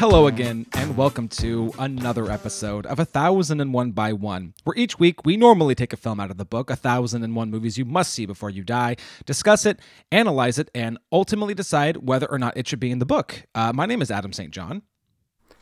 [0.00, 4.74] Hello again, and welcome to another episode of A Thousand and One by One, where
[4.74, 7.50] each week we normally take a film out of the book, A Thousand and One
[7.50, 8.96] Movies You Must See Before You Die,
[9.26, 9.78] discuss it,
[10.10, 13.44] analyze it, and ultimately decide whether or not it should be in the book.
[13.54, 14.50] Uh, my name is Adam St.
[14.50, 14.80] John.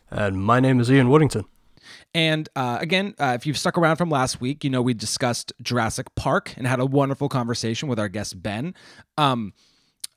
[0.09, 1.45] And my name is Ian Woodington.
[2.15, 5.53] And uh, again, uh, if you've stuck around from last week, you know we discussed
[5.63, 8.75] Jurassic Park and had a wonderful conversation with our guest Ben.
[9.17, 9.53] Um,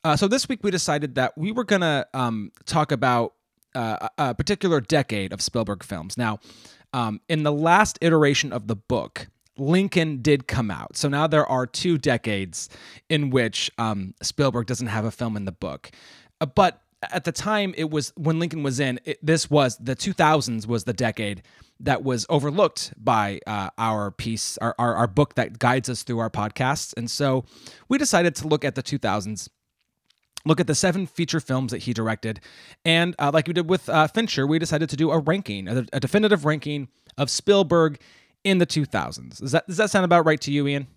[0.04, 3.34] uh, so this week we decided that we were gonna um, talk about
[3.76, 6.18] uh, a particular decade of Spielberg films.
[6.18, 6.40] Now,
[6.94, 10.98] um, in the last iteration of the book, Lincoln did come out.
[10.98, 12.70] So now there are two decades
[13.10, 15.92] in which um, Spielberg doesn't have a film in the book.
[16.40, 19.96] Uh, but at the time, it was when Lincoln was in, it, this was the
[19.96, 21.42] 2000s was the decade
[21.80, 26.20] that was overlooked by uh, our piece, our, our, our book that guides us through
[26.20, 26.94] our podcasts.
[26.96, 27.46] And so
[27.90, 29.50] we decided to look at the 2000s
[30.44, 32.40] look at the seven feature films that he directed.
[32.84, 35.86] And uh, like we did with uh, Fincher, we decided to do a ranking, a,
[35.94, 38.00] a, definitive ranking of Spielberg
[38.44, 39.38] in the 2000s.
[39.38, 40.88] Does that, does that sound about right to you, Ian?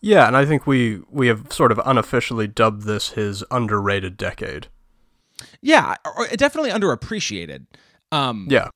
[0.00, 4.68] Yeah, and I think we, we have sort of unofficially dubbed this his underrated decade.
[5.60, 5.96] Yeah,
[6.36, 7.66] definitely underappreciated.
[8.10, 8.68] Um, yeah.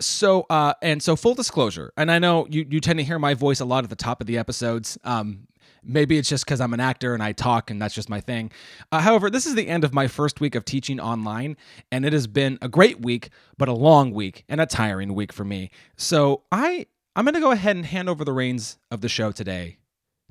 [0.00, 3.34] So, uh, and so full disclosure, and I know you, you tend to hear my
[3.34, 4.96] voice a lot at the top of the episodes.
[5.04, 5.46] Um,
[5.86, 8.50] Maybe it's just because I'm an actor and I talk and that's just my thing.
[8.90, 11.56] Uh, however, this is the end of my first week of teaching online,
[11.92, 15.32] and it has been a great week, but a long week and a tiring week
[15.32, 15.70] for me.
[15.96, 19.30] So I I'm going to go ahead and hand over the reins of the show
[19.30, 19.78] today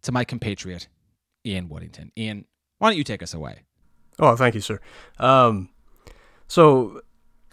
[0.02, 0.88] to my compatriot,
[1.46, 2.12] Ian Woodington.
[2.18, 2.46] Ian,
[2.80, 3.64] why don't you take us away?
[4.20, 4.80] Oh, thank you, sir.
[5.20, 5.70] Um,
[6.48, 7.02] so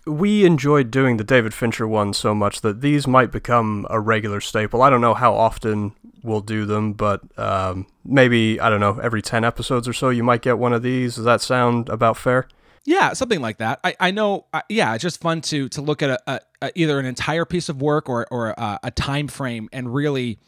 [0.06, 4.41] we enjoyed doing the David Fincher one so much that these might become a regular
[4.41, 4.83] staple.
[4.83, 9.22] I don't know how often we'll do them, but um, maybe, I don't know, every
[9.22, 11.17] 10 episodes or so you might get one of these.
[11.17, 12.47] Does that sound about fair?
[12.84, 13.79] Yeah, something like that.
[13.85, 14.46] I, I know.
[14.52, 17.45] Uh, yeah, it's just fun to to look at a, a, a either an entire
[17.45, 20.39] piece of work or or a, a, time frame and really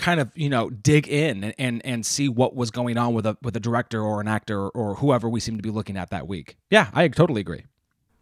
[0.00, 3.26] kind of you know dig in and, and and see what was going on with
[3.26, 6.10] a with a director or an actor or whoever we seem to be looking at
[6.10, 6.56] that week.
[6.70, 7.64] Yeah, I totally agree.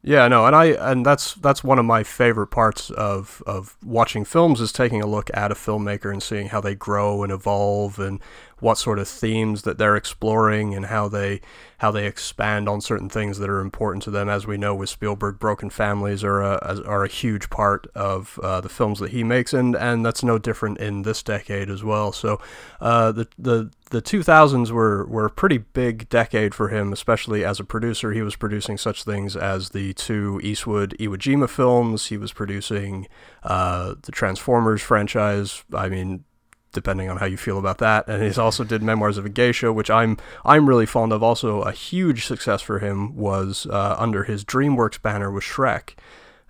[0.02, 4.24] Yeah, no, and I and that's that's one of my favorite parts of of watching
[4.24, 7.98] films is taking a look at a filmmaker and seeing how they grow and evolve
[7.98, 8.20] and
[8.60, 11.40] what sort of themes that they're exploring and how they
[11.78, 14.28] how they expand on certain things that are important to them.
[14.28, 18.60] As we know with Spielberg, broken families are a are a huge part of uh,
[18.60, 22.12] the films that he makes, and and that's no different in this decade as well.
[22.12, 22.40] So,
[22.80, 27.60] uh, the the the 2000s were were a pretty big decade for him, especially as
[27.60, 28.12] a producer.
[28.12, 32.06] He was producing such things as the two Eastwood Iwo Jima films.
[32.06, 33.06] He was producing
[33.44, 35.64] uh, the Transformers franchise.
[35.72, 36.24] I mean,
[36.72, 38.08] depending on how you feel about that.
[38.08, 41.22] And he's also did Memoirs of a Geisha, which I'm I'm really fond of.
[41.22, 45.94] Also, a huge success for him was uh, under his DreamWorks banner was Shrek,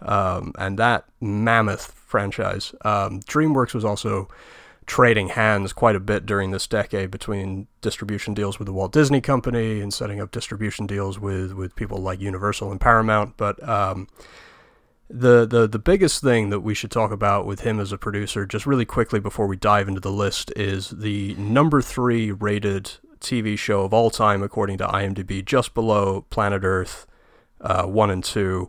[0.00, 2.74] um, and that mammoth franchise.
[2.82, 4.28] Um, DreamWorks was also
[4.86, 9.20] trading hands quite a bit during this decade between distribution deals with the Walt Disney
[9.20, 14.08] Company and setting up distribution deals with with people like Universal and Paramount, but um,
[15.10, 18.44] the, the the biggest thing that we should talk about with him as a producer,
[18.44, 23.58] just really quickly before we dive into the list, is the number three rated TV
[23.58, 27.06] show of all time, according to IMDb, just below Planet Earth
[27.60, 28.68] uh, one and two.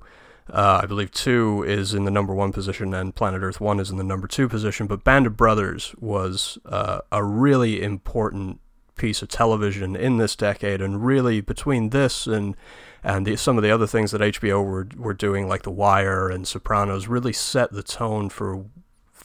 [0.52, 3.92] Uh, I believe two is in the number one position, and Planet Earth one is
[3.92, 4.88] in the number two position.
[4.88, 8.60] But Band of Brothers was uh, a really important
[8.96, 12.56] piece of television in this decade, and really between this and
[13.04, 16.30] and the, some of the other things that HBO were were doing, like The Wire
[16.30, 18.66] and Sopranos, really set the tone for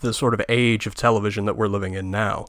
[0.01, 2.47] the sort of age of television that we're living in now.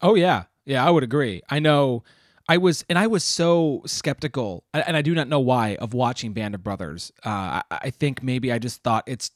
[0.00, 1.42] Oh yeah, yeah, I would agree.
[1.48, 2.02] I know.
[2.48, 6.32] I was, and I was so skeptical, and I do not know why, of watching
[6.32, 7.12] Band of Brothers.
[7.24, 9.30] Uh, I, I think maybe I just thought it's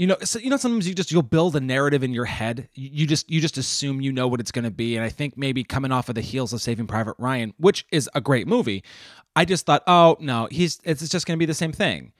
[0.00, 2.70] you know so, you know sometimes you just you'll build a narrative in your head.
[2.72, 4.96] You just you just assume you know what it's going to be.
[4.96, 8.08] And i think maybe coming off of the heels of saving private ryan which is
[8.14, 8.82] a great movie
[9.36, 12.12] i just thought oh no he's it's just going to be the same thing.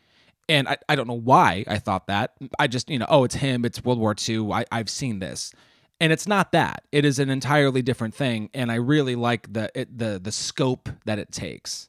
[0.47, 2.35] And I, I don't know why i thought that.
[2.59, 5.55] I just you know oh it's him it's world war ii I, i've seen this.
[6.03, 6.85] And it's not that.
[6.93, 8.51] It is an entirely different thing.
[8.53, 11.89] And i really like the it, the the scope that it takes.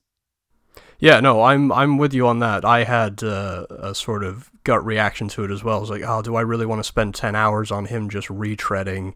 [0.99, 2.63] Yeah, no, I'm I'm with you on that.
[2.63, 5.77] I had uh, a sort of gut reaction to it as well.
[5.77, 8.27] I was like, oh, do I really want to spend ten hours on him just
[8.27, 9.13] retreading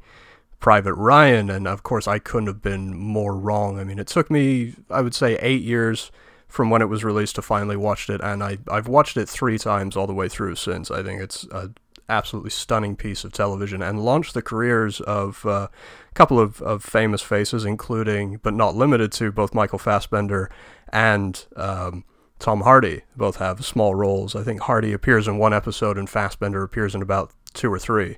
[0.59, 1.49] Private Ryan?
[1.49, 3.79] And of course, I couldn't have been more wrong.
[3.79, 6.11] I mean, it took me, I would say, eight years
[6.47, 9.57] from when it was released to finally watched it, and I I've watched it three
[9.57, 10.89] times all the way through since.
[10.91, 11.71] I think it's a
[12.07, 16.83] absolutely stunning piece of television and launched the careers of uh, a couple of, of
[16.83, 20.49] famous faces, including but not limited to both Michael Fassbender
[20.89, 22.03] and um,
[22.39, 23.03] Tom Hardy.
[23.15, 24.35] Both have small roles.
[24.35, 28.17] I think Hardy appears in one episode and Fassbender appears in about two or three.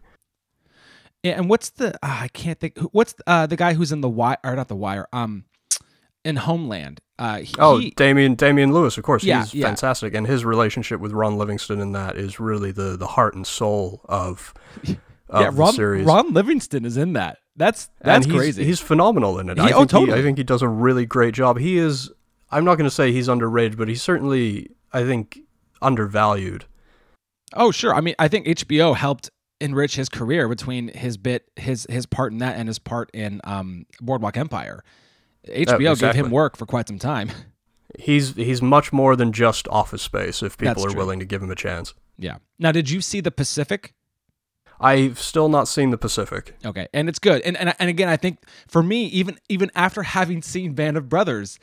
[1.24, 4.10] Yeah, and what's the uh, I can't think what's uh, the guy who's in the
[4.10, 5.46] wire or not the wire um
[6.24, 7.02] in Homeland.
[7.20, 9.66] Uh, he, oh, he, Damian Damian Lewis, of course, Yeah, he's yeah.
[9.66, 13.48] fantastic, and his relationship with Ron Livingston in that is really the the heart and
[13.48, 14.54] soul of
[15.30, 16.06] of yeah, the Ron, series.
[16.06, 17.40] Ron Livingston is in that.
[17.56, 18.64] That's that's he's, crazy.
[18.66, 19.58] He's phenomenal in it.
[19.58, 20.20] He- I oh, think he, totally.
[20.20, 21.58] I think he does a really great job.
[21.58, 22.12] He is.
[22.52, 25.40] I'm not going to say he's underrated, but he's certainly, I think,
[25.82, 26.66] undervalued.
[27.54, 27.94] oh, sure.
[27.94, 29.30] I mean, I think HBO helped
[29.60, 33.42] enrich his career between his bit his his part in that and his part in
[33.44, 34.84] um Boardwalk Empire.
[35.48, 36.20] HBO gave exactly.
[36.20, 37.32] him work for quite some time.
[37.98, 40.44] He's he's much more than just Office Space.
[40.44, 40.98] If people That's are true.
[40.98, 41.94] willing to give him a chance.
[42.18, 42.38] Yeah.
[42.60, 43.94] Now, did you see the Pacific?
[44.80, 46.56] I've still not seen the Pacific.
[46.66, 47.42] Okay, and it's good.
[47.44, 51.08] And and and again, I think for me, even even after having seen Band of
[51.08, 51.60] Brothers,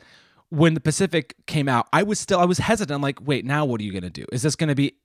[0.49, 2.95] when the Pacific came out, I was still I was hesitant.
[2.95, 4.25] I'm like, wait, now what are you gonna do?
[4.31, 4.95] Is this gonna be?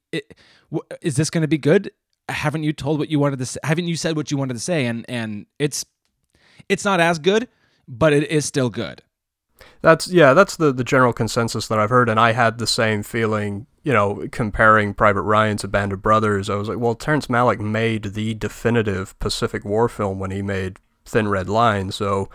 [1.02, 1.90] Is this gonna be good?
[2.28, 3.46] Haven't you told what you wanted to?
[3.46, 3.60] Say?
[3.64, 4.86] Haven't you said what you wanted to say?
[4.86, 5.84] And and it's
[6.68, 7.48] it's not as good,
[7.88, 9.02] but it is still good.
[9.82, 13.02] That's yeah, that's the the general consensus that I've heard, and I had the same
[13.02, 13.66] feeling.
[13.82, 17.60] You know, comparing Private Ryan to Band of Brothers, I was like, well, Terrence Malick
[17.60, 20.76] made the definitive Pacific War film when he made
[21.06, 21.90] Thin Red Line.
[21.90, 22.28] So,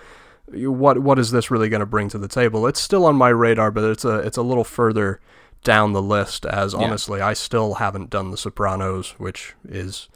[0.51, 2.67] what what is this really going to bring to the table?
[2.67, 5.19] It's still on my radar, but it's a it's a little further
[5.63, 6.45] down the list.
[6.45, 6.79] As Yeah.
[6.79, 10.07] honestly, I still haven't done The Sopranos, which is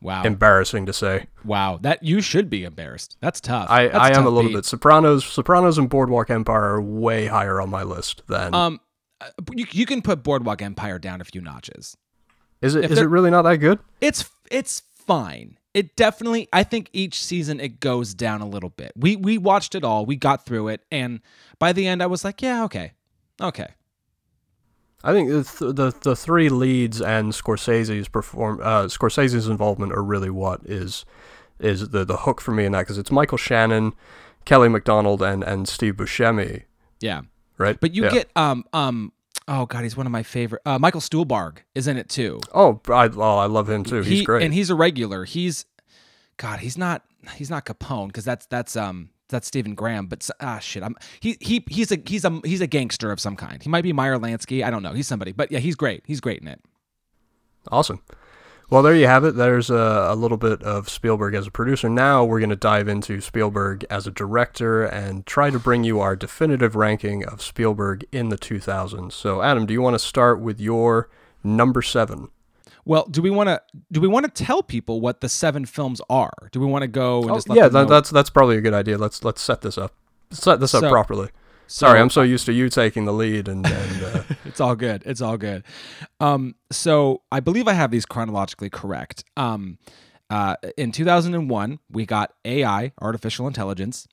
[0.00, 1.28] Wow, embarrassing to say.
[1.44, 3.16] wow, that you should be embarrassed.
[3.20, 3.70] That's tough.
[3.70, 4.56] I, That's I am a little beat.
[4.56, 5.24] bit Sopranos.
[5.24, 8.54] Sopranos and Boardwalk Empire are way higher on my list than.
[8.54, 8.80] Um,
[9.22, 11.96] uh, you you can put Boardwalk Empire down a few notches.
[12.60, 13.78] is it if is it really not that good?
[14.00, 15.56] it's it's fine.
[15.74, 18.92] It definitely I think each season it goes down a little bit.
[18.96, 21.20] We we watched it all, we got through it, and
[21.58, 22.92] by the end I was like, yeah, okay.
[23.40, 23.66] Okay.
[25.02, 30.02] I think the th- the the three leads and Scorsese's perform uh, Scorsese's involvement are
[30.02, 31.04] really what is
[31.58, 33.92] is the the hook for me in that because it's Michael Shannon,
[34.44, 36.62] Kelly MacDonald, and and Steve Buscemi,
[37.00, 37.22] Yeah.
[37.58, 37.78] right?
[37.78, 38.10] But you Yeah.
[38.10, 39.12] get um um
[39.48, 42.40] oh god, he's one of my favorite uh Michael Stuhlbarg is in it too.
[42.54, 43.96] oh I oh, I love him too.
[44.02, 44.42] He's He- great.
[44.42, 45.24] And he's a regular.
[45.24, 45.66] He's
[46.36, 47.02] God, he's not
[47.36, 51.36] he's not Capone because that's that's um that's Stephen Graham, but ah shit, I'm he
[51.40, 53.62] he he's a he's a he's a gangster of some kind.
[53.62, 54.92] He might be Meyer Lansky, I don't know.
[54.92, 56.02] He's somebody, but yeah, he's great.
[56.06, 56.60] He's great in it.
[57.70, 58.02] Awesome.
[58.74, 59.36] Well, there you have it.
[59.36, 61.88] There's a, a little bit of Spielberg as a producer.
[61.88, 66.00] Now we're going to dive into Spielberg as a director and try to bring you
[66.00, 69.12] our definitive ranking of Spielberg in the 2000s.
[69.12, 71.08] So, Adam, do you want to start with your
[71.44, 72.30] number seven?
[72.84, 73.62] Well, do we want to
[73.92, 76.48] do we want to tell people what the seven films are?
[76.50, 77.94] Do we want to go and oh, just let Oh, yeah, them that, know?
[77.94, 78.98] that's that's probably a good idea.
[78.98, 79.94] Let's let's set this up.
[80.32, 80.90] Set this up So-
[81.66, 84.76] So- Sorry, I'm so used to you taking the lead, and, and uh, it's all
[84.76, 85.02] good.
[85.06, 85.64] It's all good.
[86.20, 89.24] Um, so I believe I have these chronologically correct.
[89.36, 89.78] Um,
[90.30, 94.06] uh, in 2001, we got AI, artificial intelligence.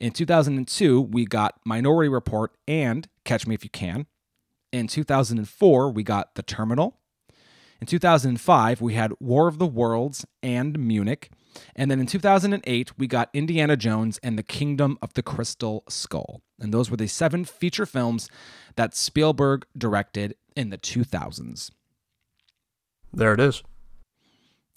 [0.00, 4.06] In 2002, we got Minority Report and Catch Me If You Can.
[4.72, 6.98] In 2004, we got The Terminal.
[7.80, 11.30] In 2005, we had War of the Worlds and Munich.
[11.76, 16.42] And then in 2008, we got Indiana Jones and the Kingdom of the Crystal Skull.
[16.60, 18.28] And those were the seven feature films
[18.76, 21.70] that Spielberg directed in the 2000s.
[23.12, 23.62] there it is.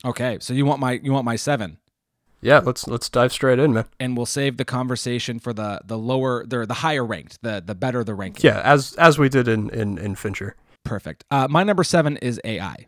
[0.05, 1.77] Okay, so you want my you want my 7
[2.41, 3.85] Yeah, let's let's dive straight in, man.
[3.99, 7.73] and we'll save the conversation for the the lower the the higher ranked, the the
[7.73, 8.45] better the ranking.
[8.45, 10.55] Yeah, as as we did in in, in Fincher.
[10.83, 11.25] Perfect.
[11.31, 12.85] Uh, my number 7 is AI.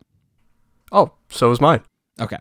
[0.92, 1.82] Oh, so is mine.
[2.22, 2.38] Okay.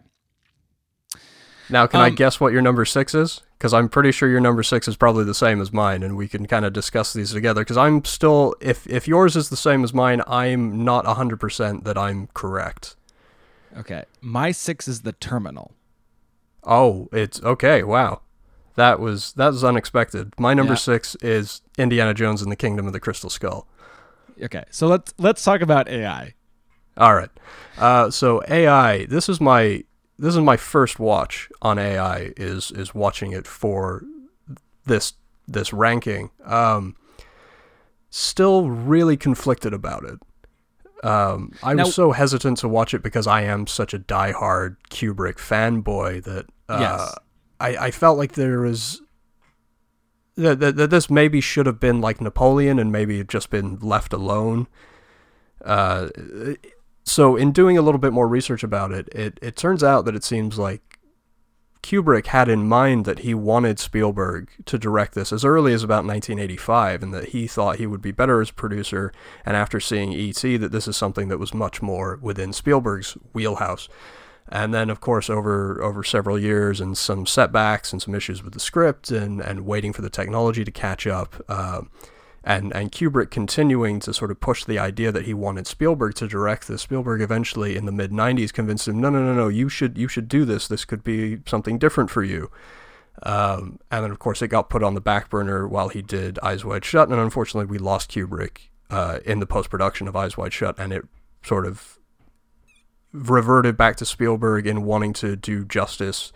[1.71, 3.43] Now, can I Um, guess what your number six is?
[3.59, 6.29] Because I'm pretty sure your number six is probably the same as mine, and we
[6.29, 7.61] can kind of discuss these together.
[7.63, 11.85] Because I'm still, if if yours is the same as mine, I'm not hundred percent
[11.85, 12.97] that I'm correct.
[13.77, 14.05] Okay.
[14.23, 15.73] My 6 is The Terminal.
[16.65, 17.83] Oh, it's okay.
[17.83, 18.23] Wow,
[18.77, 20.33] that was that was unexpected.
[20.39, 20.79] My number Yeah.
[20.79, 23.67] six is Indiana Jones and the Kingdom of the Crystal Skull.
[24.43, 24.65] Okay.
[24.71, 26.35] So let's let's talk about AI.
[26.97, 27.31] All right.
[27.79, 29.85] Uh, so AI, this is my
[30.19, 32.33] this is my first watch on AI.
[32.37, 34.03] Is is watching it for
[34.85, 35.15] this
[35.47, 36.31] this ranking.
[36.45, 36.97] Um,
[38.11, 40.19] still really conflicted about it.
[41.07, 44.77] Um, I Now- was so hesitant to watch it because I am such a diehard
[44.91, 47.15] Kubrick fanboy that uh, Yes.
[47.61, 49.01] I, I felt like there was
[50.37, 54.13] that, that, that this maybe should have been like Napoleon and maybe just been left
[54.13, 54.69] alone.
[55.65, 56.09] Uh,
[57.09, 60.15] so in doing a little bit more research about it, it it turns out that
[60.15, 60.99] it seems like
[61.83, 66.05] Kubrick had in mind that he wanted Spielberg to direct this as early as about
[66.05, 69.13] 1985, and that he thought he would be better as producer.
[69.47, 73.89] And after seeing E.T., that this is something that was much more within Spielberg's wheelhouse.
[74.51, 78.55] And then, of course, over over several years and some setbacks and some issues with
[78.55, 81.83] the script and, and waiting for the technology to catch up, uh,
[82.49, 86.27] and and Kubrick continuing to sort of push the idea that he wanted Spielberg to
[86.27, 86.81] direct this.
[86.81, 90.09] Spielberg eventually, in the mid '90s, convinced him, no, no, no, no, you should you
[90.09, 90.67] should do this.
[90.67, 92.51] This could be something different for you.
[93.23, 96.39] Um, and then, of course, it got put on the back burner while he did
[96.43, 100.39] Eyes Wide Shut, and unfortunately, we lost Kubrick uh, in the post production of Eyes
[100.39, 101.05] Wide Shut, and it
[101.43, 101.99] sort of
[103.13, 106.33] reverted back to Spielberg in wanting to do justice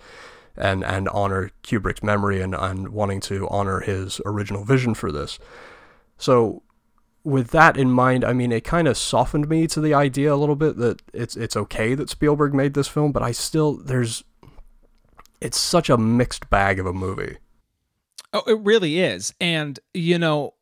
[0.57, 5.39] and and honor Kubrick's memory and, and wanting to honor his original vision for this.
[6.23, 6.63] So
[7.25, 10.37] with that in mind, I mean it kind of softened me to the idea a
[10.37, 14.23] little bit that it's it's okay that Spielberg made this film, but I still there's
[15.41, 17.39] it's such a mixed bag of a movie.
[18.33, 19.35] Oh, it really is.
[19.41, 20.55] And you know,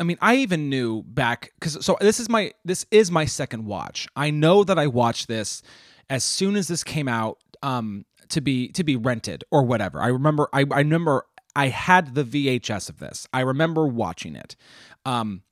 [0.00, 3.66] I mean, I even knew back because so this is my this is my second
[3.66, 4.08] watch.
[4.16, 5.62] I know that I watched this
[6.08, 10.00] as soon as this came out um, to be to be rented or whatever.
[10.00, 13.28] I remember I, I remember I had the VHS of this.
[13.32, 14.56] I remember watching it,
[15.04, 15.42] um,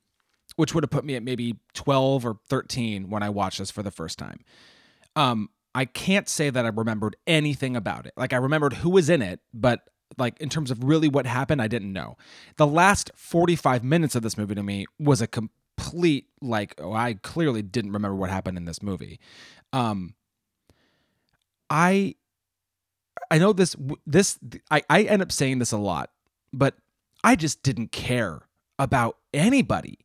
[0.55, 3.83] which would have put me at maybe twelve or thirteen when I watched this for
[3.83, 4.39] the first time.
[5.15, 8.13] Um, I can't say that I remembered anything about it.
[8.15, 9.81] Like I remembered who was in it, but
[10.17, 12.17] like in terms of really what happened, I didn't know.
[12.57, 17.15] The last 45 minutes of this movie to me was a complete like oh, I
[17.15, 19.19] clearly didn't remember what happened in this movie.
[19.71, 20.15] Um
[21.69, 22.15] I
[23.31, 24.37] I know this this
[24.69, 26.11] I I end up saying this a lot,
[26.51, 26.75] but
[27.23, 28.43] I just didn't care
[28.77, 29.99] about anybody.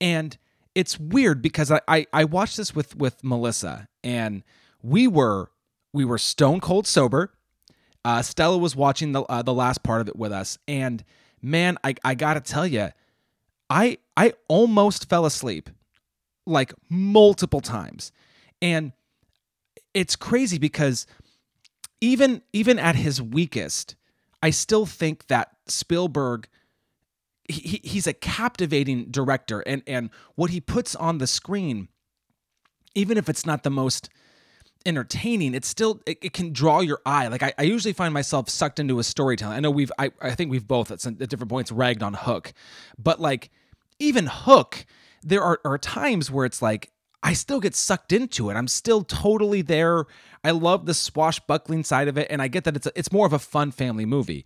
[0.00, 0.36] And
[0.74, 4.42] it's weird because I, I, I watched this with with Melissa and
[4.82, 5.50] we were
[5.92, 7.32] we were stone cold sober
[8.04, 11.04] uh, Stella was watching the uh, the last part of it with us, and
[11.40, 12.88] man, I I gotta tell you,
[13.70, 15.70] I I almost fell asleep,
[16.44, 18.10] like multiple times,
[18.60, 18.92] and
[19.94, 21.06] it's crazy because
[22.00, 23.94] even even at his weakest,
[24.42, 26.48] I still think that Spielberg.
[27.52, 31.88] He, he's a captivating director and and what he puts on the screen
[32.94, 34.10] even if it's not the most
[34.84, 37.28] entertaining it's still it, it, can draw your eye.
[37.28, 39.56] Like I, I usually find myself sucked into a storytelling.
[39.56, 42.14] I know we've i, I think we've both at, some, at different points ragged on
[42.14, 42.52] hook
[42.98, 43.50] but like
[43.98, 44.84] even hook
[45.22, 46.90] there are, are times where it's like
[47.22, 48.54] i still get sucked into it.
[48.54, 50.06] I'm still totally there.
[50.42, 53.26] I love the swashbuckling side of it and i get that it's a, it's more
[53.26, 54.44] of a fun family movie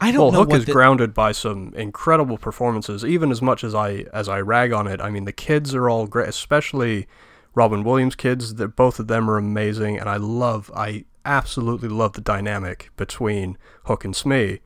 [0.00, 0.22] I don't know.
[0.22, 0.38] well, know.
[0.38, 0.72] Hook is the...
[0.72, 3.04] grounded by some incredible performances.
[3.04, 5.88] Even as much as I as I rag on it, I mean the kids are
[5.88, 7.06] all great, especially
[7.54, 8.54] Robin Williams kids.
[8.54, 13.56] That both of them are amazing, and I love, I absolutely love the dynamic between
[13.84, 14.60] Hook and Smee.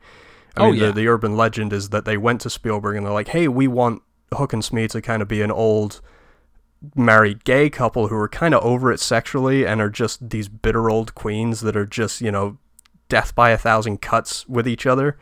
[0.57, 0.87] I oh, mean, yeah.
[0.87, 3.67] the, the urban legend is that they went to Spielberg and they're like, "Hey, we
[3.67, 4.01] want
[4.33, 6.01] Hook and Smee to kind of be an old."
[6.95, 10.89] married gay couple who are kind of over it sexually and are just these bitter
[10.89, 12.57] old queens that are just, you know,
[13.09, 15.17] death by a thousand cuts with each other.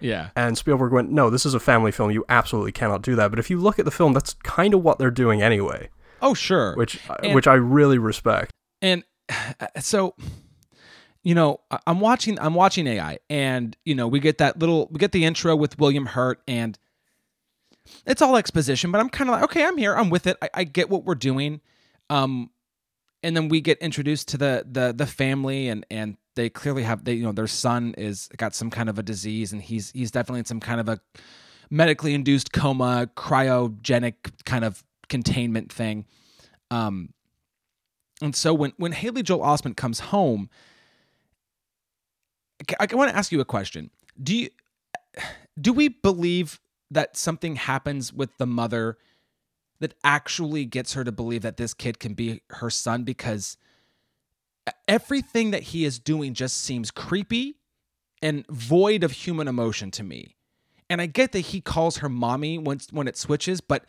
[0.00, 0.30] Yeah.
[0.34, 2.10] And Spielberg went, no, this is a family film.
[2.10, 3.30] You absolutely cannot do that.
[3.30, 5.90] But if you look at the film, that's kind of what they're doing anyway.
[6.20, 6.74] Oh, sure.
[6.76, 8.50] Which uh, and, which I really respect.
[8.80, 9.04] And
[9.80, 10.14] so
[11.24, 14.98] you know, I'm watching I'm watching AI and you know, we get that little we
[14.98, 16.78] get the intro with William Hurt and
[18.06, 20.36] it's all exposition, but I'm kind of like, okay, I'm here, I'm with it.
[20.42, 21.60] I, I get what we're doing.
[22.10, 22.50] Um
[23.22, 27.04] and then we get introduced to the the the family and and they clearly have
[27.04, 30.10] they you know their son is got some kind of a disease and he's he's
[30.10, 31.00] definitely in some kind of a
[31.70, 34.14] medically induced coma cryogenic
[34.44, 36.06] kind of containment thing.
[36.70, 37.10] Um,
[38.20, 40.48] and so when when Haley Joel Osment comes home,
[42.78, 43.90] I, I want to ask you a question.
[44.22, 44.48] Do you
[45.60, 46.60] do we believe
[46.90, 48.96] that something happens with the mother
[49.82, 53.56] that actually gets her to believe that this kid can be her son because
[54.86, 57.56] everything that he is doing just seems creepy
[58.22, 60.36] and void of human emotion to me.
[60.88, 63.84] And I get that he calls her mommy once when it switches, but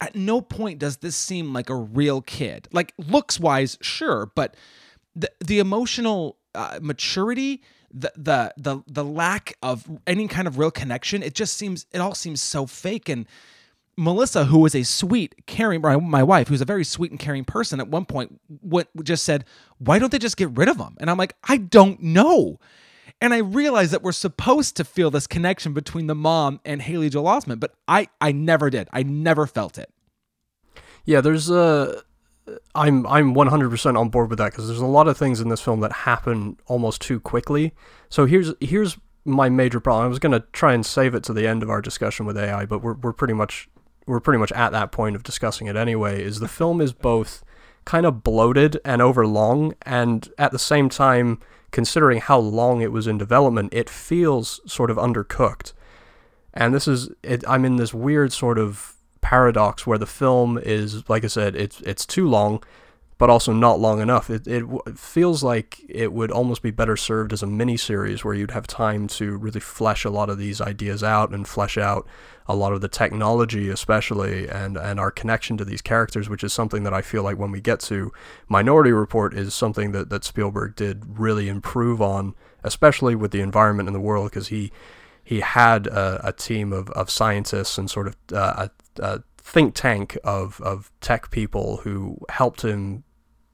[0.00, 2.66] at no point does this seem like a real kid.
[2.72, 4.56] Like looks wise, sure, but
[5.14, 10.70] the the emotional uh, maturity, the the the the lack of any kind of real
[10.70, 13.26] connection, it just seems it all seems so fake and
[13.96, 17.80] Melissa, who was a sweet, caring, my wife, who's a very sweet and caring person,
[17.80, 19.44] at one point went, just said,
[19.78, 20.96] "Why don't they just get rid of him?
[20.98, 22.58] And I'm like, "I don't know."
[23.20, 27.08] And I realized that we're supposed to feel this connection between the mom and Haley
[27.08, 28.88] Joel Osment, but I I never did.
[28.92, 29.90] I never felt it.
[31.04, 32.02] Yeah, there's a
[32.74, 35.60] I'm I'm 100% on board with that because there's a lot of things in this
[35.60, 37.72] film that happen almost too quickly.
[38.08, 40.04] So here's here's my major problem.
[40.04, 42.66] I was gonna try and save it to the end of our discussion with AI,
[42.66, 43.68] but we're we're pretty much
[44.06, 46.22] we're pretty much at that point of discussing it anyway.
[46.22, 47.42] Is the film is both
[47.84, 51.38] kind of bloated and overlong, and at the same time,
[51.70, 55.72] considering how long it was in development, it feels sort of undercooked.
[56.52, 61.08] And this is it, I'm in this weird sort of paradox where the film is,
[61.08, 62.62] like I said, it's it's too long,
[63.16, 64.28] but also not long enough.
[64.28, 64.64] It, it
[64.96, 68.66] feels like it would almost be better served as a mini series where you'd have
[68.66, 72.06] time to really flesh a lot of these ideas out and flesh out
[72.46, 76.52] a lot of the technology, especially, and, and our connection to these characters, which is
[76.52, 78.12] something that I feel like when we get to
[78.48, 83.88] Minority Report is something that, that Spielberg did really improve on, especially with the environment
[83.88, 84.72] in the world, because he
[85.26, 88.68] he had a, a, team of, of scientists and sort of uh,
[88.98, 93.04] a, a think tank of, of tech people who helped him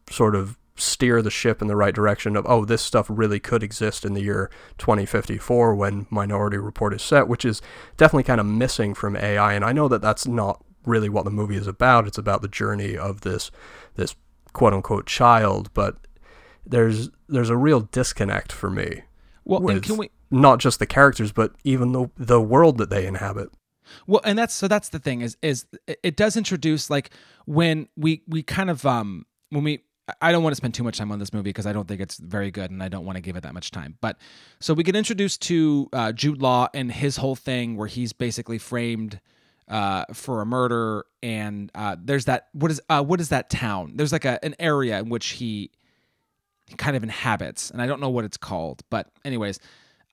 [0.09, 3.63] sort of steer the ship in the right direction of oh this stuff really could
[3.63, 7.61] exist in the year 2054 when minority report is set which is
[7.99, 11.31] definitely kind of missing from ai and i know that that's not really what the
[11.31, 12.07] movie is about.
[12.07, 13.51] It's about the journey of this
[13.97, 14.15] this
[14.53, 15.73] quote unquote child.
[15.75, 15.97] But
[16.67, 19.03] there's there's a real disconnect for me
[19.45, 23.07] well and can we not just the characters, but even the the world that they
[23.07, 23.51] inhabit.
[24.07, 27.11] Well, and that's so that's the thing is is it does introduce like
[27.47, 29.81] when we we kind of um when we
[30.21, 32.01] I don't want to spend too much time on this movie because I don't think
[32.01, 33.97] it's very good and I don't want to give it that much time.
[34.01, 34.17] But
[34.59, 38.59] so we get introduced to uh, Jude Law and his whole thing where he's basically
[38.59, 39.21] framed
[39.69, 43.93] uh, for a murder, and uh, there's that what is uh, what is that town?
[43.95, 45.71] There's like a an area in which he
[46.77, 48.83] kind of inhabits, and I don't know what it's called.
[48.91, 49.61] But anyways,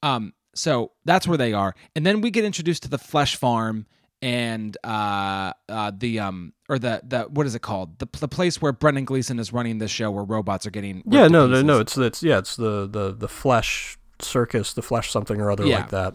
[0.04, 3.86] um, so that's where they are, and then we get introduced to the flesh farm
[4.22, 8.00] and uh, uh, the um or the the what is it called?
[8.00, 11.28] The the place where Brendan Gleeson is running the show where robots are getting yeah
[11.28, 15.40] no no no it's it's yeah it's the the the flesh circus the flesh something
[15.40, 15.80] or other yeah.
[15.80, 16.14] like that.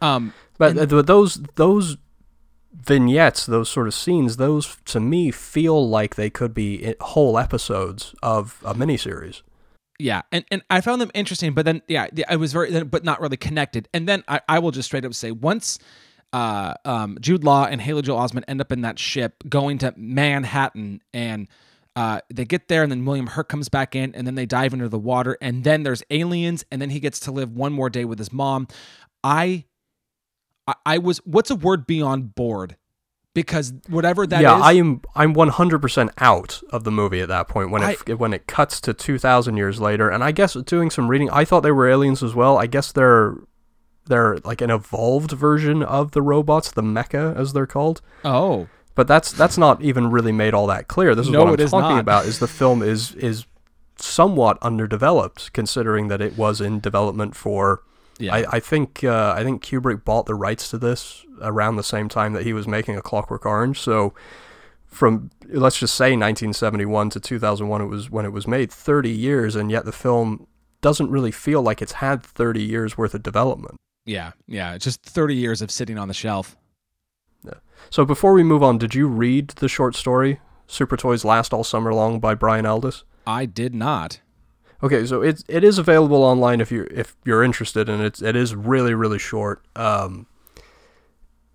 [0.00, 1.96] Um but and, those those
[2.74, 8.14] vignettes those sort of scenes those to me feel like they could be whole episodes
[8.22, 9.42] of a miniseries
[9.98, 13.20] yeah and, and i found them interesting but then yeah i was very but not
[13.20, 13.88] really connected.
[13.92, 15.78] And then i, I will just straight up say once
[16.32, 19.94] uh, um, jude law and haley joel osment end up in that ship going to
[19.96, 21.48] manhattan and
[21.96, 24.72] uh, they get there and then william hurt comes back in and then they dive
[24.72, 27.90] into the water and then there's aliens and then he gets to live one more
[27.90, 28.68] day with his mom.
[29.24, 29.64] I
[30.66, 32.76] i, I was what's a word beyond bored
[33.42, 37.46] because whatever that yeah, is, I am I'm 100% out of the movie at that
[37.46, 41.06] point when it when it cuts to 2000 years later and I guess doing some
[41.06, 42.58] reading I thought they were aliens as well.
[42.58, 43.36] I guess they're
[44.06, 48.00] they're like an evolved version of the robots, the mecha as they're called.
[48.24, 48.66] Oh.
[48.96, 51.14] But that's that's not even really made all that clear.
[51.14, 52.00] This is no, what I'm talking not.
[52.00, 53.46] about is the film is is
[53.98, 57.84] somewhat underdeveloped considering that it was in development for
[58.18, 58.34] yeah.
[58.34, 62.08] I, I think uh, I think Kubrick bought the rights to this around the same
[62.08, 63.80] time that he was making A Clockwork Orange.
[63.80, 64.12] So
[64.88, 69.54] from let's just say 1971 to 2001 it was when it was made 30 years
[69.54, 70.46] and yet the film
[70.80, 73.76] doesn't really feel like it's had 30 years worth of development
[74.06, 76.56] yeah yeah it's just 30 years of sitting on the shelf
[77.44, 77.54] yeah.
[77.90, 81.64] so before we move on did you read the short story super toys last all
[81.64, 84.20] summer long by brian aldiss i did not
[84.82, 88.36] Okay, so it it is available online if you if you're interested, and it's it
[88.36, 89.64] is really really short.
[89.74, 90.26] Um,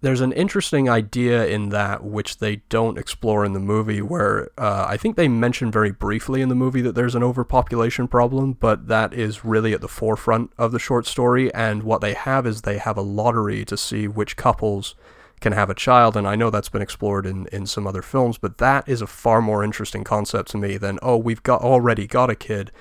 [0.02, 4.86] there's an interesting idea in that which they don't explore in the movie, where uh,
[4.86, 8.90] I think they mention very briefly in the movie that there's an overpopulation problem, but
[8.90, 11.54] that is really at the forefront of the short story.
[11.54, 14.96] And what they have is they have a lottery to see which couples
[15.40, 18.38] can have a child, and I know that's been explored in, in some other films,
[18.38, 22.08] but that is a far more interesting concept to me than oh we've got already
[22.08, 22.72] got a kid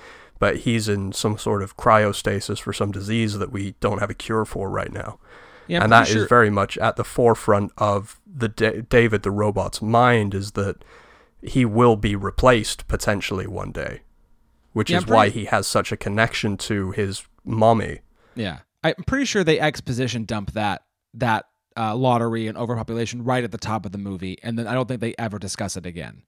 [0.43, 4.13] but he's in some sort of cryostasis for some disease that we don't have a
[4.13, 5.17] cure for right now.
[5.67, 6.23] Yeah, and that sure.
[6.23, 10.83] is very much at the forefront of the David the robot's mind is that
[11.41, 14.01] he will be replaced potentially one day,
[14.73, 15.15] which yeah, is pretty...
[15.15, 18.01] why he has such a connection to his mommy.
[18.35, 21.45] Yeah, I'm pretty sure they exposition dump that that
[21.77, 24.89] uh, lottery and overpopulation right at the top of the movie, and then I don't
[24.89, 26.23] think they ever discuss it again.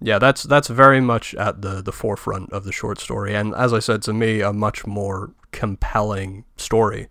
[0.00, 3.72] Yeah, that's that's very much at the the forefront of the short story, and as
[3.72, 7.08] I said, to me, a much more compelling story.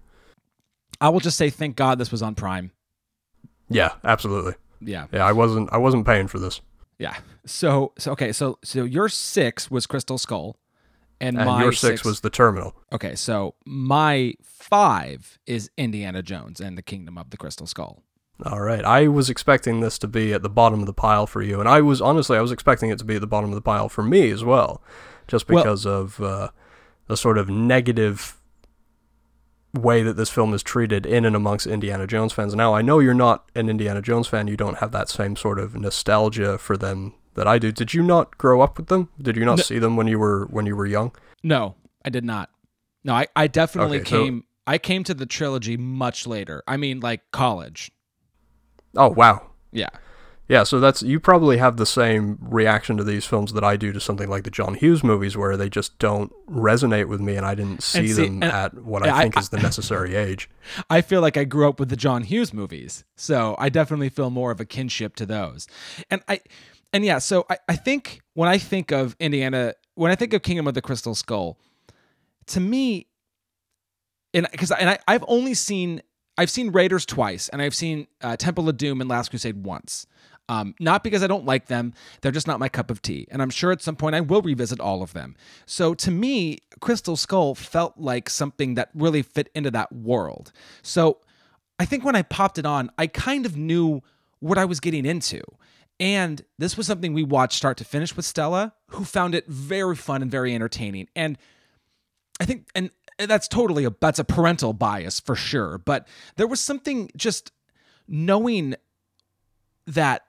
[1.02, 2.72] I will just say, thank God this was on Prime.
[3.70, 4.54] Yeah, absolutely.
[4.80, 5.26] Yeah, yeah.
[5.26, 6.62] I wasn't I wasn't paying for this.
[7.00, 7.18] Yeah.
[7.46, 8.32] So so okay.
[8.32, 10.58] So so your six was Crystal Skull,
[11.20, 12.76] and, and my your six, six was the Terminal.
[12.94, 18.04] Okay, so my five is Indiana Jones and the Kingdom of the Crystal Skull.
[18.44, 18.84] All right.
[18.84, 21.70] I was expecting this to be at the bottom of the pile for you, and
[21.70, 23.88] I was honestly I was expecting it to be at the bottom of the pile
[23.90, 24.82] for me as well,
[25.28, 26.50] just Well- because of uh,
[27.08, 28.38] the sort of negative
[29.74, 32.56] way that this film is treated in and amongst Indiana Jones fans.
[32.56, 35.60] Now, I know you're not an Indiana Jones fan; you don't have that same sort
[35.60, 37.72] of nostalgia for them that I do.
[37.72, 39.10] Did you not grow up with them?
[39.22, 39.64] Did you not No.
[39.64, 41.12] see them when you were when you were young?
[41.44, 42.50] No, I did not.
[43.04, 46.64] No, I, I definitely Okay, so- came I came to the trilogy much later.
[46.68, 47.92] I mean like college.
[48.96, 49.90] Oh wow, Yeah.
[50.48, 53.92] Yeah, so that's you probably have the same reaction to these films that I do
[53.92, 57.44] to something like the John Hughes movies, where they just don't resonate with me, and
[57.44, 60.48] I didn't see, see, them at what I I- think is the necessary age.
[60.92, 63.04] I feel like I grew up with the John Hughes movies.
[63.16, 65.66] So I definitely feel more of a kinship to those.
[66.12, 66.42] And I
[66.94, 70.44] and yeah, so I, I think when I think of Indiana when I think of
[70.44, 71.58] Kingdom of the Crystal Skull,
[72.46, 73.08] to me
[74.32, 76.04] and because and I, I've only seen
[76.38, 80.08] I've seen Raiders twice and I've seen uh, Temple of Doom and Last Crusade once.
[80.48, 83.28] Um, not because I don't like them, they're just not my cup of tea.
[83.32, 85.36] And I'm sure at some point I will revisit all of them.
[85.66, 90.52] So to me, Crystal Skull felt like something that really fit into that world.
[90.84, 91.18] So
[91.80, 94.02] I think when I popped it on, I kind of knew
[94.40, 95.42] what I was getting into.
[96.00, 99.96] And this was something we watched start to finish with Stella, who found it very
[99.96, 101.08] fun and very entertaining.
[101.16, 101.38] And
[102.40, 105.78] I think, and that's totally a that's a parental bias for sure.
[105.78, 107.52] But there was something just
[108.08, 108.76] knowing
[109.88, 110.24] that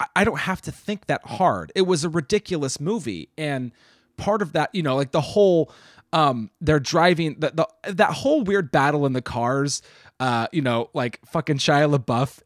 [0.00, 1.70] I- I don't have to think that hard.
[1.74, 3.72] It was a ridiculous movie, and
[4.16, 5.70] part of that, you know, like the whole
[6.14, 7.50] um they're driving the,
[7.84, 9.82] the that whole weird battle in the cars,
[10.20, 12.40] uh, you know, like fucking Shia LaBeouf.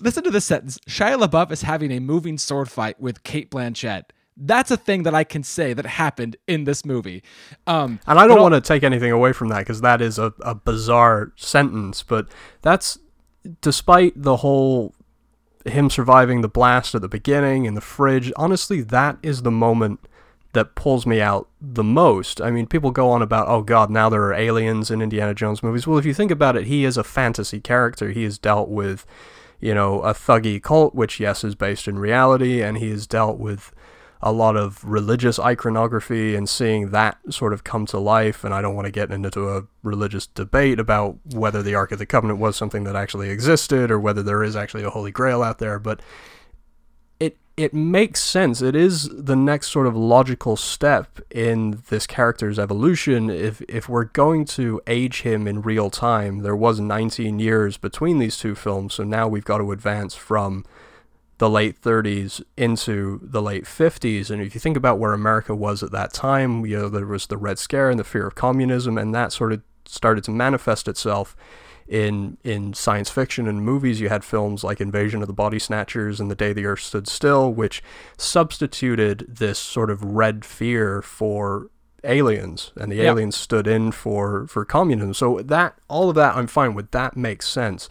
[0.00, 4.04] Listen to this sentence: Shia LaBeouf is having a moving sword fight with Cate Blanchett.
[4.36, 7.22] That's a thing that I can say that happened in this movie.
[7.66, 10.32] Um, And I don't want to take anything away from that because that is a,
[10.40, 12.26] a bizarre sentence, but
[12.62, 12.98] that's
[13.60, 14.94] despite the whole
[15.64, 18.32] him surviving the blast at the beginning in the fridge.
[18.36, 20.00] Honestly, that is the moment
[20.52, 22.40] that pulls me out the most.
[22.40, 25.62] I mean, people go on about, oh god, now there are aliens in Indiana Jones
[25.62, 25.86] movies.
[25.86, 28.10] Well, if you think about it, he is a fantasy character.
[28.10, 29.06] He has dealt with,
[29.60, 33.38] you know, a Thuggee cult, which, yes, is based in reality, and he has dealt
[33.38, 33.72] with
[34.24, 38.42] a lot of religious iconography and seeing that sort of come to life.
[38.42, 41.98] And I don't want to get into a religious debate about whether the Ark of
[41.98, 45.42] the Covenant was something that actually existed or whether there is actually a Holy Grail
[45.42, 46.00] out there, but
[47.20, 48.62] it it makes sense.
[48.62, 53.28] It is the next sort of logical step in this character's evolution.
[53.28, 58.20] If if we're going to age him in real time, there was 19 years between
[58.20, 60.64] these two films, so now we've got to advance from
[61.38, 64.30] the late 30s into the late 50s.
[64.30, 67.26] And if you think about where America was at that time, you know, there was
[67.26, 70.86] the Red Scare and the fear of communism, and that sort of started to manifest
[70.88, 71.36] itself
[71.86, 74.00] in in science fiction and movies.
[74.00, 77.06] You had films like Invasion of the Body Snatchers and The Day the Earth Stood
[77.08, 77.82] Still, which
[78.16, 81.68] substituted this sort of red fear for
[82.02, 83.10] aliens and the Yeah.
[83.12, 87.16] aliens stood in for for communism so that all of that i'm fine with that
[87.16, 87.88] makes sense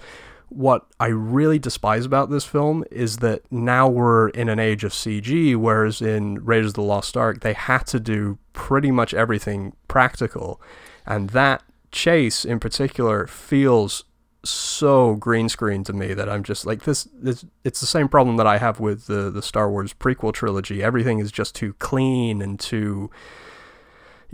[0.50, 4.92] what I really despise about this film is that now we're in an age of
[4.92, 9.76] CG, whereas in Raiders of the Lost Ark, they had to do pretty much everything
[9.88, 10.62] practical.
[11.06, 14.04] And that chase in particular feels
[14.46, 18.38] so green screen to me that I'm just like this, this it's the same problem
[18.38, 20.84] that I have with the the Star Wars prequel trilogy.
[20.84, 23.10] Everything is just too clean and too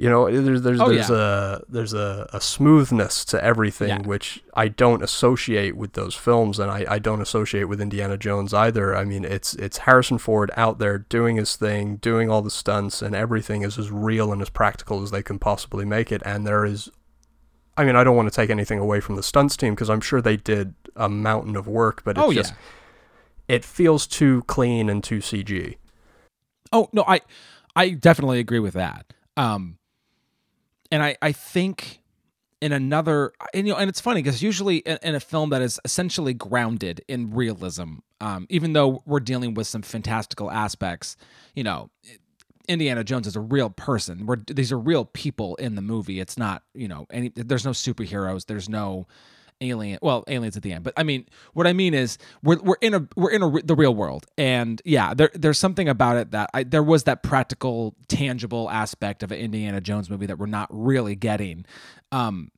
[0.02, 4.02] you know, there's there's Oh, there's a there's a, a smoothness to everything Yeah.
[4.02, 8.54] which I don't associate with those films, and I, I don't associate with Indiana Jones
[8.54, 8.96] either.
[8.96, 13.02] I mean, it's it's Harrison Ford out there doing his thing, doing all the stunts,
[13.02, 16.22] and everything is as real and as practical as they can possibly make it.
[16.26, 16.90] And there is,
[17.76, 20.02] I mean, I don't want to take anything away from the stunts team because I'm
[20.02, 22.44] sure they did a mountain of work, but it's Oh, yeah.
[23.50, 25.76] it feels too clean and too CG.
[26.72, 27.20] Oh no, I
[27.76, 29.14] I definitely agree with that.
[29.36, 29.78] Um,
[30.92, 32.00] and I I think
[32.62, 35.62] in another and you know and it's funny because usually in, in a film that
[35.62, 41.16] is essentially grounded in realism, um, even though we're dealing with some fantastical aspects,
[41.56, 41.90] you know.
[42.68, 44.28] Indiana Jones is a real person.
[44.28, 46.20] We're, these are real people in the movie.
[46.20, 47.30] It's not, you know, any.
[47.30, 48.46] There's no superheroes.
[48.46, 49.08] There's no
[49.62, 50.00] alien.
[50.02, 52.94] Well, aliens at the end, but I mean, what I mean is we're we're in
[52.94, 56.50] a we're in a, the real world, and yeah, there there's something about it that
[56.54, 60.68] I, there was that practical, tangible aspect of an Indiana Jones movie that we're not
[60.72, 61.66] really getting.
[62.12, 62.52] Um,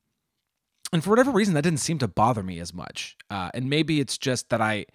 [0.92, 3.16] and for whatever reason, that didn't seem to bother me as much.
[3.30, 4.86] Uh, and maybe it's just that I,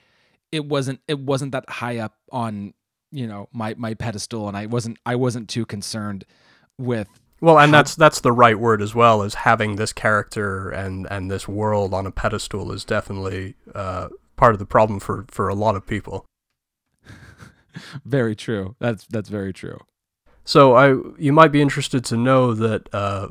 [0.51, 2.73] it wasn't it wasn't that high up on
[3.11, 6.25] you know my my pedestal, and I wasn't I wasn't too concerned
[6.77, 7.07] with
[7.39, 9.21] Well, and that's that's the right word as well.
[9.21, 14.53] Is having this character and and this world on a pedestal is definitely uh, part
[14.53, 16.25] of the problem for for a lot of people.
[18.05, 18.75] very true.
[18.79, 19.79] That's that's very true.
[20.43, 23.29] So I you might be interested to know that uh,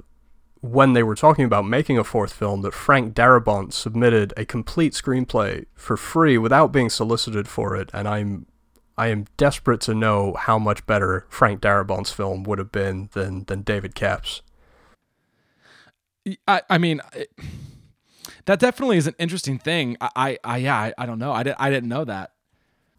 [0.60, 4.92] when they were talking about making a fourth film, that Frank Darabont submitted a complete
[4.92, 8.46] screenplay for free without being solicited for it, and I'm
[8.98, 13.44] I am desperate to know how much better Frank Darabont's film would have been than
[13.44, 14.42] than David Koepp's.
[16.46, 17.00] I I mean.
[17.12, 17.30] It,
[18.46, 19.96] that definitely is an interesting thing.
[20.00, 21.32] I, I, I yeah, I, I, don't know.
[21.32, 22.32] I, did, I didn't know that.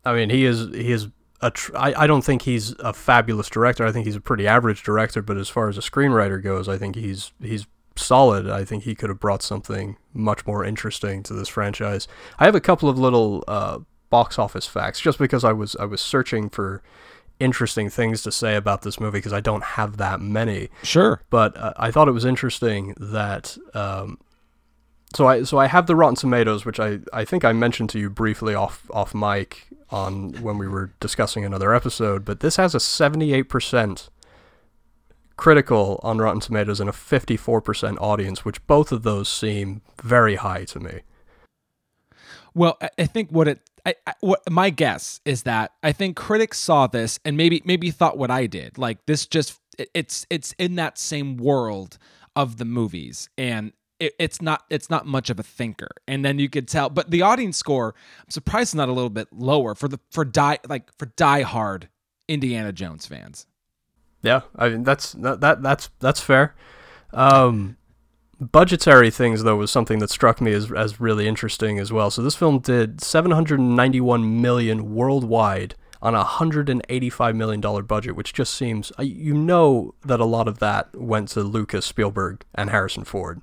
[0.05, 1.07] I mean, he is he is
[1.41, 3.86] a tr- I, I don't think he's a fabulous director.
[3.86, 6.77] I think he's a pretty average director, but as far as a screenwriter goes, I
[6.77, 8.49] think he's he's solid.
[8.49, 12.07] I think he could have brought something much more interesting to this franchise.
[12.39, 15.85] I have a couple of little uh, box office facts just because I was I
[15.85, 16.81] was searching for
[17.39, 20.69] interesting things to say about this movie because I don't have that many.
[20.83, 21.21] Sure.
[21.29, 24.17] But uh, I thought it was interesting that um,
[25.15, 27.99] so I so I have the Rotten Tomatoes, which I, I think I mentioned to
[27.99, 32.75] you briefly off off mic on when we were discussing another episode, but this has
[32.75, 34.09] a 78%
[35.37, 40.65] critical on Rotten Tomatoes and a 54% audience, which both of those seem very high
[40.65, 41.01] to me.
[42.53, 46.58] Well, I think what it I, I, what my guess is that I think critics
[46.60, 48.78] saw this and maybe maybe thought what I did.
[48.78, 51.97] Like this just it, it's it's in that same world
[52.36, 53.71] of the movies and
[54.02, 55.89] it, it's not it's not much of a thinker.
[56.06, 59.10] And then you could tell but the audience score i'm surprised it's not a little
[59.10, 61.88] bit lower for the for die like for die hard
[62.28, 63.47] indiana jones fans.
[64.21, 66.56] Yeah i mean that's that, that that's that's fair.
[67.13, 67.76] Um
[68.39, 72.21] budgetary things though was something that struck me as as really interesting as well so
[72.21, 79.04] this film did 791 million worldwide on a $185 million budget, which just seems, uh,
[79.04, 83.41] you know, that a lot of that went to Lucas, Spielberg, and Harrison Ford.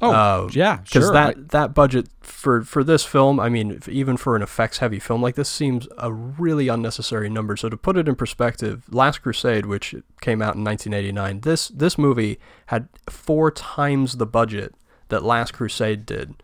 [0.00, 1.12] Oh, uh, yeah, because sure.
[1.12, 5.00] that I, that budget for for this film, I mean, even for an effects heavy
[5.00, 7.56] film like this, seems a really unnecessary number.
[7.56, 11.98] So to put it in perspective, Last Crusade, which came out in 1989, this this
[11.98, 14.74] movie had four times the budget
[15.08, 16.42] that Last Crusade did,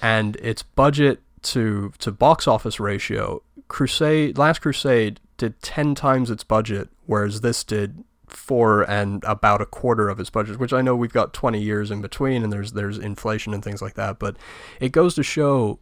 [0.00, 6.44] and its budget to to box office ratio, Crusade Last Crusade did ten times its
[6.44, 10.94] budget, whereas this did for and about a quarter of its budget, which I know
[10.96, 14.36] we've got 20 years in between and there's there's inflation and things like that, but
[14.80, 15.78] it goes to show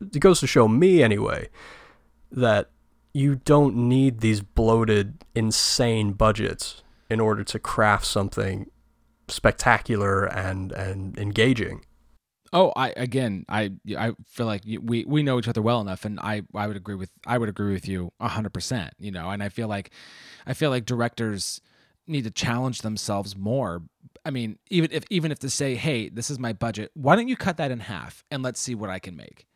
[0.00, 1.48] it goes to show me anyway
[2.30, 2.70] that
[3.12, 8.70] you don't need these bloated insane budgets in order to craft something
[9.28, 11.84] spectacular and and engaging.
[12.52, 16.18] Oh, I again, I I feel like we we know each other well enough, and
[16.20, 18.94] I I would agree with I would agree with you hundred percent.
[18.98, 19.90] You know, and I feel like
[20.48, 21.60] I feel like directors
[22.06, 23.82] need to challenge themselves more.
[24.24, 27.28] I mean, even if even if to say, hey, this is my budget, why don't
[27.28, 29.46] you cut that in half and let's see what I can make?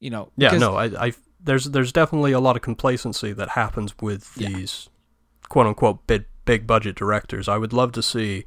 [0.00, 0.32] You know?
[0.36, 4.88] Yeah, no, I, I there's there's definitely a lot of complacency that happens with these
[4.90, 5.48] yeah.
[5.48, 7.48] quote unquote big big budget directors.
[7.48, 8.44] I would love to see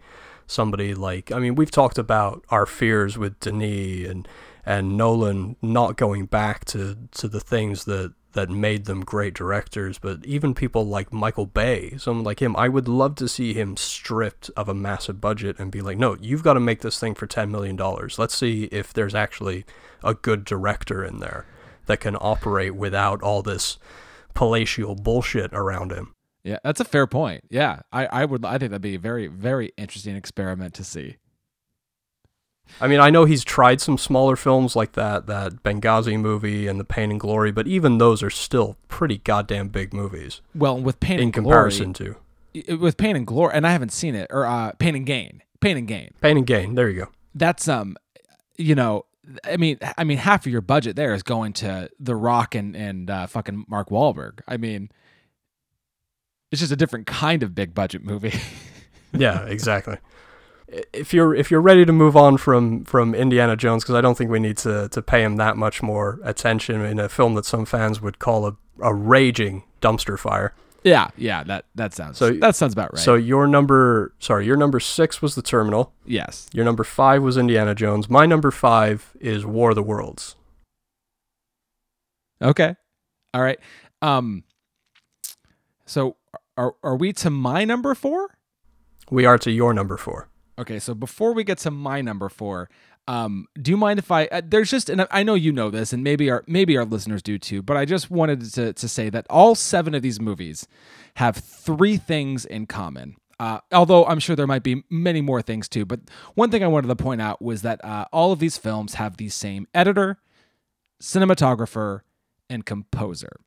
[0.47, 4.27] somebody like I mean we've talked about our fears with Denis and
[4.65, 9.97] and Nolan not going back to to the things that that made them great directors,
[9.97, 13.77] but even people like Michael Bay, someone like him, I would love to see him
[13.77, 17.15] stripped of a massive budget and be like, no, you've got to make this thing
[17.15, 17.77] for $10 million.
[18.17, 19.65] Let's see if there's actually
[20.03, 21.45] a good director in there
[21.85, 23.77] that can operate without all this
[24.33, 26.13] palatial bullshit around him.
[26.43, 27.45] Yeah, that's a fair point.
[27.49, 28.45] Yeah, I, I would.
[28.45, 31.17] I think that'd be a very, very interesting experiment to see.
[32.81, 36.79] I mean, I know he's tried some smaller films like that, that Benghazi movie and
[36.79, 40.41] the Pain and Glory, but even those are still pretty goddamn big movies.
[40.53, 42.15] Well, with Pain in comparison Glory,
[42.63, 45.41] to with Pain and Glory, and I haven't seen it, or uh, Pain and Gain,
[45.59, 46.75] Pain and Gain, Pain and Gain.
[46.75, 47.11] There you go.
[47.33, 47.95] That's um,
[48.57, 49.05] you know,
[49.43, 52.75] I mean, I mean, half of your budget there is going to The Rock and
[52.75, 54.41] and uh, fucking Mark Wahlberg.
[54.47, 54.89] I mean,
[56.51, 58.39] it's just a different kind of big budget movie.
[59.13, 59.97] yeah, exactly.
[60.67, 64.17] If you're if you're ready to move on from from Indiana Jones, because I don't
[64.17, 67.45] think we need to to pay him that much more attention in a film that
[67.45, 70.53] some fans would call a a raging dumpster fire.
[70.83, 73.01] Yeah, yeah, that that sounds so that sounds about right.
[73.01, 75.91] So your number, sorry, your number six was the Terminal.
[76.05, 76.47] Yes.
[76.53, 78.07] Your number five was Indiana Jones.
[78.07, 80.35] My number five is War of the Worlds.
[82.39, 82.75] Okay,
[83.33, 83.59] all right.
[84.03, 84.43] Um,
[85.87, 86.17] so
[86.55, 88.37] are are we to my number four?
[89.09, 90.29] We are to your number four.
[90.57, 92.69] Okay, so before we get to my number four,
[93.07, 94.25] um, do you mind if I?
[94.27, 97.21] Uh, there's just, and I know you know this, and maybe our maybe our listeners
[97.21, 97.61] do too.
[97.61, 100.67] But I just wanted to to say that all seven of these movies
[101.15, 103.17] have three things in common.
[103.39, 105.85] Uh, although I'm sure there might be many more things too.
[105.85, 105.99] But
[106.35, 109.17] one thing I wanted to point out was that uh, all of these films have
[109.17, 110.19] the same editor,
[111.01, 112.01] cinematographer,
[112.49, 113.41] and composer.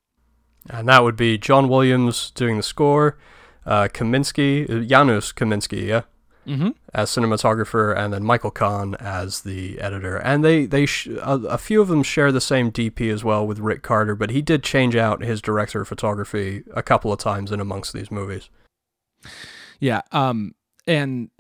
[0.69, 3.17] And that would be John Williams doing the score,
[3.65, 6.03] uh, Kaminski, uh, Janusz Kaminski, yeah,
[6.47, 6.71] Mm-hmm.
[6.95, 10.17] as cinematographer, and then Michael Kahn as the editor.
[10.17, 13.47] And they they sh- a, a few of them share the same DP as well
[13.47, 17.19] with Rick Carter, but he did change out his director of photography a couple of
[17.19, 18.49] times in amongst these movies.
[19.81, 20.03] Yeah.
[20.13, 20.55] Um.
[20.87, 21.31] And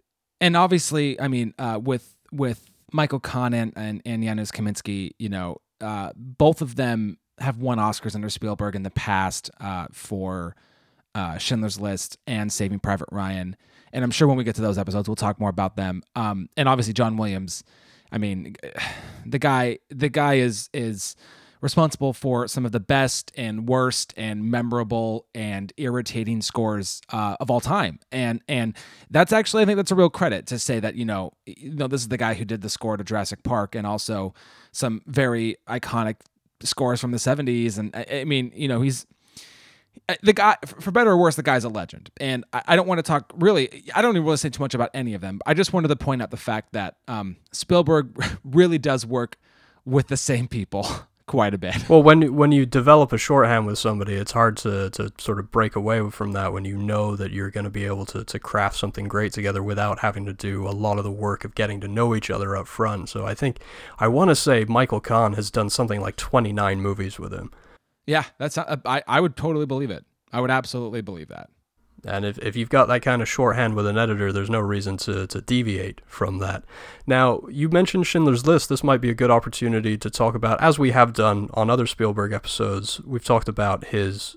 [0.40, 5.28] and obviously, I mean, uh, with with Michael Kahn and and, and Janusz Kaminski, you
[5.28, 10.56] know, uh, both of them have won Oscars under Spielberg in the past uh, for
[11.14, 13.56] uh, Schindler's List and Saving Private Ryan.
[13.92, 16.02] And I'm sure when we get to those episodes, we'll talk more about them.
[16.14, 17.64] Um, and obviously, John Williams.
[18.10, 18.56] I mean,
[19.26, 21.16] the guy the guy is is
[21.60, 27.50] responsible for some of the best and worst and memorable and irritating scores uh, of
[27.50, 27.98] all time.
[28.12, 28.76] And and
[29.10, 31.88] that's actually I think that's a real credit to say that you know you know
[31.88, 34.34] this is the guy who did the score to Jurassic Park and also
[34.72, 36.16] some very iconic
[36.62, 39.06] scores from the 70s and I, I mean you know he's
[40.22, 42.98] the guy for better or worse the guy's a legend and i, I don't want
[42.98, 45.40] to talk really i don't even want to say too much about any of them
[45.46, 49.36] i just wanted to point out the fact that um, spielberg really does work
[49.84, 50.86] with the same people
[51.28, 54.88] quite a bit Well, when when you develop a shorthand with somebody, it's hard to,
[54.90, 57.84] to sort of break away from that when you know that you're going to be
[57.84, 61.10] able to, to craft something great together without having to do a lot of the
[61.10, 63.10] work of getting to know each other up front.
[63.10, 63.58] So I think
[63.98, 67.52] I want to say Michael Kahn has done something like 29 movies with him.
[68.08, 71.50] Yeah that's uh, I, I would totally believe it i would absolutely believe that
[72.06, 74.96] And if, if you've got that kind of shorthand with an editor, there's no reason
[74.98, 76.62] to, to deviate from that.
[77.08, 78.68] Now, you mentioned Schindler's List.
[78.68, 81.86] This might be a good opportunity to talk about, as we have done on other
[81.88, 84.36] Spielberg episodes, we've talked about his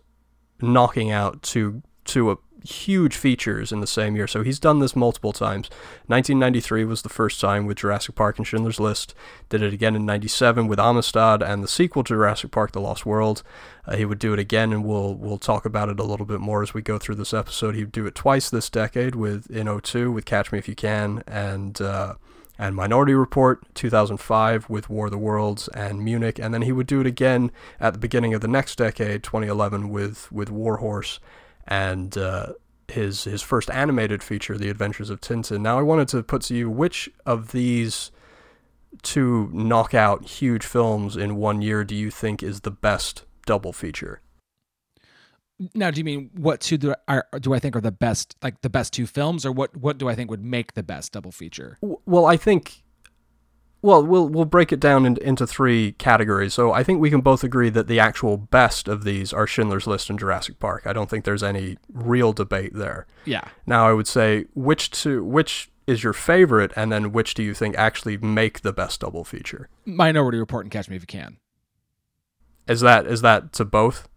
[0.59, 4.27] knocking out two, two uh, huge features in the same year.
[4.27, 5.69] So he's done this multiple times.
[6.07, 9.13] 1993 was the first time with Jurassic Park and Schindler's List.
[9.49, 13.05] Did it again in 97 with Amistad and the sequel to Jurassic Park: The Lost
[13.05, 13.43] World.
[13.85, 16.39] Uh, he would do it again, and we'll we'll talk about it a little bit
[16.39, 17.75] more as we go through this episode.
[17.75, 21.23] He'd do it twice this decade with in 02 with Catch Me If You Can
[21.27, 22.15] and uh,
[22.61, 26.85] and Minority Report 2005 with War of the Worlds and Munich, and then he would
[26.85, 31.19] do it again at the beginning of the next decade 2011 with with War Horse
[31.71, 32.47] and uh,
[32.89, 35.61] his his first animated feature, The Adventures of Tintin.
[35.61, 38.11] Now I wanted to put to you which of these
[39.03, 44.21] two knockout huge films in one year do you think is the best double feature?
[45.75, 48.35] now do you mean what two do I, are, do I think are the best
[48.41, 51.11] like the best two films or what what do I think would make the best
[51.11, 52.83] double feature Well, I think.
[53.83, 56.53] Well, we'll we'll break it down in, into three categories.
[56.53, 59.87] So I think we can both agree that the actual best of these are Schindler's
[59.87, 60.85] List and Jurassic Park.
[60.85, 63.07] I don't think there's any real debate there.
[63.25, 67.41] yeah Now I would say which two which is your favorite, and then which do
[67.41, 69.67] you think actually make the best double feature?
[69.85, 71.37] Minority Report and Catch Me If You Can
[72.67, 74.07] Is that is that to both?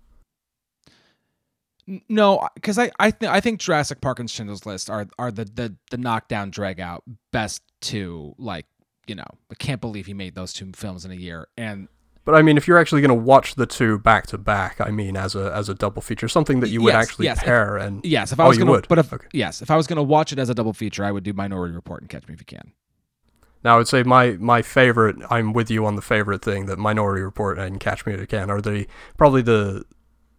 [2.08, 5.44] No, because I I, th- I think Jurassic Park and Schindler's List are are the
[5.44, 8.34] the the knockdown drag out best two.
[8.38, 8.66] Like
[9.06, 11.48] you know, I can't believe he made those two films in a year.
[11.56, 11.88] And
[12.24, 14.90] But I mean, if you're actually going to watch the two back to back, I
[14.90, 17.44] mean, as a as a double feature, something that you would Yes, actually yes, if-
[17.44, 18.88] pair and yes, if I Oh, was you gonna, would?
[18.88, 19.26] but if Okay.
[19.32, 21.74] yes, if I was gonna watch it as a double feature, I would do Minority
[21.74, 22.72] Report and Catch Me If You Can.
[23.62, 25.16] Now, I would say my my favorite.
[25.30, 28.26] I'm with you on the favorite thing that Minority Report and Catch Me If You
[28.26, 28.86] Can are the
[29.16, 29.84] probably the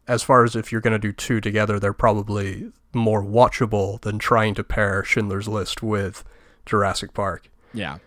[0.07, 4.19] as far as if you're going to do two together, they're probably more watchable than
[4.19, 6.23] trying to pair Schindler's List with
[6.67, 7.49] Jurassic Park.
[7.73, 7.97] Yeah,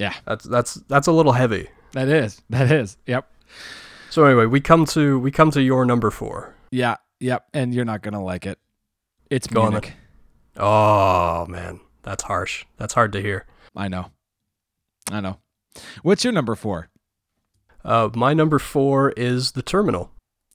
[0.00, 1.68] yeah, That's that's that's a little heavy.
[1.92, 2.96] that is that is.
[3.06, 3.30] Yep.
[4.10, 6.54] So anyway, we come to we come to your number four.
[6.70, 7.46] Yeah, yep.
[7.54, 8.58] And you're not gonna like it.
[9.30, 9.92] It's Go Munich.
[10.56, 12.64] Oh man, that's harsh.
[12.76, 13.46] That's hard to hear.
[13.76, 14.06] I know.
[15.12, 15.38] I know.
[16.02, 16.88] What's your number four?
[17.84, 20.10] Uh, my number four is The Terminal.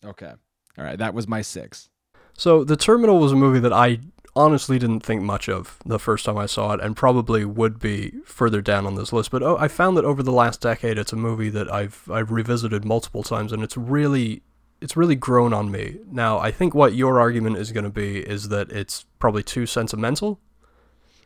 [0.06, 0.32] Okay.
[0.78, 0.98] All right.
[0.98, 1.90] That was my six.
[2.38, 4.00] So The Terminal was a movie that I
[4.36, 8.12] honestly didn't think much of the first time I saw it, and probably would be
[8.26, 9.32] further down on this list.
[9.32, 12.32] But oh, I found that over the last decade, it's a movie that I've I've
[12.32, 14.44] revisited multiple times, and it's really
[14.82, 16.00] it's really grown on me.
[16.12, 19.66] Now, I think what your argument is going to be is that it's probably too
[19.66, 20.40] sentimental.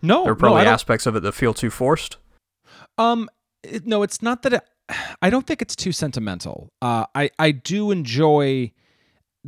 [0.01, 2.17] No, there are probably don't- aspects of it that feel too forced.
[2.97, 3.27] Um,
[3.63, 4.53] it- no, it's not that.
[4.53, 4.63] It,
[5.21, 6.69] I don't think it's too sentimental.
[6.81, 8.71] Uh, I I do enjoy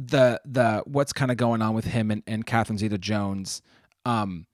[0.08, 3.62] the the what's kind of going on with him and and Catherine Zeta-Jones.
[4.06, 4.46] Um,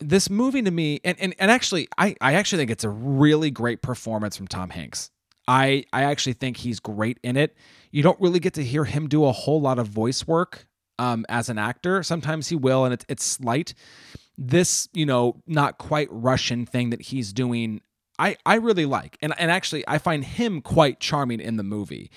[0.00, 3.50] this movie to me, and and and actually, I I actually think it's a really
[3.50, 5.10] great performance from Tom Hanks.
[5.46, 7.56] I I actually think he's great in it.
[7.90, 10.66] You don't really get to hear him do a whole lot of voice work
[10.98, 12.02] um, as an actor.
[12.02, 13.74] Sometimes he will, and it's it's slight
[14.38, 17.80] this, you know, not quite Russian thing that he's doing,
[18.18, 22.10] I I really like, and and actually I find him quite charming in the movie.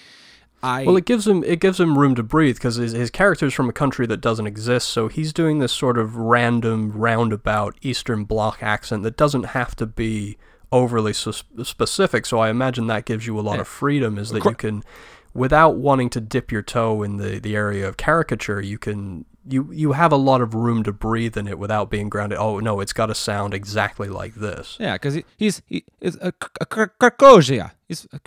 [0.64, 3.54] I well, it gives him it gives him room to breathe because his his character's
[3.54, 8.26] from a country that doesn't exist, so he's doing this sort of random roundabout Eastern
[8.26, 10.38] Bloc accent that doesn't have to be
[10.72, 12.26] overly specific.
[12.26, 14.84] So I imagine that gives you a lot of eh, freedom, is that you can,
[15.34, 19.72] without wanting to dip your toe in the the area of caricature, you can you
[19.72, 22.38] you have a lot of room to breathe in it without being grounded.
[22.38, 24.78] Oh no, it's got to sound exactly like this.
[24.80, 27.72] Yeah, because he, he's he is a, a, Krakozhia.
[27.88, 28.20] He's a.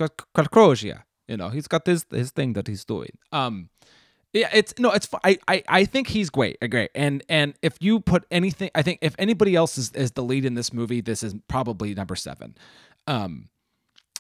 [1.29, 3.19] You know, he's got this his thing that he's doing.
[3.33, 3.71] Um,
[4.33, 6.91] yeah, it's no, it's I I I think he's great, uh, great.
[6.95, 10.45] And and if you put anything, I think if anybody else is is the lead
[10.45, 12.57] in this movie, this is probably number seven.
[13.07, 13.49] Um,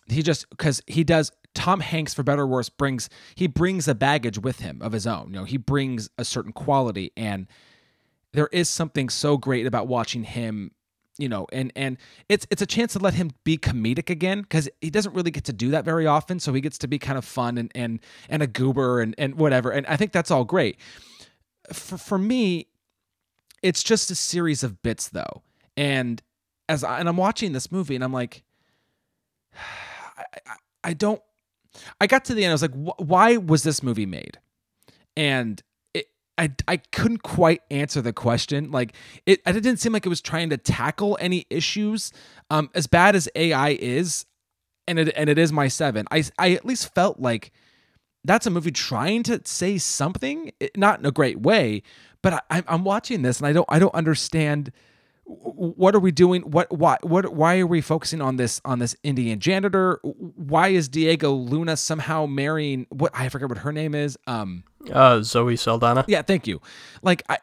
[0.08, 3.94] he just because he does Tom Hanks, for better or worse, brings he brings a
[3.94, 5.28] baggage with him of his own.
[5.30, 7.48] You know, he brings a certain quality, and
[8.32, 10.72] there is something so great about watching him.
[11.16, 11.96] You know, and and
[12.28, 15.44] it's it's a chance to let him be comedic again because he doesn't really get
[15.44, 16.40] to do that very often.
[16.40, 19.36] So he gets to be kind of fun and and and a goober and and
[19.36, 19.70] whatever.
[19.70, 20.76] And I think that's all great.
[21.72, 22.66] For for me,
[23.62, 25.42] it's just a series of bits though,
[25.76, 26.20] and
[26.68, 28.42] as I, and I'm watching this movie and I'm like,
[29.54, 31.22] I, I, I don't
[32.00, 32.50] I got to the end.
[32.50, 34.38] I was like, why was this movie made?
[35.16, 35.62] And
[36.36, 38.70] I, I couldn't quite answer the question.
[38.70, 38.94] Like
[39.26, 42.12] it, it didn't seem like it was trying to tackle any issues.
[42.50, 44.26] Um, as bad as AI is,
[44.86, 46.06] and it and it is my seven.
[46.10, 47.52] I I at least felt like
[48.24, 51.82] that's a movie trying to say something, not in a great way.
[52.22, 54.72] But I, I'm watching this and I don't I don't understand
[55.26, 56.42] what are we doing?
[56.42, 60.00] What why what why are we focusing on this on this indian janitor?
[60.02, 65.22] Why is diego luna somehow marrying what i forget what her name is um uh
[65.22, 66.04] zoe saldana.
[66.08, 66.60] Yeah thank you.
[67.02, 67.38] Like i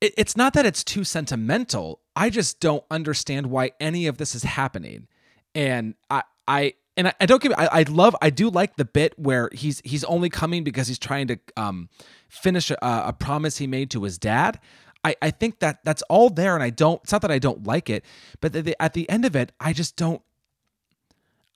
[0.00, 2.00] it, it's not that it's too sentimental.
[2.14, 5.08] I just don't understand why any of this is happening.
[5.54, 8.84] And i i and I, I don't give I, I love I do like the
[8.84, 11.88] bit where he's he's only coming because he's trying to um
[12.28, 14.60] finish a, a promise he made to his dad
[15.04, 17.64] I, I think that that's all there and I don't it's not that I don't
[17.64, 18.04] like it
[18.40, 20.22] but the, the, at the end of it I just don't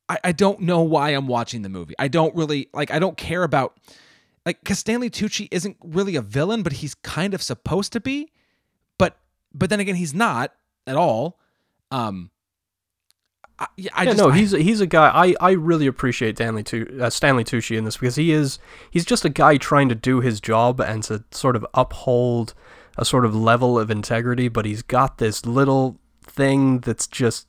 [0.09, 3.17] I, I don't know why I'm watching the movie I don't really like I don't
[3.17, 3.79] care about
[4.45, 8.31] like because Stanley Tucci isn't really a villain but he's kind of supposed to be
[8.99, 9.19] but
[9.55, 10.53] but then again he's not
[10.87, 11.41] at all
[11.91, 12.31] um
[13.59, 15.09] I, I yeah, just, no, he's he's a guy.
[15.09, 19.05] I, I really appreciate Stanley tu- uh, Stanley Tucci in this because he is he's
[19.05, 22.55] just a guy trying to do his job and to sort of uphold
[22.99, 27.47] a sort of level of integrity, but he's got this little thing that's just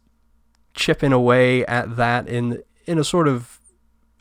[0.73, 3.59] chipping away at that in in a sort of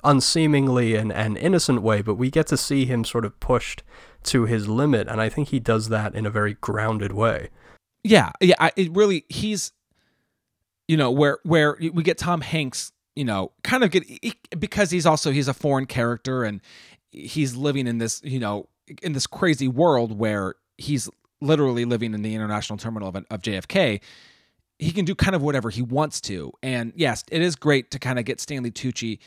[0.04, 3.82] unseemingly and, and innocent way, but we get to see him sort of pushed
[4.24, 7.50] to his limit, and I think he does that in a very grounded way.
[8.02, 9.72] Yeah, yeah, I, it really he's
[10.86, 14.04] you know where where we get Tom Hanks, you know, kind of get
[14.58, 16.60] because he's also he's a foreign character and
[17.10, 18.68] he's living in this, you know,
[19.02, 21.08] in this crazy world where he's
[21.40, 24.00] literally living in the international terminal of, of JFK,
[24.78, 26.52] he can do kind of whatever he wants to.
[26.62, 29.18] And yes, it is great to kind of get Stanley Tucci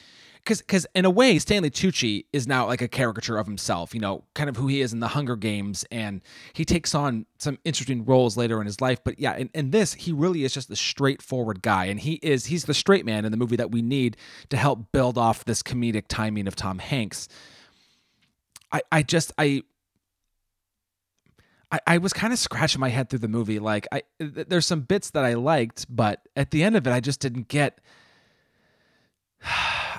[0.43, 3.99] because because in a way Stanley Tucci is now like a caricature of himself, you
[3.99, 6.21] know, kind of who he is in the Hunger Games, and
[6.53, 9.03] he takes on some interesting roles later in his life.
[9.03, 12.45] But yeah, in, in this, he really is just a straightforward guy, and he is
[12.45, 14.17] he's the straight man in the movie that we need
[14.49, 17.27] to help build off this comedic timing of Tom Hanks.
[18.71, 19.63] I I just I
[21.71, 23.59] I, I was kind of scratching my head through the movie.
[23.59, 26.99] Like, I there's some bits that I liked, but at the end of it, I
[26.99, 27.79] just didn't get.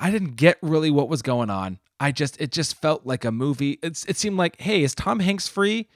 [0.01, 1.79] I didn't get really what was going on.
[2.01, 3.79] I just it just felt like a movie.
[3.83, 5.89] It's it seemed like, hey, is Tom Hanks free?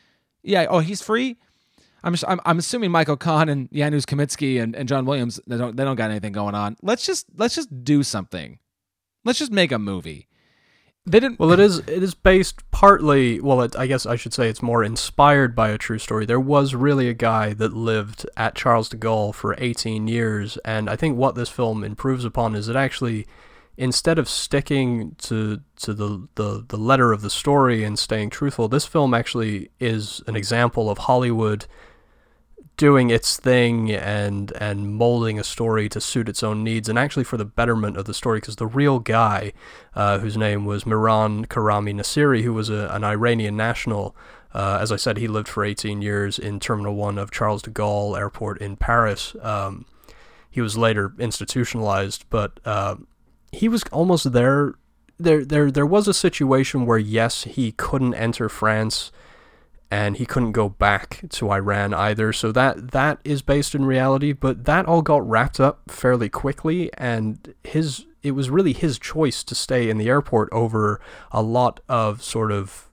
[0.42, 0.66] Yeah.
[0.70, 1.36] Oh, he's free.
[2.04, 5.76] I'm I'm, I'm assuming Michael Kahn and Janusz Kaminski and, and John Williams they don't
[5.76, 6.76] they don't got anything going on.
[6.82, 8.60] Let's just let's just do something.
[9.24, 10.28] Let's just make a movie.
[11.06, 11.38] They didn't.
[11.38, 11.78] Well, it is.
[11.80, 13.40] It is based partly.
[13.40, 16.26] Well, it, I guess I should say it's more inspired by a true story.
[16.26, 20.90] There was really a guy that lived at Charles de Gaulle for 18 years, and
[20.90, 23.24] I think what this film improves upon is it actually,
[23.76, 28.66] instead of sticking to to the the, the letter of the story and staying truthful,
[28.66, 31.66] this film actually is an example of Hollywood
[32.76, 37.24] doing its thing and and molding a story to suit its own needs and actually
[37.24, 39.52] for the betterment of the story because the real guy
[39.94, 44.14] uh, whose name was Mehran Karimi Nasseri who was a, an Iranian national
[44.54, 47.70] uh, as I said he lived for 18 years in Terminal 1 of Charles de
[47.70, 49.36] Gaulle Airport in Paris.
[49.42, 49.86] Um,
[50.50, 52.96] he was later institutionalized but uh,
[53.52, 54.74] he was almost there
[55.18, 59.10] there there there was a situation where yes he couldn't enter France
[59.90, 62.32] and he couldn't go back to Iran either.
[62.32, 66.90] So that that is based in reality, but that all got wrapped up fairly quickly
[66.98, 71.80] and his it was really his choice to stay in the airport over a lot
[71.88, 72.88] of sort of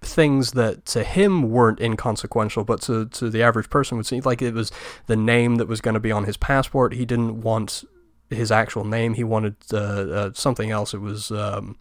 [0.00, 4.42] things that to him weren't inconsequential, but to, to the average person would seem like
[4.42, 4.70] it was
[5.06, 6.92] the name that was going to be on his passport.
[6.92, 7.84] He didn't want
[8.30, 9.14] his actual name.
[9.14, 10.94] He wanted uh, uh, something else.
[10.94, 11.76] It was um,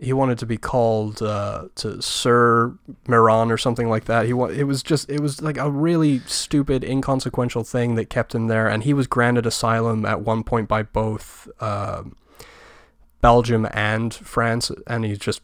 [0.00, 2.74] he wanted to be called uh, to Sir
[3.08, 4.26] Miran or something like that.
[4.26, 8.34] He wa- it was just it was like a really stupid, inconsequential thing that kept
[8.34, 12.04] him there, and he was granted asylum at one point by both uh,
[13.20, 15.42] Belgium and France, and he just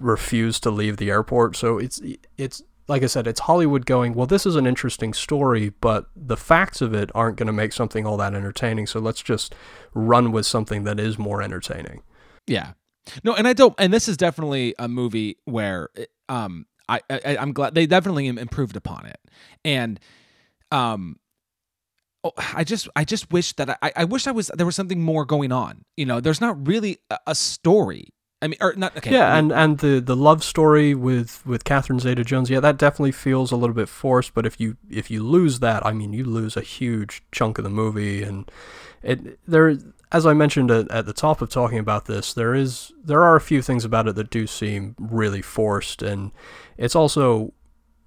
[0.00, 1.56] refused to leave the airport.
[1.56, 2.00] So it's
[2.38, 6.36] it's like I said, it's Hollywood going, well, this is an interesting story, but the
[6.36, 8.88] facts of it aren't going to make something all that entertaining.
[8.88, 9.54] So let's just
[9.94, 12.02] run with something that is more entertaining.
[12.48, 12.72] Yeah.
[13.24, 13.74] No, and I don't.
[13.78, 15.88] And this is definitely a movie where,
[16.28, 19.18] um, I, I I'm glad they definitely improved upon it,
[19.64, 19.98] and,
[20.70, 21.18] um,
[22.24, 25.00] oh, I just I just wish that I I wish I was there was something
[25.00, 25.84] more going on.
[25.96, 28.08] You know, there's not really a, a story.
[28.42, 28.96] I mean, or not.
[28.96, 29.12] Okay.
[29.12, 33.12] Yeah, and and the the love story with with Catherine Zeta Jones, yeah, that definitely
[33.12, 34.32] feels a little bit forced.
[34.34, 37.64] But if you if you lose that, I mean, you lose a huge chunk of
[37.64, 38.50] the movie, and
[39.02, 39.76] it there
[40.12, 43.40] as I mentioned at, the top of talking about this, there is there are a
[43.40, 46.32] few things about it that do seem really forced, and
[46.76, 47.52] it's also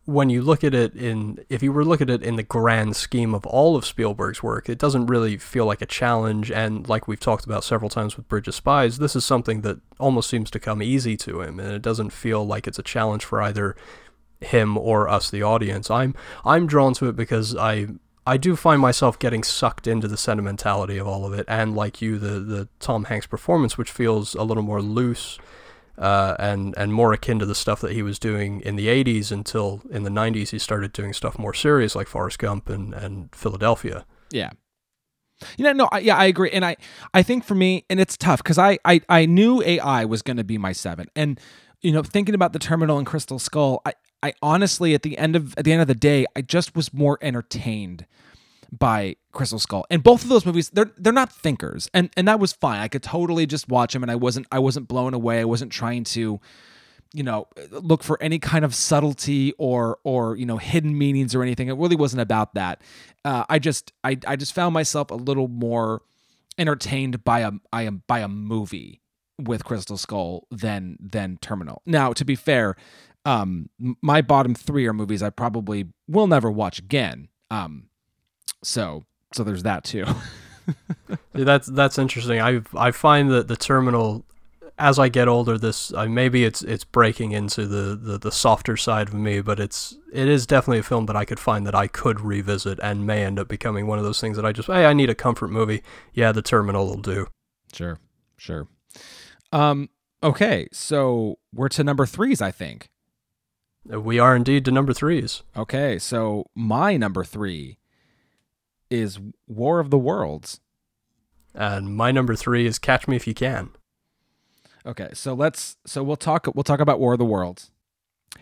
[0.06, 2.44] when you look at it in if you were to look at it in the
[2.44, 6.52] grand scheme of all of Spielberg's work, it doesn't really feel like a challenge.
[6.52, 9.80] And like we've talked about several times with Bridge of Spies, this is something that
[9.98, 13.24] almost seems to come easy to him, and it doesn't feel like it's a challenge
[13.24, 13.78] for either
[14.42, 15.90] him or us, the audience.
[15.90, 17.88] I'm I'm drawn to it because I
[18.26, 22.02] I do find myself getting sucked into the sentimentality of all of it, and like
[22.02, 25.40] you, the the Tom Hanks performance, which feels a little more loose
[25.98, 29.32] uh, and and more akin to the stuff that he was doing in the '80s
[29.32, 33.34] until in the '90s he started doing stuff more serious like Forrest Gump and and
[33.36, 34.06] Philadelphia.
[34.32, 34.52] Yeah.
[35.58, 36.78] You know, no, I, yeah, I agree, and I,
[37.14, 40.38] I think for me, and it's tough because I, I, I knew AI was going
[40.38, 41.38] to be my seven, and
[41.82, 43.94] you know, thinking about the terminal and Crystal Skull, I,
[44.24, 46.94] I honestly at the end of at the end of the day, I just was
[46.94, 48.08] more entertained
[48.72, 49.86] by Crystal Skull.
[49.92, 51.90] And both of those movies, they're they're not thinkers.
[51.94, 52.80] And and that was fine.
[52.80, 55.42] I could totally just watch them and I wasn't I wasn't blown away.
[55.42, 56.40] I wasn't trying to
[57.14, 61.44] you know look for any kind of subtlety or or you know hidden meanings or
[61.44, 62.82] anything it really wasn't about that
[63.24, 66.02] uh, i just I, I just found myself a little more
[66.58, 69.00] entertained by a i am by a movie
[69.40, 72.76] with crystal skull than than terminal now to be fair
[73.26, 73.70] um
[74.02, 77.30] my bottom three are movies I probably will never watch again.
[77.50, 77.88] Um,
[78.64, 79.04] so
[79.34, 80.06] so there's that too.
[81.34, 82.40] that's that's interesting.
[82.40, 84.26] I I find that the terminal,
[84.78, 88.78] as I get older, this uh, maybe it's it's breaking into the, the the softer
[88.78, 91.76] side of me, but it's it is definitely a film that I could find that
[91.76, 94.68] I could revisit and may end up becoming one of those things that I just
[94.68, 95.84] hey I need a comfort movie.
[96.14, 97.28] Yeah, the terminal will do.
[97.74, 98.00] Sure,
[98.38, 98.68] sure.
[99.52, 99.90] Um.
[100.22, 102.90] Okay, so we're to number threes, I think.
[103.86, 105.44] We are indeed to number threes.
[105.58, 107.80] Okay, so my number three
[108.90, 110.62] is War of the Worlds.
[111.54, 113.72] And my number three is Catch Me If You Can.
[114.86, 117.72] Okay, so let's so we'll talk we'll talk about War of the Worlds.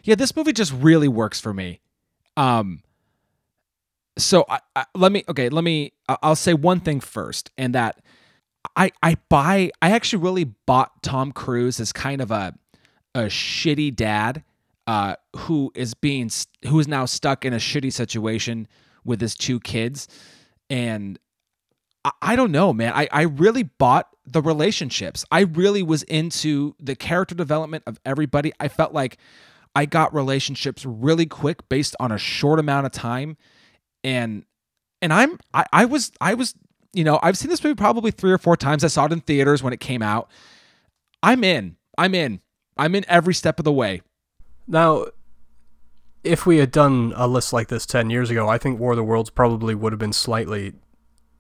[0.04, 1.82] Yeah, this movie just really works for me.
[2.38, 2.82] Um
[4.18, 8.02] so I, I, let me okay, let me I'll say one thing first and that
[8.76, 12.56] I I buy I actually really bought Tom Cruise as kind of a
[13.14, 14.44] a shitty dad
[14.88, 16.30] uh, who is being
[16.68, 18.68] who is now stuck in a shitty situation
[19.04, 20.08] with his two kids,
[20.70, 21.20] and
[22.04, 22.94] I, I don't know, man.
[22.94, 25.26] I I really bought the relationships.
[25.32, 28.54] I really was into the character development of everybody.
[28.60, 29.18] I felt like
[29.76, 33.38] I got relationships really quick based on a short amount of time,
[34.04, 34.46] and
[35.02, 36.56] and I'm I, I was I was
[36.94, 38.84] you know I've seen this movie probably three or four times.
[38.84, 40.30] I saw it in theaters when it came out.
[41.24, 41.78] I'm in.
[41.98, 42.42] I'm in.
[42.78, 44.02] I'm in every step of the way.
[44.72, 45.08] Now,
[46.24, 48.98] if we had done a list like this 10 years ago, I think War of
[48.98, 50.74] the Worlds probably would have been slightly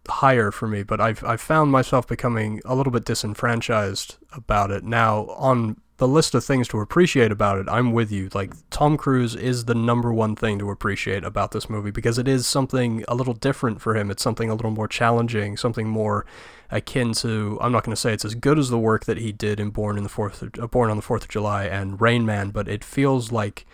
[0.09, 4.83] higher for me, but I've, I've found myself becoming a little bit disenfranchised about it.
[4.83, 8.29] Now, on the list of things to appreciate about it, I'm with you.
[8.33, 12.27] Like, Tom Cruise is the number one thing to appreciate about this movie because it
[12.27, 14.11] is something a little different for him.
[14.11, 16.25] It's something a little more challenging, something more
[16.71, 19.31] akin to I'm not going to say it's as good as the work that he
[19.31, 22.25] did in Born in the Fourth, uh, Born on the Fourth of July and Rain
[22.25, 23.65] Man, but it feels like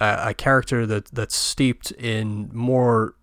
[0.00, 3.14] a, a character that that's steeped in more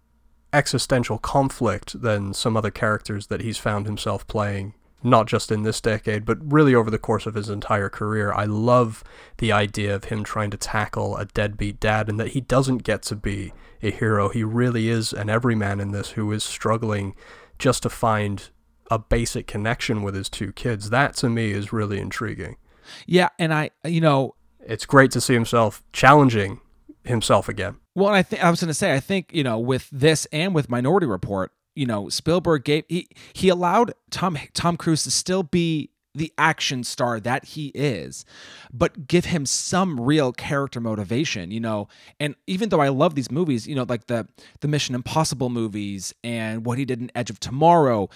[0.53, 5.79] existential conflict than some other characters that he's found himself playing not just in this
[5.79, 8.33] decade, but really over the course of his entire career.
[8.33, 9.03] I love
[9.37, 13.03] the idea of him trying to tackle a deadbeat dad and that he doesn't get
[13.03, 14.29] to be a hero.
[14.29, 17.15] He really is an everyman in this who is struggling
[17.59, 18.49] just to find
[18.89, 20.89] a basic connection with his two kids.
[20.89, 22.57] That to me is really intriguing.
[23.05, 26.61] Yeah, and I, you know, it's great to see himself challenging
[27.03, 27.77] himself again.
[27.95, 30.53] Well, I think I was going to say, I think you know, with this and
[30.53, 35.43] with Minority Report, you know, Spielberg gave he he allowed Tom Tom Cruise to still
[35.43, 38.25] be the action star that he is,
[38.73, 41.87] but give him some real character motivation, you know.
[42.19, 44.27] And even though I love these movies, you know, like the
[44.61, 48.09] the Mission Impossible movies and what he did in Edge of Tomorrow,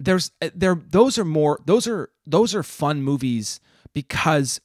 [0.00, 3.60] there's uh, there those are more those are those are fun movies
[3.92, 4.60] because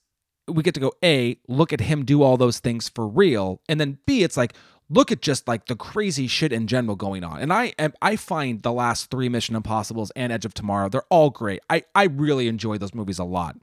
[0.48, 3.62] we get to go a look at him do all those things for real.
[3.68, 4.54] And then b it's like
[4.90, 7.42] look at just like the crazy shit in general going on.
[7.42, 11.04] And i am i find the last three mission impossibles and edge of tomorrow they're
[11.10, 11.60] all great.
[11.70, 13.58] I i really enjoy those movies a lot.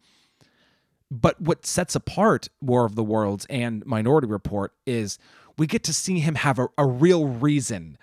[1.10, 5.18] But what sets apart war of the worlds and minority report is
[5.58, 7.96] we get to see him have a, a real reason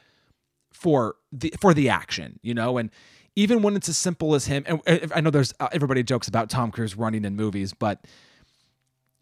[0.72, 2.80] for the for the action you know?
[2.80, 2.90] And
[3.40, 6.28] even when it's as simple as him and uh, i know there's uh, everybody jokes
[6.28, 8.06] about tom cruise running in movies but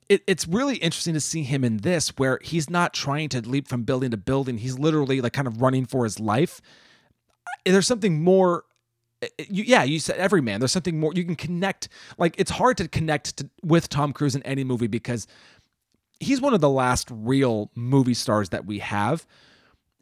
[0.09, 3.68] it, it's really interesting to see him in this where he's not trying to leap
[3.68, 4.57] from building to building.
[4.57, 6.61] He's literally like kind of running for his life.
[7.45, 8.63] Uh, there's something more
[9.22, 12.51] uh, you, yeah you said every man there's something more you can connect like it's
[12.51, 15.26] hard to connect to, with tom cruise in any movie because
[16.20, 19.26] he's one of the last real movie stars that we have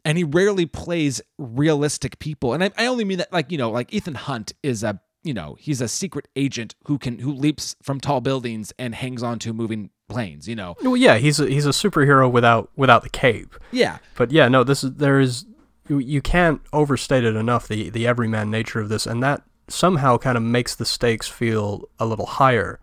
[0.06, 2.54] and he rarely plays realistic people.
[2.54, 5.34] And I, I only mean that like you know like ethan hunt is a you
[5.34, 9.52] know he's a secret agent who can who leaps from tall buildings and hangs onto
[9.52, 10.76] moving planes you know?
[10.80, 13.56] Well yeah he's a, he's a superhero without without the cape.
[13.72, 13.98] Yeah.
[14.14, 15.44] But yeah no this is there is
[15.88, 20.16] you, you can't overstate it enough the the everyman nature of this and that somehow
[20.16, 22.78] kind of makes the stakes feel a little higher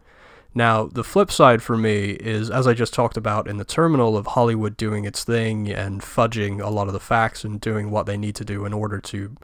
[0.56, 4.16] now the flip side for me is as i just talked about in the terminal
[4.18, 8.06] of hollywood doing its thing and fudging a lot of the facts and doing what
[8.06, 9.36] they need to do in order to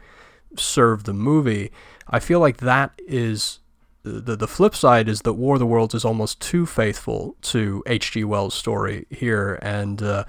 [0.55, 1.72] serve the movie
[2.10, 3.60] I feel like that is
[4.03, 7.84] the the flip side is that War of the Worlds is almost too faithful to
[7.86, 8.24] H.G.
[8.24, 10.26] Wells' story here, and uh,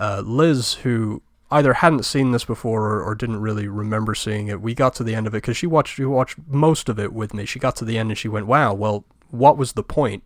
[0.00, 4.60] uh, Liz, who either hadn't seen this before or, or, didn't really remember seeing it,
[4.60, 7.12] we got to the end of it because she watched she watched most of it
[7.12, 7.44] with me.
[7.44, 10.22] She got to the end and she went, "Wow, well, what was the point?"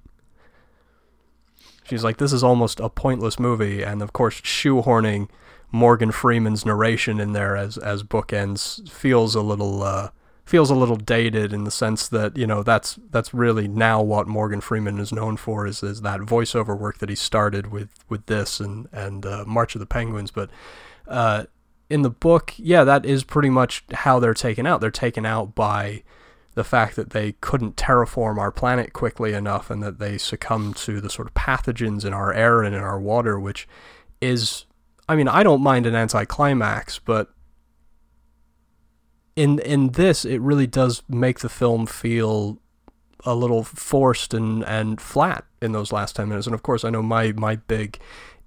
[1.84, 5.28] She's like, "This is almost a pointless movie," and of course, shoehorning
[5.70, 9.82] Morgan Freeman's narration in there as as bookends feels a little.
[9.82, 10.10] Uh,
[10.44, 14.26] feels a little dated in the sense that you know that's that's really now what
[14.26, 18.26] Morgan Freeman is known for is is that voiceover work that he started with with
[18.26, 20.50] this and and uh, March of the Penguins, but.
[21.08, 21.44] Uh,
[21.90, 24.80] in the book, yeah, that is pretty much how they're taken out.
[24.80, 26.04] They're taken out by
[26.54, 31.00] the fact that they couldn't terraform our planet quickly enough and that they succumbed to
[31.00, 33.66] the sort of pathogens in our air and in our water, which
[34.20, 34.66] is,
[35.08, 37.30] I mean, I don't mind an anticlimax, but
[39.34, 42.58] in in this, it really does make the film feel
[43.24, 46.46] a little forced and, and flat in those last 10 minutes.
[46.46, 47.98] And of course, I know my, my big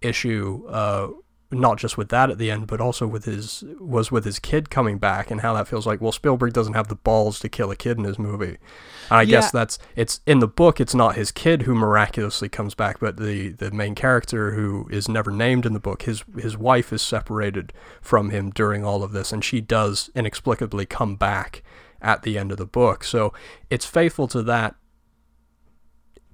[0.02, 1.10] issue uh,
[1.52, 4.70] not just with that at the end, but also with his was with his kid
[4.70, 6.02] coming back and how that feels like.
[6.02, 8.58] Well, Spielberg doesn't have the balls to kill a kid in his movie.
[9.10, 9.32] And I yeah.
[9.32, 10.82] guess that's it's in the book.
[10.82, 15.08] It's not his kid who miraculously comes back, but the the main character who is
[15.08, 16.04] never named in the book.
[16.04, 20.86] His his wife is separated from him during all of this, and she does inexplicably
[20.86, 21.64] come back
[22.02, 23.04] at the end of the book.
[23.04, 23.34] So
[23.70, 24.76] it's faithful to that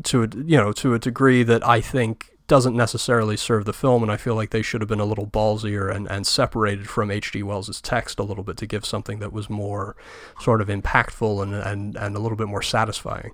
[0.04, 4.04] to a, you know to a degree that I think doesn't necessarily serve the film,
[4.04, 7.10] and I feel like they should have been a little ballsier and, and separated from
[7.10, 7.44] H.G.
[7.44, 9.96] Wells' text a little bit to give something that was more
[10.38, 13.32] sort of impactful and, and, and a little bit more satisfying.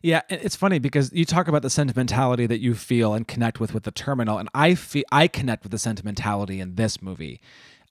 [0.00, 3.74] Yeah, it's funny because you talk about the sentimentality that you feel and connect with
[3.74, 7.42] with the terminal, and I feel I connect with the sentimentality in this movie.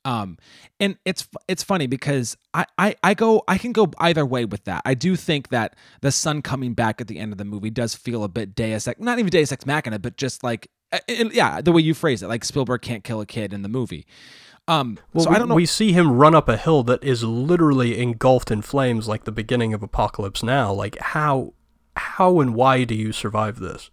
[0.08, 0.38] Um,
[0.80, 4.64] and it's it's funny because I, I I go I can go either way with
[4.64, 4.82] that.
[4.86, 7.94] I do think that the son coming back at the end of the movie does
[7.94, 10.70] feel a bit Deus Ex, not even Deus Ex Machina, but just like
[11.10, 13.70] and yeah, the way you phrase it, like Spielberg can't kill a kid in the
[13.70, 14.08] movie.
[14.70, 15.56] Um, well, so we, I don't know.
[15.56, 19.34] We see him run up a hill that is literally engulfed in flames, like the
[19.34, 20.72] beginning of Apocalypse Now.
[20.72, 21.54] Like how
[21.98, 23.92] how and why do you survive this?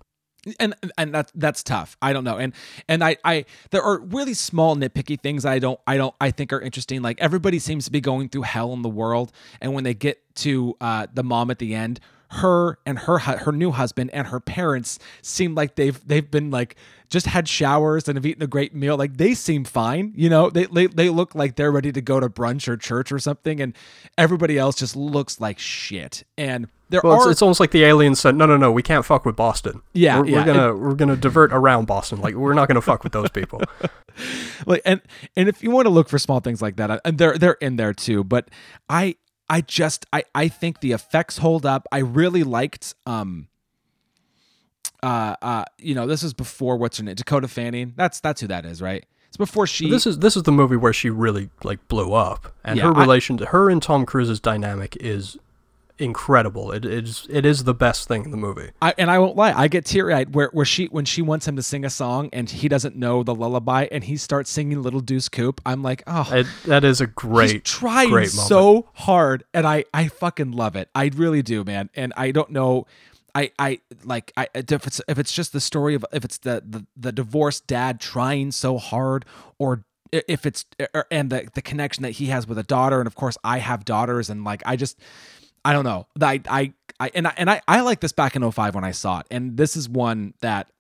[0.61, 1.97] And and that's that's tough.
[2.03, 2.37] I don't know.
[2.37, 2.53] And
[2.89, 6.53] and i i there are really small nitpicky things i don't i don't i think
[6.53, 7.03] are interesting.
[7.03, 9.33] Like everybody seems to be going through hell in the world.
[9.61, 13.53] And when they get to uh the mom at the end her and her her
[13.53, 16.77] new husband and her parents seem like they've they've been like
[17.11, 18.97] just had showers and have eaten a great meal.
[18.97, 20.51] Like they seem fine, you know.
[20.51, 23.61] They they, they look like they're ready to go to brunch or church or something,
[23.61, 23.77] and
[24.19, 26.25] everybody else just looks like shit.
[26.37, 28.83] And there Well, it's, are it's almost like the aliens said, "No, no, no, we
[28.83, 29.83] can't fuck with Boston.
[29.93, 32.21] Yeah, we're, yeah, we're gonna we're gonna divert around Boston.
[32.21, 33.61] Like we're not gonna fuck with those people."
[34.67, 35.01] like and
[35.37, 37.75] and if you want to look for small things like that and they're they're in
[37.75, 38.49] there too but
[38.89, 39.17] i
[39.49, 41.87] i just i i think the effects hold up.
[41.93, 43.49] I really liked um
[45.03, 47.93] uh uh you know this is before what's her name dakota fanning.
[47.97, 49.05] That's that's who that is right?
[49.29, 52.55] It's before she this is this is the movie where she really like blew up,
[52.65, 55.37] and Yeah, her I- relation to her and Tom Cruise's dynamic is
[55.99, 56.73] incredible.
[56.73, 58.71] It is it is the best thing in the movie.
[58.83, 61.47] I, and I won't lie, I get teary eyed where, where she when she wants
[61.47, 64.83] him to sing a song and he doesn't know the lullaby and he starts singing
[64.83, 65.61] Little Deuce Coupe.
[65.65, 69.85] I'm like, oh, It, that is a great, He's trying great so hard, and I
[69.95, 70.89] I fucking love it.
[70.95, 71.91] I really do, man.
[71.95, 72.87] And I don't know.
[73.37, 76.63] I, I like I if it's if it's just the story of if it's the
[76.65, 79.25] the, the divorced dad trying so hard
[79.59, 80.65] or if it's
[80.95, 83.59] or- and the the connection that he has with a daughter and of course I
[83.59, 85.01] have daughters and like I just
[85.65, 88.51] I don't know I I, I and I and I I like this back in
[88.51, 90.71] 05 when I saw it and this is one that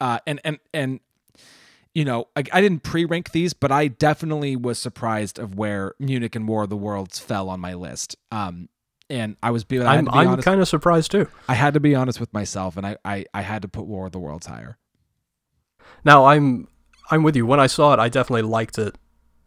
[0.00, 1.00] uh and and and
[1.94, 6.36] you know, I, I didn't pre-rank these, but I definitely was surprised of where Munich
[6.36, 8.16] and War of the Worlds fell on my list.
[8.30, 8.68] Um,
[9.08, 11.28] and I was being, I'm be I'm kind of surprised too.
[11.48, 14.06] I had to be honest with myself, and I, I, I had to put War
[14.06, 14.78] of the Worlds higher.
[16.04, 16.68] Now I'm
[17.10, 17.44] I'm with you.
[17.44, 18.96] When I saw it, I definitely liked it.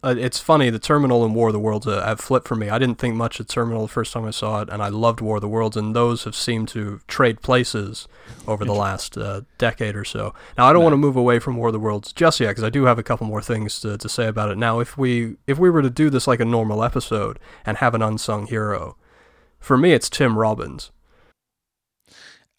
[0.03, 0.69] Uh, it's funny.
[0.69, 2.69] The Terminal and War of the Worlds uh, have flipped for me.
[2.69, 5.21] I didn't think much of Terminal the first time I saw it, and I loved
[5.21, 8.09] War of the Worlds, and those have seemed to trade places
[8.45, 10.33] over the last uh, decade or so.
[10.57, 12.65] Now I don't want to move away from War of the Worlds just yet because
[12.65, 14.57] I do have a couple more things to, to say about it.
[14.57, 17.95] Now, if we if we were to do this like a normal episode and have
[17.95, 18.97] an unsung hero,
[19.59, 20.91] for me it's Tim Robbins.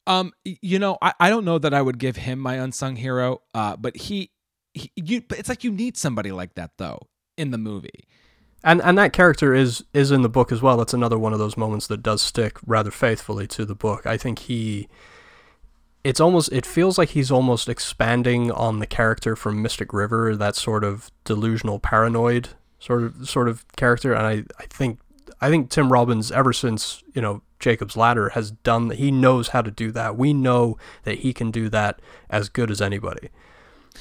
[0.07, 3.43] Um, you know, I, I don't know that I would give him my unsung hero.
[3.55, 4.31] Uh, but he,
[4.73, 7.07] he, you, but it's like you need somebody like that though
[7.37, 8.07] in the movie.
[8.63, 10.77] And and that character is is in the book as well.
[10.79, 14.07] That's another one of those moments that does stick rather faithfully to the book.
[14.07, 14.89] I think he
[16.03, 20.57] it's almost it feels like he's almost expanding on the character from Mystic River, that
[20.57, 24.99] sort of delusional paranoid sort of sort of character and I, I think
[25.41, 29.61] I think Tim Robbins ever since, you know, Jacob's Ladder has done he knows how
[29.61, 30.17] to do that.
[30.17, 33.29] We know that he can do that as good as anybody.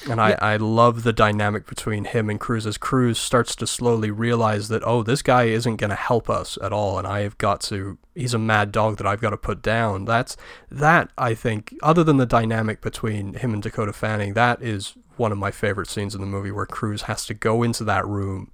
[0.10, 4.12] And I, I love the dynamic between him and Cruise as Cruise starts to slowly
[4.12, 6.98] realize that, oh, this guy isn't going to help us at all.
[6.98, 10.06] And I have got to, he's a mad dog that I've got to put down.
[10.06, 10.36] That's,
[10.70, 15.32] that, I think, other than the dynamic between him and Dakota Fanning, that is one
[15.32, 18.52] of my favorite scenes in the movie where Cruise has to go into that room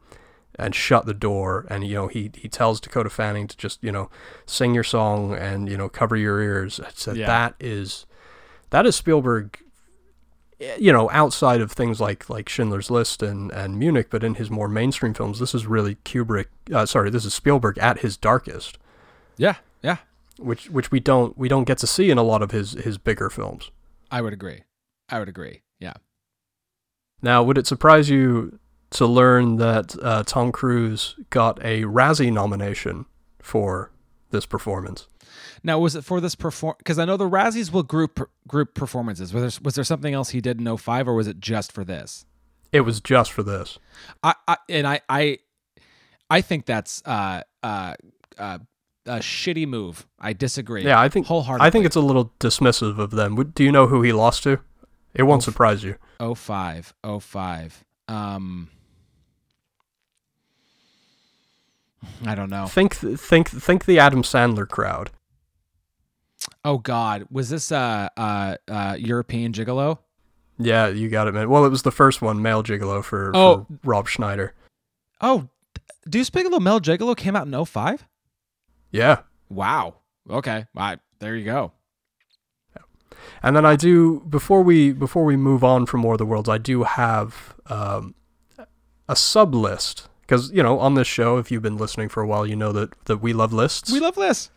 [0.55, 1.65] and shut the door.
[1.69, 4.09] And, you know, he, he tells Dakota Fanning to just, you know,
[4.45, 6.81] sing your song and, you know, cover your ears.
[6.93, 7.27] So Yeah.
[7.27, 8.05] that is,
[8.71, 9.57] that is Spielberg
[10.78, 14.49] you know, outside of things like like Schindler's List and and Munich, but in his
[14.49, 16.47] more mainstream films, this is really Kubrick.
[16.74, 18.78] Uh, sorry, this is Spielberg at his darkest,
[19.38, 19.97] Yeah, yeah,
[20.38, 22.97] which which we don't we don't get to see in a lot of his his
[22.97, 23.72] bigger films.
[24.12, 24.64] I would agree.
[25.10, 25.64] I would agree.
[25.80, 25.93] Yeah.
[27.22, 28.60] Now, would it surprise you
[28.91, 33.05] to learn that uh, Tom Cruise got a Razzie nomination
[33.39, 33.91] for
[34.32, 35.07] this performance?
[35.64, 36.76] Now, was it for this perform?
[36.78, 39.34] Because I know the Razzies will group group performances.
[39.34, 41.84] Was there was there something else he did in 05 or was it just for
[41.84, 42.26] this?
[42.72, 43.80] It was just for this.
[44.24, 45.39] I, I and I I
[46.30, 47.95] I think that's uh uh
[48.38, 48.60] uh
[49.05, 50.07] a shitty move.
[50.20, 50.84] I disagree.
[50.84, 51.66] Yeah, I think wholeheartedly.
[51.68, 53.36] I think it's a little dismissive of them.
[53.55, 54.60] Do you know who he lost to?
[55.14, 55.95] It won't surprise you.
[56.20, 57.84] 05 05.
[58.07, 58.70] Um
[62.26, 62.68] I don't know.
[62.68, 65.12] Think think think the Adam Sandler crowd.
[66.63, 69.99] Oh God, was this uh uh uh European Gigolo?
[70.57, 71.49] Yeah, you got it, man.
[71.49, 73.65] Well, it was the first one, Male Gigolo, for, Oh.
[73.69, 74.53] for Rob Schneider.
[75.21, 75.47] Oh,
[76.09, 78.05] Deuce Bigalow male Gigolo came out in 05?
[78.91, 79.19] Yeah.
[79.49, 79.95] Wow.
[80.29, 80.65] Okay.
[80.75, 81.71] I, there you go.
[83.43, 86.49] And then I do before we before we move on from War of the Worlds,
[86.49, 88.15] I do have um,
[89.07, 92.27] a sub list because you know on this show, if you've been listening for a
[92.27, 93.91] while, you know that that we love lists.
[93.91, 94.51] We love lists.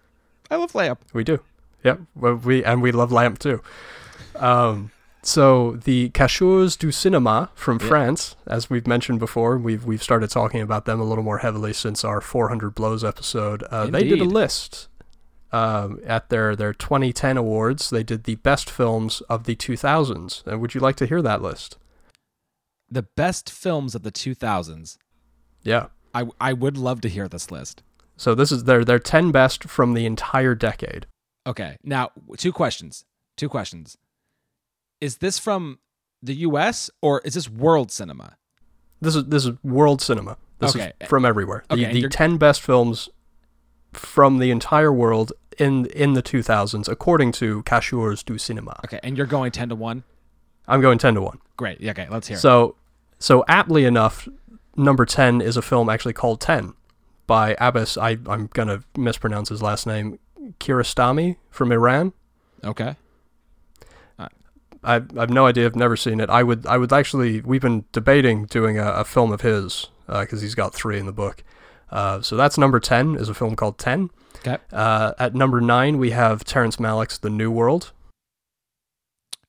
[0.50, 0.98] I love layup.
[1.12, 1.40] We do.
[1.84, 2.00] Yep.
[2.14, 3.62] Well, we and we love Lamp too.
[4.36, 4.90] Um,
[5.22, 7.88] so the Cahiers du Cinéma from Yeah.
[7.88, 11.72] France, as we've mentioned before, we've we've started talking about them a little more heavily
[11.72, 13.62] since our 400 blows episode.
[13.64, 14.88] Uh, they did a list
[15.52, 17.90] um, at their their 2010 awards.
[17.90, 20.46] They did the best films of the 2000s.
[20.46, 21.78] And would you like to hear that list?
[22.90, 24.98] The best films of the 2000s.
[25.62, 25.86] Yeah.
[26.14, 27.82] I, I would love to hear this list.
[28.16, 31.06] So this is their their 10 best from the entire decade.
[31.47, 31.76] Okay.
[31.82, 33.05] Now, two questions.
[33.36, 33.97] Two questions.
[35.01, 35.78] Is this from
[36.22, 38.36] the US or is this world cinema?
[39.01, 40.36] This is this is world cinema.
[40.61, 40.93] This Okay.
[41.01, 41.64] is from everywhere.
[41.70, 43.09] Okay, The, and the ten best films
[43.93, 48.78] from the entire world in in the 2000s, according to Cahiers du Cinéma.
[48.84, 49.01] Okay.
[49.03, 50.05] And you're going 10 to 1?
[50.68, 51.38] I'm going ten to one.
[51.57, 51.84] Great.
[51.84, 52.07] Okay.
[52.09, 52.40] Let's hear it.
[52.40, 52.76] So,
[53.18, 54.28] so aptly enough,
[54.76, 56.74] number ten is a film actually called Ten
[57.26, 57.97] by Abbas.
[57.99, 60.20] I I'm gonna mispronounce his last name,
[60.61, 62.12] Kiarostami from Iran.
[62.64, 62.97] Okay.
[64.84, 65.66] I I have no idea.
[65.66, 66.28] I've never seen it.
[66.28, 67.40] I would I would actually.
[67.40, 71.12] We've been debating doing a, a film of his because he's got three in the
[71.12, 71.45] book.
[71.90, 74.11] Uh, so that's number ten is a film called Ten.
[74.38, 74.59] Okay.
[74.72, 77.93] Uh, at number nine we have Terrence Malick's The New World.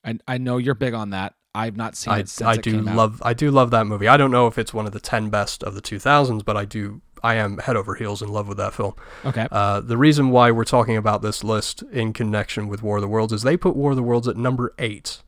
[0.04, 1.34] I, I know you're big on that.
[1.54, 2.96] I've not seen I it since I it do came out.
[2.96, 4.08] love I do love that movie.
[4.08, 6.64] I don't know if it's one of the ten best of the 2000s, but I
[6.64, 7.00] do.
[7.24, 8.94] I am head over heels in love with that film.
[9.24, 9.48] Okay.
[9.50, 13.08] Uh, the reason why we're talking about this list in connection with War of the
[13.08, 15.22] Worlds is they put War of the Worlds at number eight.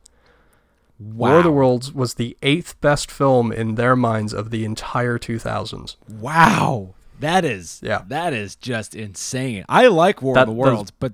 [0.99, 1.29] Wow.
[1.29, 5.17] War of the Worlds was the eighth best film in their minds of the entire
[5.17, 5.95] 2000s.
[6.07, 6.93] Wow.
[7.19, 8.03] That is Yeah.
[8.09, 9.65] that is just insane.
[9.67, 11.13] I like War That- of the Worlds, but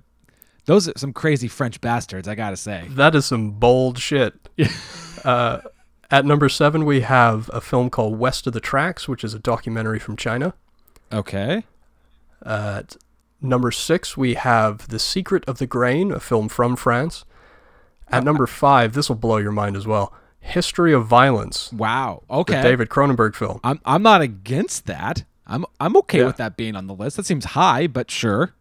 [0.65, 2.87] those are some crazy French bastards, I gotta say.
[2.89, 4.33] That is some bold shit.
[5.25, 5.59] uh,
[6.11, 9.39] at number seven, we have a film called West of the Tracks, which is a
[9.39, 10.53] documentary from China.
[11.13, 11.63] Okay.
[12.45, 12.97] At
[13.41, 17.23] number six, we have The Secret of the Grain, a film from France.
[18.09, 22.23] At uh, number five, this will blow your mind as well History of Violence, Wow.
[22.29, 22.61] Okay.
[22.61, 23.59] David Cronenberg film.
[23.63, 25.23] I'm I'm not against that.
[25.47, 26.25] I'm I'm okay Yeah.
[26.25, 27.15] with that being on the list.
[27.17, 28.53] That seems high, but sure.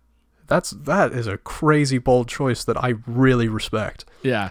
[0.46, 4.04] That's that is a crazy bold choice that I really respect.
[4.22, 4.50] Yeah.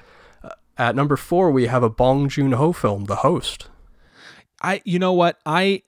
[0.77, 3.69] At number four, we have a Bong Joon Ho film, The Host.
[4.61, 5.39] I you know what?
[5.45, 5.83] I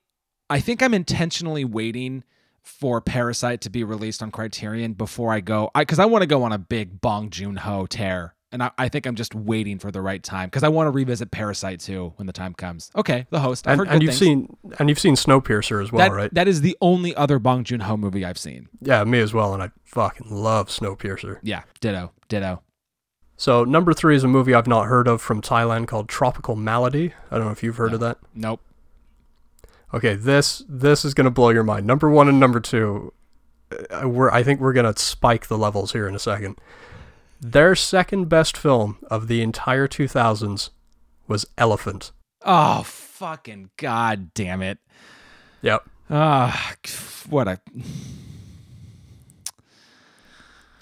[0.54, 2.24] I think I'm intentionally waiting
[2.62, 6.28] for Parasite to be released on Criterion before I go I cuz I want to
[6.28, 8.36] go on a big Bong Joon-ho tear.
[8.52, 10.92] And I, I think I'm just waiting for the right time because I want to
[10.92, 12.92] revisit Parasite too when the time comes.
[12.96, 13.66] Okay, the host.
[13.68, 14.20] I've And, heard and you've things.
[14.20, 16.34] seen and you've seen Snowpiercer as well, that, right?
[16.36, 18.70] that is the only other Bong Joon Ho movie I've seen.
[18.80, 21.40] yeah, me as well, and I fucking love Snowpiercer.
[21.42, 22.62] Yeah, ditto, ditto.
[23.38, 27.14] So number three is a movie I've not heard of from Thailand called Tropical Malady.
[27.32, 28.20] I don't know if you've heard of that.
[28.36, 28.62] Nope.
[29.94, 31.86] Okay, this this is gonna blow your mind.
[31.86, 33.14] Number one and number two,
[33.90, 36.58] uh, we're I think we're gonna spike the levels here in a second.
[37.40, 40.70] Their second best film of the entire 2000s
[41.28, 42.12] was Elephant.
[42.42, 44.80] Oh fucking god damn it.
[45.62, 45.88] Yep.
[46.10, 46.74] Ah,
[47.30, 47.60] what a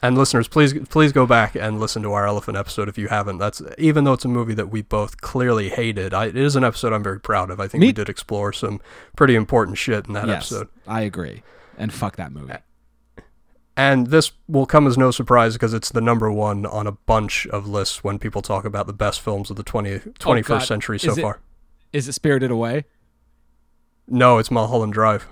[0.03, 3.37] And listeners, please please go back and listen to our Elephant episode if you haven't.
[3.37, 6.11] That's even though it's a movie that we both clearly hated.
[6.13, 7.59] I, it is an episode I'm very proud of.
[7.59, 8.81] I think Me- we did explore some
[9.15, 10.69] pretty important shit in that yes, episode.
[10.87, 11.43] I agree.
[11.77, 12.53] And fuck that movie.
[13.77, 17.45] And this will come as no surprise because it's the number one on a bunch
[17.47, 20.59] of lists when people talk about the best films of the 20, 21st God.
[20.63, 21.39] century so Is it- far.
[21.93, 22.85] Is it Spirited Away?
[24.07, 25.27] No, it's Mulholland Drive.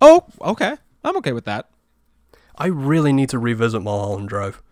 [0.00, 0.76] Oh, okay.
[1.04, 1.68] I'm okay with that.
[2.56, 4.62] I really need to revisit Mulholland Drive.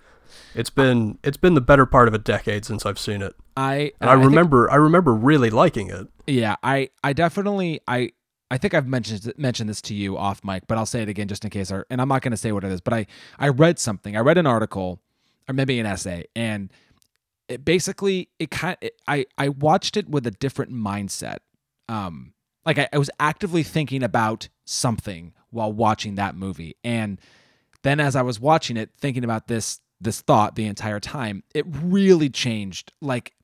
[0.54, 3.92] It's been it's been the better part of a decade since I've seen it, I
[4.00, 6.08] and I, think- remember I remember really liking it.
[6.26, 8.12] yeah, I I definitely I
[8.50, 11.26] I think I've mentioned mentioned this to you off mic, but I'll say it again
[11.28, 11.72] just in case.
[11.72, 13.06] Or, and I'm not going to say what it is, but I
[13.38, 14.14] I read something.
[14.16, 15.00] I read an article,
[15.48, 16.70] or maybe an essay, and
[17.48, 21.38] it basically it kind it, I I watched it with a different mindset.
[21.88, 22.34] Um,
[22.66, 27.18] like I, I was actively thinking about something while watching that movie, and
[27.82, 31.64] then as I was watching it, thinking about this this thought the entire time, it
[31.68, 32.92] really changed.
[33.00, 33.34] Like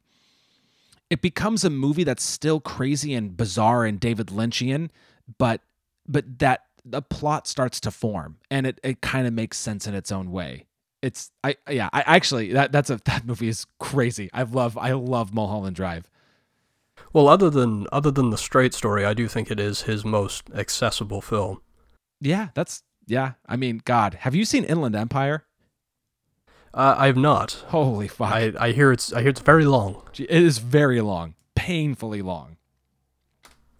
[1.10, 4.90] it becomes a movie that's still crazy and bizarre and David Lynchian,
[5.38, 5.62] but
[6.06, 9.94] but that the plot starts to form and it, it kind of makes sense in
[9.94, 10.66] its own way.
[11.02, 14.30] It's I yeah, I actually that that's a that movie is crazy.
[14.32, 16.10] I love I love Mulholland Drive.
[17.12, 20.50] Well, other than other than the straight story, I do think it is his most
[20.54, 21.62] accessible film.
[22.20, 23.32] Yeah, that's yeah.
[23.46, 25.44] I mean, God, have you seen Inland Empire?
[26.74, 27.52] Uh, I have not.
[27.68, 28.30] Holy fuck.
[28.32, 30.02] I, I hear it's I hear it's very long.
[30.18, 32.56] it is very long, painfully long.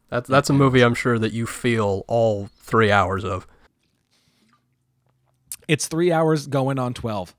[0.09, 3.47] That's that's a movie I'm sure that you feel all three hours of.
[5.69, 7.35] It's three hours going on 12.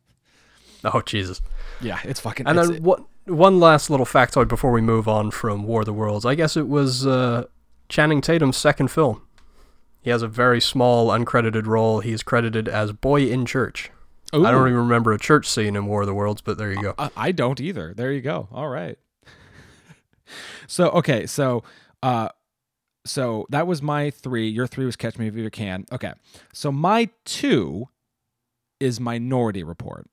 [0.85, 1.41] Oh Jesus!
[1.81, 2.47] Yeah, it's fucking.
[2.47, 3.03] And it's- then what?
[3.25, 6.25] One last little factoid before we move on from War of the Worlds.
[6.25, 7.45] I guess it was uh,
[7.87, 9.21] Channing Tatum's second film.
[10.01, 11.99] He has a very small uncredited role.
[11.99, 13.91] He's credited as Boy in Church.
[14.31, 16.81] I don't even remember a church scene in War of the Worlds, but there you
[16.81, 16.93] go.
[16.97, 17.93] I, I don't either.
[17.95, 18.47] There you go.
[18.51, 18.97] All right.
[20.67, 21.63] so okay, so
[22.03, 22.29] uh
[23.05, 24.47] so that was my three.
[24.47, 25.85] Your three was Catch Me If You Can.
[25.91, 26.13] Okay.
[26.53, 27.87] So my two
[28.79, 30.07] is Minority Report.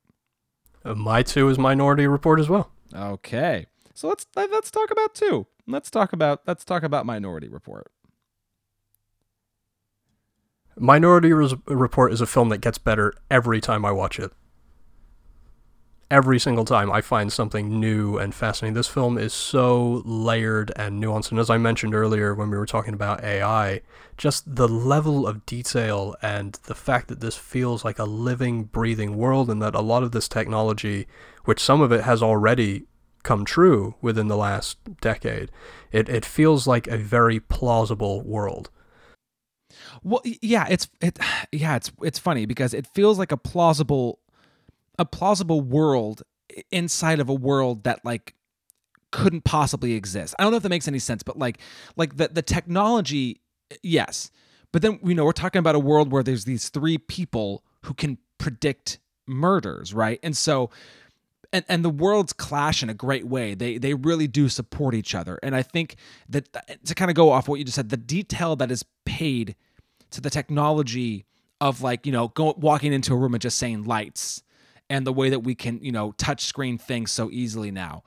[0.84, 2.70] Uh, my two is Minority Report as well.
[2.94, 3.66] Okay.
[3.92, 5.46] So let's let's talk about two.
[5.66, 7.90] Let's talk about let's talk about Minority Report.
[10.78, 14.30] Minority Report is a film that gets better every time I watch it.
[16.10, 18.74] Every single time I find something new and fascinating.
[18.74, 21.30] This film is so layered and nuanced.
[21.30, 23.80] And as I mentioned earlier when we were talking about AI,
[24.18, 29.16] just the level of detail and the fact that this feels like a living, breathing
[29.16, 31.08] world and that a lot of this technology,
[31.46, 32.84] which some of it has already
[33.22, 35.50] come true within the last decade,
[35.90, 38.70] it, it feels like a very plausible world.
[40.06, 41.18] Well, yeah, it's it,
[41.52, 44.20] yeah, it's it's funny because it feels like a plausible,
[44.98, 46.22] a plausible world
[46.70, 48.34] inside of a world that like
[49.10, 50.34] couldn't possibly exist.
[50.38, 51.58] I don't know if that makes any sense, but like
[51.96, 53.40] like the the technology,
[53.82, 54.30] yes,
[54.70, 57.92] but then you know we're talking about a world where there's these three people who
[57.92, 60.20] can predict murders, right?
[60.22, 60.70] And so
[61.52, 63.54] and and the worlds clash in a great way.
[63.54, 65.96] They they really do support each other, and I think
[66.28, 68.84] that uh, to kind of go off what you just said, the detail that is
[69.04, 69.56] paid
[70.10, 71.26] to the technology
[71.60, 74.42] of like you know go walking into a room and just saying lights,
[74.90, 78.02] and the way that we can you know touch screen things so easily now.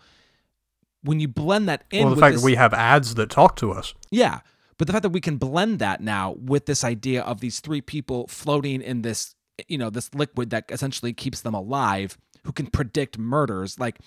[1.02, 3.56] When you blend that in, well, the fact this, that we have ads that talk
[3.58, 4.42] to us, yeah,
[4.78, 7.82] but the fact that we can blend that now with this idea of these three
[7.82, 9.36] people floating in this
[9.68, 14.00] you know this liquid that essentially keeps them alive who can predict murders like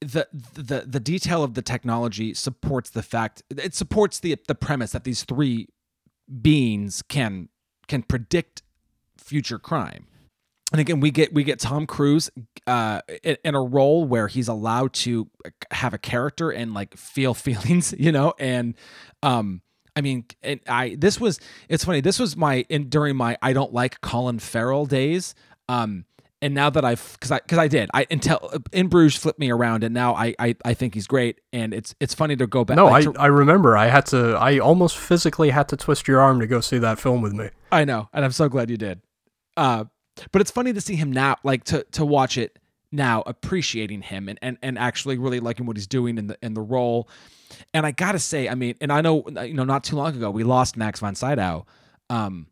[0.00, 4.92] the the the detail of the technology supports the fact it supports the the premise
[4.92, 5.68] that these three
[6.30, 7.48] beings can
[7.88, 8.62] can predict
[9.16, 10.06] future crime.
[10.72, 12.30] And again we get we get tom cruise
[12.66, 15.28] uh in, in, a role where he's allowed to
[15.72, 18.34] have a character and like feel feelings you know?
[18.38, 18.74] And
[19.22, 19.62] um
[19.96, 23.52] i mean and i this was it's funny this was my in during my i
[23.52, 25.34] don't like colin farrell days
[25.68, 26.04] um
[26.42, 29.50] and now that I've because I because I did I until in Bruges flipped me
[29.50, 32.64] around and now I, I I think he's great and it's it's funny to go
[32.64, 32.76] back.
[32.76, 36.08] No, like, I to, I remember I had to I almost physically had to twist
[36.08, 37.50] your arm to go see that film with me.
[37.70, 39.00] I know, and I'm so glad you did.
[39.56, 39.84] Uh,
[40.32, 42.58] but it's funny to see him now, like to to watch it
[42.92, 46.54] now, appreciating him and and and actually really liking what he's doing in the in
[46.54, 47.08] the role.
[47.74, 50.30] And I gotta say, I mean, and I know you know not too long ago
[50.30, 51.66] we lost Max von Sydow.
[52.08, 52.48] Um,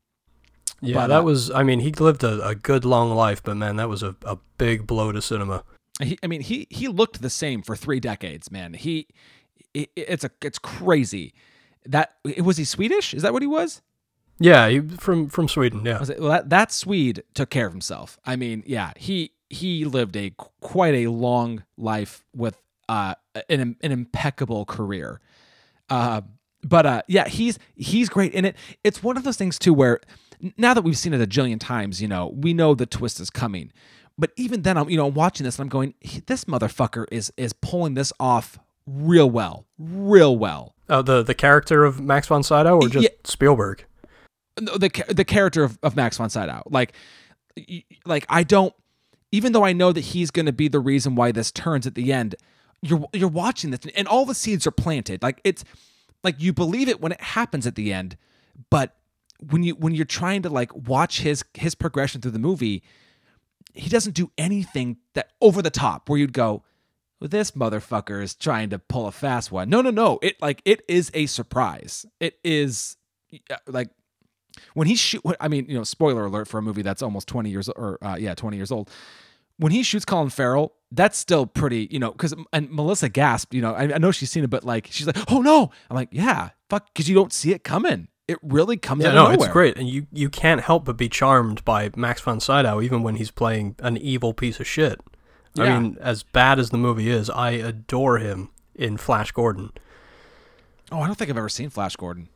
[0.81, 1.51] yeah, but, that uh, was.
[1.51, 4.39] I mean, he lived a, a good long life, but man, that was a, a
[4.59, 5.64] big blow to cinema.
[6.01, 8.74] He, I mean, he he looked the same for three decades, man.
[8.74, 9.09] He,
[9.74, 11.35] it, it's a it's crazy.
[11.87, 13.14] That was he Swedish?
[13.14, 13.83] Is that what he was?
[14.39, 15.85] Yeah, he, from from Sweden.
[15.85, 18.18] Yeah, it, well, that, that Swede took care of himself.
[18.24, 22.57] I mean, yeah, he he lived a quite a long life with
[22.89, 23.14] uh
[23.49, 25.20] an an impeccable career.
[25.91, 26.20] Uh,
[26.62, 28.57] but uh, yeah, he's he's great in it.
[28.85, 30.01] It's one of those things too where
[30.57, 33.30] now that we've seen it a jillion times, you know, we know the twist is
[33.30, 33.72] coming.
[34.18, 35.95] But even then, I'm you know I'm watching this and I'm going,
[36.26, 40.74] this motherfucker is is pulling this off real well, real well.
[40.89, 43.11] Oh, the the character of Max von Sydow or just yeah.
[43.24, 43.84] Spielberg?
[44.57, 46.95] The the character of, of Max von Sydow, like
[48.05, 48.74] like I don't,
[49.30, 51.95] even though I know that he's going to be the reason why this turns at
[51.95, 52.34] the end.
[52.80, 55.20] You're you're watching this and all the seeds are planted.
[55.20, 55.64] Like it's
[56.22, 58.16] like you believe it when it happens at the end,
[58.70, 58.97] but
[59.41, 62.82] when you when you're trying to like watch his his progression through the movie,
[63.74, 66.64] he doesn't do anything that over the top where you'd go,
[67.20, 69.68] well, this motherfucker is trying to pull a fast one.
[69.68, 70.18] No, no, no.
[70.22, 72.07] It like it is a surprise.
[72.20, 72.97] It is
[73.66, 73.91] like
[74.74, 75.22] when he shoot.
[75.41, 78.16] I mean, you know, spoiler alert for a movie that's almost twenty years or uh,
[78.18, 78.91] yeah, twenty years old.
[79.59, 83.53] When he shoots Colin Farrell, that's still pretty, you know, because and Melissa gasped.
[83.55, 85.70] You know, I, I know she's seen it, but like she's like, oh no.
[85.91, 88.09] I'm like, yeah, fuck, because you don't see it coming.
[88.29, 89.47] It really comes yeah, out no, of nowhere.
[89.47, 93.03] it's great, and you you can't help but be charmed by Max von Sydow, even
[93.03, 95.01] when he's playing an evil piece of shit.
[95.55, 95.64] Yeah.
[95.64, 99.72] I mean, as bad as the movie is, I adore him in Flash Gordon.
[100.93, 102.29] Oh, I don't think I've ever seen Flash Gordon.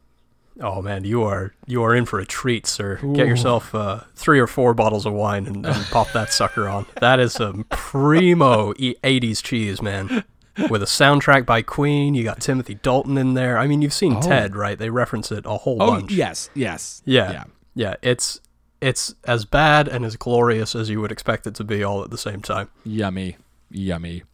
[0.61, 2.99] Oh man, you are you are in for a treat, sir.
[3.05, 3.15] Ooh.
[3.15, 6.87] Get yourself uh, three or four bottles of wine and, and pop that sucker on.
[7.01, 10.25] That is some primo '80s cheese, man
[10.71, 12.15] with a soundtrack by Queen.
[12.15, 13.59] You got Timothy Dalton in there.
[13.59, 14.21] I mean, you've seen oh.
[14.21, 14.79] Ted, right?
[14.79, 16.13] They reference it a whole oh, bunch.
[16.13, 17.03] Yes, yes.
[17.05, 17.45] Yeah, yeah.
[17.75, 18.41] Yeah, it's
[18.81, 22.11] it's as bad and as glorious as you would expect it to be all at
[22.11, 22.69] the same time.
[22.85, 23.37] Yummy.
[23.71, 24.25] Yummy.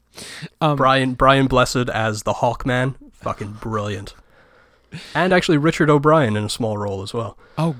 [0.60, 4.14] Um, Brian Brian Blessed as the Hawkman, fucking brilliant.
[5.14, 7.38] And actually Richard O'Brien in a small role as well.
[7.56, 7.76] Oh,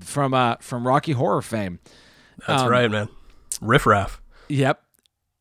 [0.00, 1.80] from uh from Rocky Horror fame.
[2.46, 3.08] That's um, right, man.
[3.60, 4.22] Riff Raff.
[4.48, 4.82] Yep.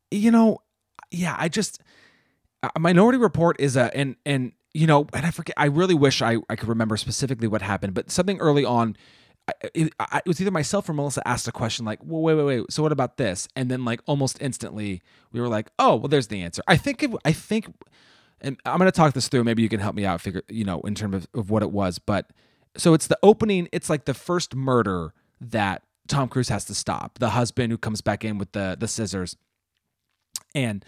[0.09, 0.61] You know,
[1.12, 1.82] yeah, I just
[2.80, 5.53] Minority Report is a and and you know, and I forget.
[5.57, 8.95] I really wish I I could remember specifically what happened, but something early on.
[9.74, 12.72] it, it was either myself or Melissa asked a question like, well, wait, wait, wait.
[12.72, 13.47] So what about this?
[13.55, 15.01] And then like almost instantly
[15.32, 16.62] we were like, oh, well, there's the answer.
[16.68, 17.66] I think, I think,
[18.39, 19.43] and I'm going to talk this through.
[19.43, 21.72] Maybe you can help me out figure, you know, in terms of, of what it
[21.72, 21.99] was.
[21.99, 22.32] But
[22.78, 23.68] so it's the opening.
[23.72, 27.20] It's like the first murder that Tom Cruise has to stop.
[27.20, 29.36] The husband who comes back in with the the scissors,
[30.54, 30.86] and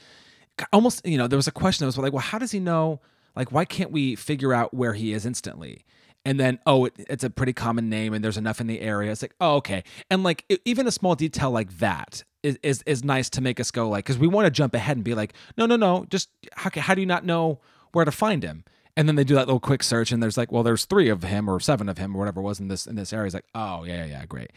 [0.71, 3.01] almost, you know, there was a question that was like, well, how does he know?
[3.35, 5.85] Like, why can't we figure out where he is instantly?
[6.25, 9.11] and then oh it, it's a pretty common name and there's enough in the area
[9.11, 12.83] it's like oh okay and like it, even a small detail like that is, is
[12.85, 15.13] is nice to make us go like because we want to jump ahead and be
[15.13, 17.59] like no no no just how, how do you not know
[17.91, 18.63] where to find him
[18.95, 21.23] and then they do that little quick search and there's like well there's three of
[21.23, 23.45] him or seven of him or whatever was in this in this area it's like
[23.55, 24.51] oh yeah yeah great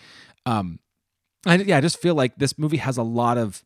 [0.44, 0.78] um
[1.46, 3.64] and yeah i just feel like this movie has a lot of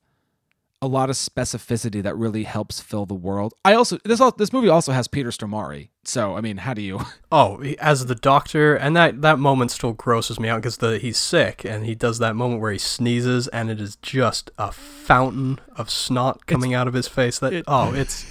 [0.83, 3.53] a lot of specificity that really helps fill the world.
[3.65, 5.91] I also this this movie also has Peter Stormare.
[6.05, 7.01] So I mean, how do you?
[7.33, 11.17] Oh, as the doctor, and that that moment still grosses me out because the he's
[11.17, 15.61] sick and he does that moment where he sneezes and it is just a fountain
[15.77, 17.39] of snot coming it's, out of his face.
[17.39, 18.25] That it, oh, it's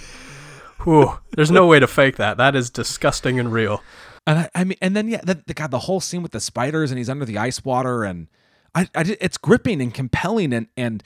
[0.82, 2.36] whew, there's no way to fake that.
[2.36, 3.82] That is disgusting and real.
[4.26, 6.40] And I, I mean, and then yeah, the, the God, the whole scene with the
[6.40, 8.28] spiders and he's under the ice water and
[8.74, 11.02] I, I it's gripping and compelling and and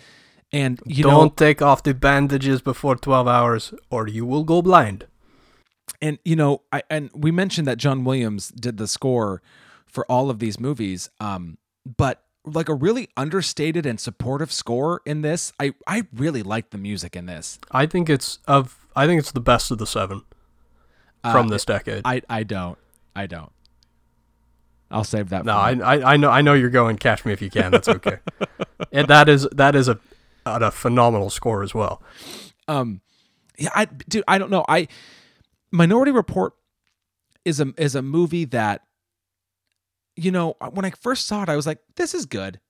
[0.55, 4.63] and you don't know, take off the bandages before 12 hours or you will go
[4.63, 5.07] blind.
[6.01, 9.43] And you know, I and we mentioned that John Williams did the score
[9.87, 11.11] for all of these movies.
[11.19, 15.53] Um, but like a really understated and supportive score in this.
[15.59, 17.59] I I really like the music in this.
[17.73, 20.23] I think it's of I think it's the best of the 7
[21.23, 22.03] from uh, this decade.
[22.05, 22.79] I I don't.
[23.17, 23.51] I don't.
[24.91, 25.45] I'll save that.
[25.45, 26.97] No, I, I, I know I know you're going.
[26.97, 27.73] Catch me if you can.
[27.73, 28.19] That's okay.
[28.93, 29.99] and that is that is a
[30.47, 32.03] at a phenomenal score as well.
[32.69, 33.01] Um,
[33.59, 34.65] yeah, I dude, I don't know.
[34.69, 34.89] I
[35.71, 36.55] Minority Report
[37.45, 38.83] is a is a movie that
[40.17, 42.61] you know when I first saw it, I was like, this is good.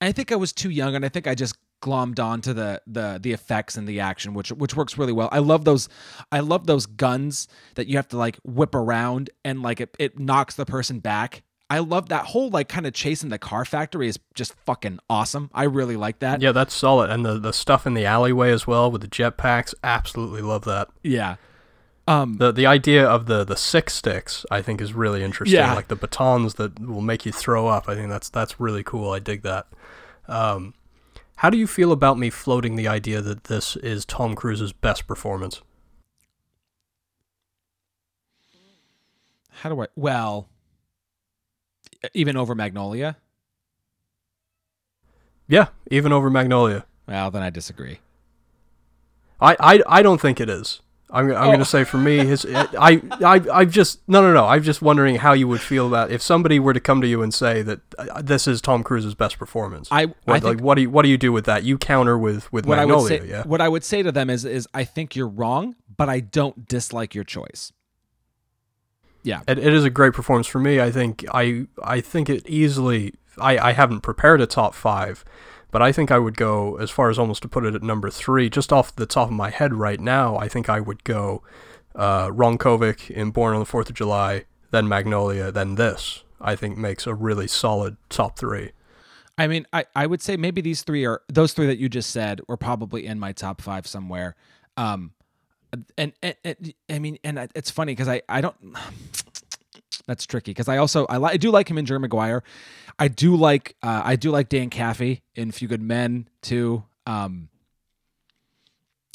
[0.00, 2.80] And I think I was too young, and I think I just glommed onto the
[2.86, 5.28] the the effects and the action, which which works really well.
[5.30, 5.88] I love those
[6.32, 10.18] I love those guns that you have to like whip around and like it, it
[10.18, 11.42] knocks the person back
[11.74, 15.50] I love that whole like kind of chasing the car factory is just fucking awesome.
[15.52, 16.40] I really like that.
[16.40, 17.10] Yeah, that's solid.
[17.10, 20.86] And the the stuff in the alleyway as well with the jetpacks, absolutely love that.
[21.02, 21.34] Yeah.
[22.06, 25.58] Um the the idea of the the sick sticks I think is really interesting.
[25.58, 25.74] Yeah.
[25.74, 27.88] Like the batons that will make you throw up.
[27.88, 29.10] I think that's that's really cool.
[29.10, 29.66] I dig that.
[30.28, 30.74] Um
[31.38, 35.08] how do you feel about me floating the idea that this is Tom Cruise's best
[35.08, 35.60] performance?
[39.50, 40.48] How do I well
[42.12, 43.16] even over Magnolia?
[45.46, 46.86] Yeah, even over Magnolia.
[47.06, 48.00] Well, then I disagree.
[49.40, 50.80] I, I, I don't think it is.
[51.10, 51.46] I'm, I'm oh.
[51.46, 54.46] going to say for me, his I, I I just no no no.
[54.46, 57.22] I'm just wondering how you would feel about if somebody were to come to you
[57.22, 59.88] and say that uh, this is Tom Cruise's best performance.
[59.92, 61.62] I, what, I like what do you what do you do with that?
[61.62, 62.96] You counter with with what Magnolia.
[62.96, 63.42] I would say, yeah.
[63.44, 66.66] What I would say to them is is I think you're wrong, but I don't
[66.66, 67.72] dislike your choice
[69.24, 70.80] yeah, it, it is a great performance for me.
[70.80, 73.14] I think I I think it easily.
[73.38, 75.24] I I haven't prepared a top five,
[75.72, 78.10] but I think I would go as far as almost to put it at number
[78.10, 80.36] three, just off the top of my head right now.
[80.36, 81.42] I think I would go
[81.96, 86.22] uh, Ron Kovic in Born on the Fourth of July, then Magnolia, then this.
[86.40, 88.72] I think makes a really solid top three.
[89.38, 92.10] I mean, I, I would say maybe these three are those three that you just
[92.10, 94.36] said were probably in my top five somewhere.
[94.76, 95.12] Um,
[95.96, 98.56] and, and, and I mean, and it's funny because I I don't.
[100.06, 102.42] That's tricky because I also I, li- I do like him in Jerry Maguire.
[102.98, 106.84] I do like uh, I do like Dan Kaffee in Few Good Men too.
[107.06, 107.48] Um,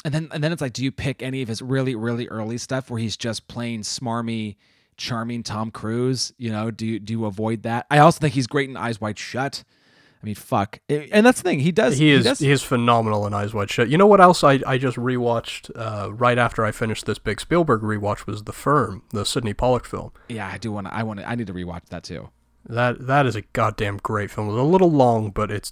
[0.03, 2.57] and then and then it's like, do you pick any of his really really early
[2.57, 4.55] stuff where he's just playing smarmy,
[4.97, 6.34] charming Tom Cruise?
[6.38, 7.86] You know, do you do you avoid that?
[7.91, 9.64] I also think he's great in Eyes Wide Shut.
[10.22, 10.80] I mean, fuck.
[10.90, 11.62] And that's the thing.
[11.62, 11.98] He does.
[11.98, 12.26] He is.
[12.26, 12.40] He, does.
[12.40, 13.88] he is phenomenal in Eyes Wide Shut.
[13.88, 17.40] You know what else I, I just rewatched uh, right after I finished this big
[17.40, 20.12] Spielberg rewatch was The Firm, the Sydney Pollack film.
[20.28, 20.94] Yeah, I do want to.
[20.94, 21.30] I want to.
[21.30, 22.30] I need to rewatch that too.
[22.66, 24.50] That that is a goddamn great film.
[24.50, 25.72] It's a little long, but it's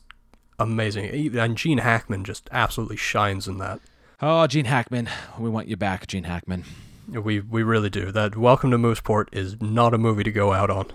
[0.57, 1.37] amazing.
[1.37, 3.81] And Gene Hackman just absolutely shines in that.
[4.21, 6.63] Oh, Gene Hackman, we want you back, Gene Hackman.
[7.09, 8.13] We we really do.
[8.13, 10.87] That Welcome to Mooseport is not a movie to go out on.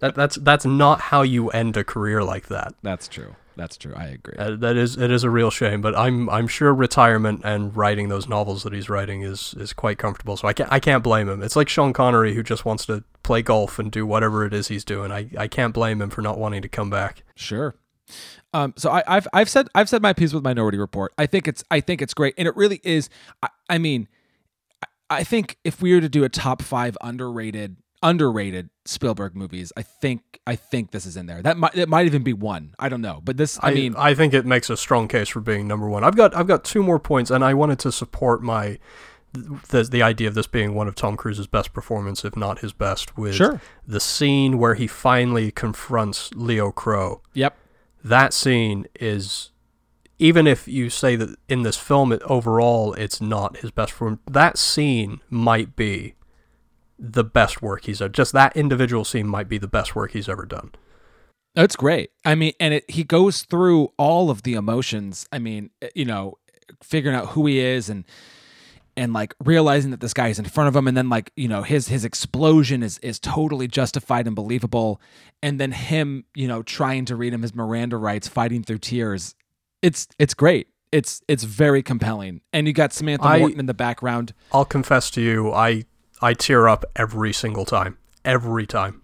[0.03, 2.73] that, that's that's not how you end a career like that.
[2.81, 3.37] That's true.
[3.55, 3.93] That's true.
[3.95, 4.35] I agree.
[4.37, 8.09] Uh, that is it is a real shame, but I'm I'm sure retirement and writing
[8.09, 10.35] those novels that he's writing is is quite comfortable.
[10.35, 11.41] So I can't I can't blame him.
[11.41, 14.67] It's like Sean Connery who just wants to play golf and do whatever it is
[14.67, 15.09] he's doing.
[15.09, 17.23] I, I can't blame him for not wanting to come back.
[17.35, 17.73] Sure.
[18.53, 21.13] Um, so I, have I've said I've said my piece with Minority Report.
[21.17, 23.09] I think it's I think it's great, and it really is.
[23.41, 24.09] I, I mean,
[24.81, 24.87] I,
[25.19, 29.81] I think if we were to do a top five underrated underrated Spielberg movies, I
[29.81, 31.41] think I think this is in there.
[31.41, 32.75] That might it might even be one.
[32.77, 35.29] I don't know, but this I, I mean I think it makes a strong case
[35.29, 36.03] for being number one.
[36.03, 38.77] I've got I've got two more points, and I wanted to support my
[39.31, 42.73] the the idea of this being one of Tom Cruise's best performance, if not his
[42.73, 43.61] best, with sure.
[43.87, 47.21] the scene where he finally confronts Leo Crow.
[47.33, 47.57] Yep.
[48.03, 49.51] That scene is
[50.19, 54.21] even if you say that in this film it, overall it's not his best performance,
[54.29, 56.15] that scene might be
[56.97, 58.09] the best work he's ever.
[58.09, 60.71] Just that individual scene might be the best work he's ever done.
[61.55, 62.11] That's great.
[62.25, 65.27] I mean, and it, he goes through all of the emotions.
[65.31, 66.37] I mean, eh, you know,
[66.81, 68.05] figuring out who he is and
[68.95, 71.47] and like realizing that this guy is in front of him and then like you
[71.47, 75.01] know his his explosion is is totally justified and believable
[75.41, 79.35] and then him you know trying to read him his miranda rights fighting through tears
[79.81, 83.73] it's it's great it's it's very compelling and you got samantha I, morton in the
[83.73, 85.85] background i'll confess to you i
[86.23, 88.99] i tear up every single time every time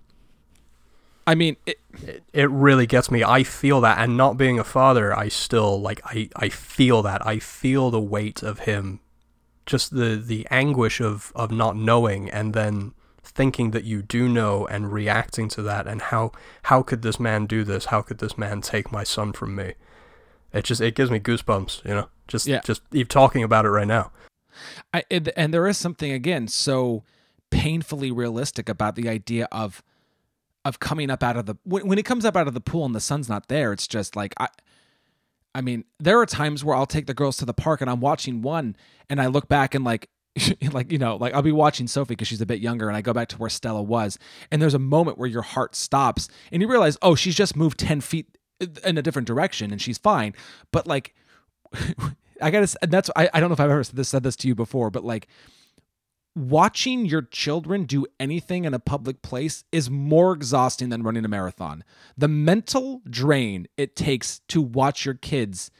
[1.27, 3.23] I mean, it, it, it really gets me.
[3.23, 6.01] I feel that, and not being a father, I still like.
[6.03, 7.23] I I feel that.
[7.23, 8.99] I feel the weight of him
[9.69, 12.91] just the the anguish of of not knowing and then
[13.21, 16.31] thinking that you do know and reacting to that and how
[16.63, 19.75] how could this man do this how could this man take my son from me
[20.51, 22.61] it just it gives me goosebumps you know just yeah.
[22.65, 24.11] just even talking about it right now
[24.94, 27.03] I, and there is something again so
[27.49, 29.84] painfully realistic about the idea of
[30.65, 32.86] of coming up out of the when, when it comes up out of the pool
[32.86, 34.48] and the sun's not there it's just like i
[35.56, 37.99] I mean, there are times where I'll take the girls to the park and I'm
[37.99, 38.76] watching one
[39.10, 40.07] and I look back and like
[40.72, 43.02] like you know like i'll be watching sophie because she's a bit younger and i
[43.02, 44.19] go back to where stella was
[44.52, 47.80] and there's a moment where your heart stops and you realize oh she's just moved
[47.80, 48.38] 10 feet
[48.84, 50.34] in a different direction and she's fine.
[50.72, 51.15] But like
[52.41, 54.48] i gotta that's I, I don't know if i've ever said this, said this to
[54.48, 55.28] you before but like
[56.36, 61.28] watching your children do anything in a public place is more exhausting than running a
[61.28, 61.84] marathon.
[62.18, 65.72] The mental drain it takes to watch your kids,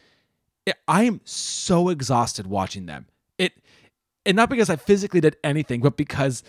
[0.66, 3.08] it, I am so exhausted watching them.
[3.38, 3.54] It,
[4.26, 6.44] and not because I physically did anything, but because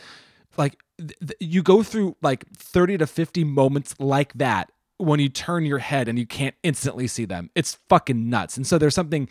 [0.56, 5.28] like th- th- you go through like 30 to 50 moments like that when you
[5.28, 7.50] turn your head and you can't instantly see them.
[7.54, 8.56] It's fucking nuts.
[8.56, 9.28] And so there's something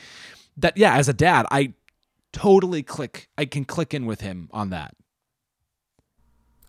[0.60, 1.74] that yeah, as a dad, I
[2.32, 3.30] totally click.
[3.38, 4.96] I can click in with him on that.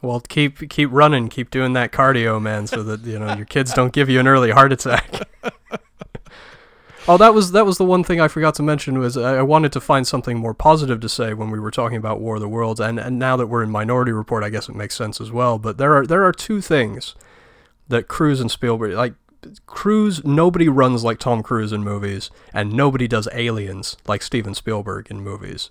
[0.02, 3.74] Well, keep keep running, keep doing that cardio, man, so that you know your kids
[3.74, 5.28] don't give you an early heart attack.
[7.08, 9.72] oh, that was that was the one thing I forgot to mention was I wanted
[9.72, 12.48] to find something more positive to say when we were talking about War of the
[12.48, 15.30] Worlds, and and now that we're in Minority Report, I guess it makes sense as
[15.30, 15.58] well.
[15.58, 17.14] But there are there are two things
[17.88, 19.14] that Cruise and Spielberg like
[19.66, 25.08] Cruise, nobody runs like Tom Cruise in movies, and nobody does aliens like Steven Spielberg
[25.10, 25.70] in movies.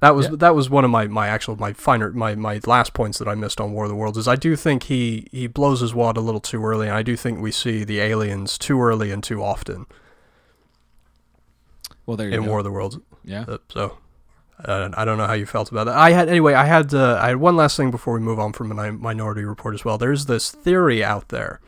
[0.00, 0.36] That was yeah.
[0.36, 3.36] that was one of my, my actual my finer my, my last points that I
[3.36, 6.16] missed on War of the Worlds is I do think he he blows his wad
[6.16, 9.22] a little too early, and I do think we see the aliens too early and
[9.22, 9.86] too often.
[12.04, 12.48] Well, there you in go.
[12.48, 12.98] War of the Worlds.
[13.24, 13.44] Yeah.
[13.46, 13.98] Uh, so
[14.64, 15.96] uh, I don't know how you felt about that.
[15.96, 16.54] I had anyway.
[16.54, 19.44] I had uh, I had one last thing before we move on from a Minority
[19.44, 19.98] Report as well.
[19.98, 21.60] There's this theory out there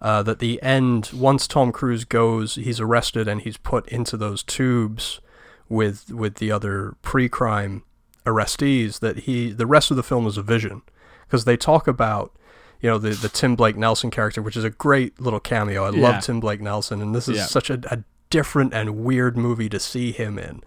[0.00, 4.42] uh, that the end, once Tom Cruise goes, he's arrested and he's put into those
[4.42, 5.20] tubes
[5.68, 7.82] with with the other pre-crime
[8.24, 9.00] arrestees.
[9.00, 10.82] That he, the rest of the film is a vision,
[11.26, 12.32] because they talk about
[12.80, 15.84] you know the the Tim Blake Nelson character, which is a great little cameo.
[15.84, 16.02] I yeah.
[16.02, 17.46] love Tim Blake Nelson, and this is yeah.
[17.46, 20.62] such a, a, different and weird movie to see him in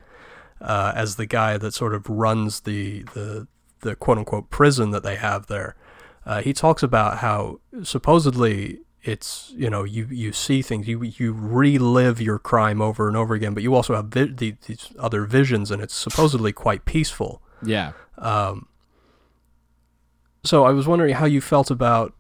[0.59, 3.47] uh, as the guy that sort of runs the the
[3.81, 5.75] the quote unquote prison that they have there.
[6.25, 11.33] Uh, he talks about how supposedly it's you know you you see things you you
[11.33, 15.25] relive your crime over and over again but you also have vi- the, these other
[15.25, 17.41] visions and it's supposedly quite peaceful.
[17.63, 17.93] Yeah.
[18.17, 18.67] Um
[20.43, 22.13] so i was wondering how you felt about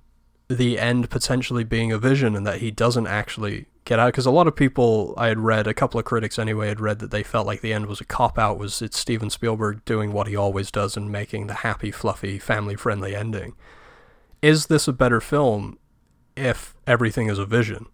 [0.47, 4.31] the end potentially being a vision and that he doesn't actually get out because a
[4.31, 7.23] lot of people i had read a couple of critics anyway had read that they
[7.23, 10.35] felt like the end was a cop out was it's steven spielberg doing what he
[10.35, 13.55] always does and making the happy fluffy family friendly ending.
[14.41, 15.77] Is this a better film
[16.35, 17.87] if everything is a vision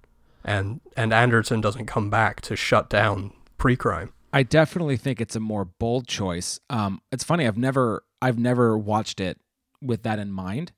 [0.48, 4.14] and and Anderson doesn't come back to shut down pre-crime.
[4.34, 6.60] I definitely think it's a more bold choice.
[6.70, 9.40] Um, it's funny I've never I've never watched it
[9.82, 10.72] with that in mind.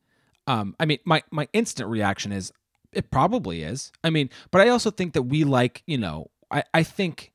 [0.48, 2.52] Um, I mean my my instant reaction is
[2.92, 3.92] it probably is.
[4.04, 7.32] I mean, but I also think that we like, you know, I I think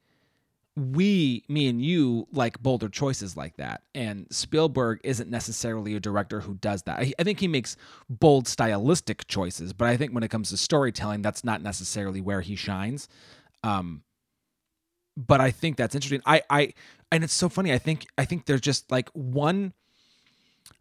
[0.76, 3.82] we, me and you, like bolder choices like that.
[3.94, 6.98] And Spielberg isn't necessarily a director who does that.
[6.98, 7.76] I, I, think he makes
[8.08, 12.40] bold stylistic choices, but I think when it comes to storytelling, that's not necessarily where
[12.40, 13.08] he shines.
[13.62, 14.02] Um,
[15.16, 16.22] but I think that's interesting.
[16.26, 16.74] I, I,
[17.12, 17.72] and it's so funny.
[17.72, 19.74] I think, I think there's just like one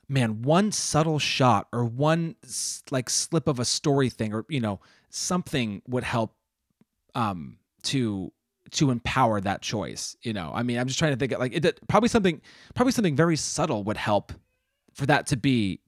[0.09, 2.35] man, one subtle shot or one
[2.91, 4.79] like slip of a story thing or you know
[5.09, 6.35] something would help
[7.15, 8.31] um to
[8.73, 10.15] to empower that choice.
[10.21, 12.41] You know, I mean, I'm just trying to think like it probably something
[12.75, 14.33] probably something very subtle would help
[14.93, 15.79] for that to be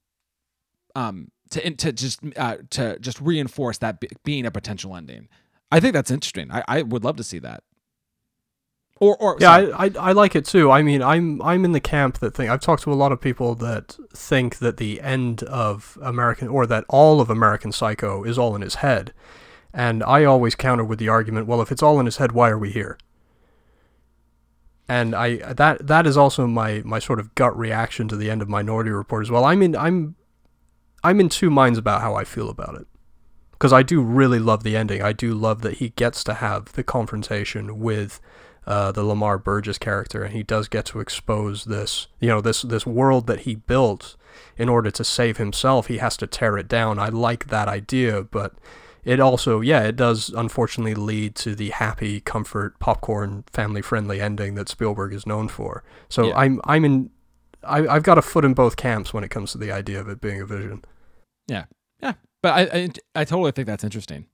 [0.95, 5.27] um to to just uh, to just reinforce that being a potential ending.
[5.71, 6.51] I think that's interesting.
[6.51, 7.63] I, I would love to see that.
[9.01, 10.71] Or, or yeah, I, I, I like it too.
[10.71, 13.19] I mean, I'm I'm in the camp that think I've talked to a lot of
[13.19, 18.37] people that think that the end of American or that all of American Psycho is
[18.37, 19.13] all in his head,
[19.75, 22.49] and I always counter with the argument, well, if it's all in his head, why
[22.49, 22.97] are we here?
[24.87, 28.41] And I that that is also my my sort of gut reaction to the end
[28.41, 29.43] of Minority Report as well.
[29.43, 30.15] I mean, I'm
[31.03, 32.87] I'm in two minds about how I feel about it
[33.51, 35.01] because I do really love the ending.
[35.01, 38.21] I do love that he gets to have the confrontation with
[38.67, 42.61] uh, the Lamar Burgess character, and he does get to expose this, you know, this
[42.61, 44.15] this world that he built
[44.55, 45.87] in order to save himself.
[45.87, 46.97] He has to tear it down.
[46.97, 48.53] I like that idea, but
[49.05, 54.67] it also, yeah, it does unfortunately lead to the happy, comfort, popcorn, family-friendly ending that
[54.67, 55.83] Spielberg is known for.
[56.09, 56.37] So yeah.
[56.37, 57.11] I'm I'm in,
[57.63, 60.09] I, I've got a foot in both camps when it comes to the idea of
[60.09, 60.83] it being a vision.
[61.47, 61.65] Yeah,
[62.01, 62.89] yeah, but I I,
[63.21, 64.25] I totally think that's interesting.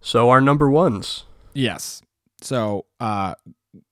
[0.00, 1.24] So our number ones.
[1.54, 2.02] Yes.
[2.40, 3.34] So, uh,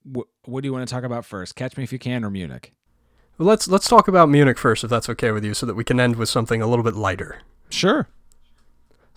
[0.03, 1.55] wh- what do you want to talk about first?
[1.55, 2.73] Catch Me If You Can or Munich?
[3.37, 5.83] Well, let's let's talk about Munich first, if that's okay with you, so that we
[5.83, 7.41] can end with something a little bit lighter.
[7.69, 8.07] Sure.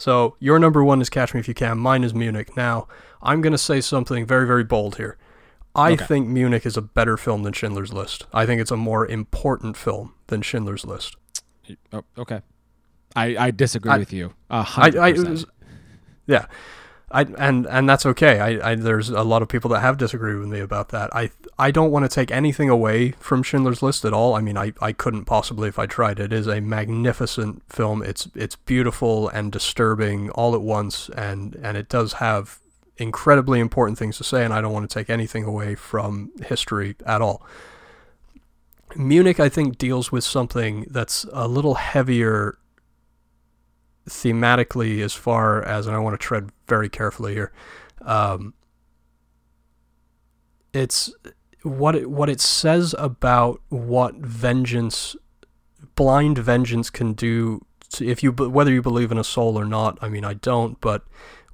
[0.01, 1.77] So your number one is Catch Me If You Can.
[1.77, 2.57] Mine is Munich.
[2.57, 2.89] Now
[3.21, 5.19] I'm going to say something very very bold here.
[5.75, 6.07] I okay.
[6.07, 8.27] think Munich is a better film than Schindler's List.
[8.33, 11.17] I think it's a more important film than Schindler's List.
[11.93, 12.41] Oh, okay.
[13.15, 14.33] I, I disagree I, with you.
[14.49, 15.45] A hundred percent.
[16.27, 16.47] Yeah.
[17.11, 18.39] I and and that's okay.
[18.39, 21.11] I, I there's a lot of people that have disagreed with me about that.
[21.15, 24.35] I I don't want to take anything away from Schindler's List at all.
[24.35, 26.21] I mean, I, I couldn't possibly if I tried.
[26.21, 28.03] It is a magnificent film.
[28.03, 32.61] It's it's beautiful and disturbing all at once, and and it does have
[32.97, 34.45] incredibly important things to say.
[34.45, 37.45] And I don't want to take anything away from history at all.
[38.97, 42.59] Munich, I think, deals with something that's a little heavier
[44.09, 47.53] thematically as far as, and I want to tread very carefully here.
[48.03, 48.55] Um,
[50.73, 51.13] it's
[51.63, 55.17] what it, what it says about what vengeance,
[55.95, 57.65] blind vengeance, can do.
[57.95, 60.81] To, if you whether you believe in a soul or not, I mean I don't,
[60.81, 61.03] but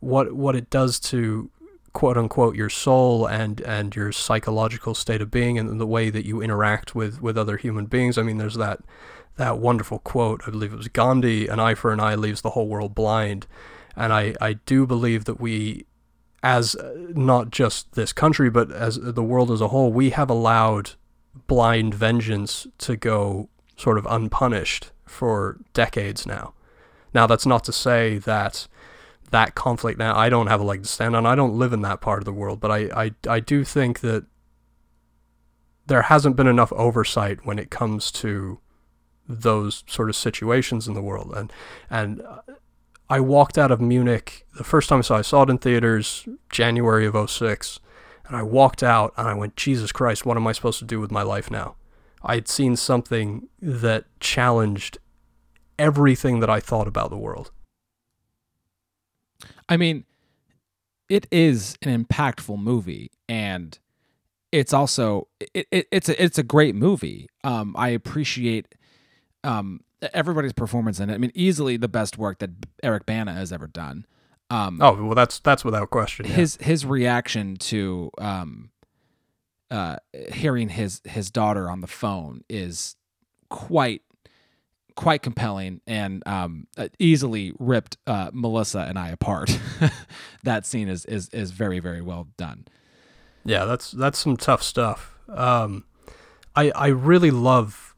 [0.01, 1.51] what what it does to
[1.93, 6.27] quote unquote your soul and and your psychological state of being and the way that
[6.27, 8.19] you interact with with other human beings.
[8.19, 8.81] I mean, there's that
[9.37, 10.43] that wonderful quote.
[10.47, 13.47] I believe it was Gandhi, an eye for an eye leaves the whole world blind.
[13.95, 15.87] And I, I do believe that we,
[16.43, 20.31] as uh, not just this country, but as the world as a whole, we have
[20.31, 20.93] allowed
[21.47, 26.55] blind vengeance to go sort of unpunished for decades now.
[27.15, 28.69] Now, that's not to say that
[29.31, 31.27] that conflict now, I don't have a leg to stand on.
[31.27, 34.01] I don't live in that part of the world, but I, I, I do think
[34.01, 34.25] that
[35.87, 38.61] there hasn't been enough oversight when it comes to
[39.29, 41.33] those sort of situations in the world.
[41.37, 41.53] And
[41.91, 42.23] and
[43.09, 46.27] I walked out of Munich the first time I saw I saw it in theaters
[46.51, 47.81] January of 06
[48.27, 51.01] and I walked out and I went Jesus Christ what am I supposed to do
[51.01, 51.77] with my life now?
[52.23, 54.99] I had seen something that challenged
[55.79, 57.53] everything that I thought about the world.
[59.69, 60.05] I mean,
[61.09, 63.79] it is an impactful movie and
[64.53, 67.29] it's also it, it, it's a it's a great movie.
[67.45, 68.75] Um, I appreciate
[69.47, 69.81] um,
[70.13, 71.15] everybody's performance in it.
[71.15, 72.51] I mean, easily the best work that
[72.83, 74.07] Eric Bana has ever done.
[74.51, 76.27] Um, oh well, that's that's without question.
[76.27, 76.67] His yeah.
[76.67, 78.71] his reaction to um,
[79.71, 79.97] uh,
[80.33, 82.97] hearing his his daughter on the phone is
[83.49, 84.03] quite
[84.95, 86.69] quite compelling and um,
[86.99, 89.59] easily ripped uh, Melissa and I apart.
[90.45, 92.67] that scene is is is very very well done.
[93.45, 95.19] Yeah, that's that's some tough stuff.
[95.29, 95.85] Um,
[96.55, 97.96] I I really love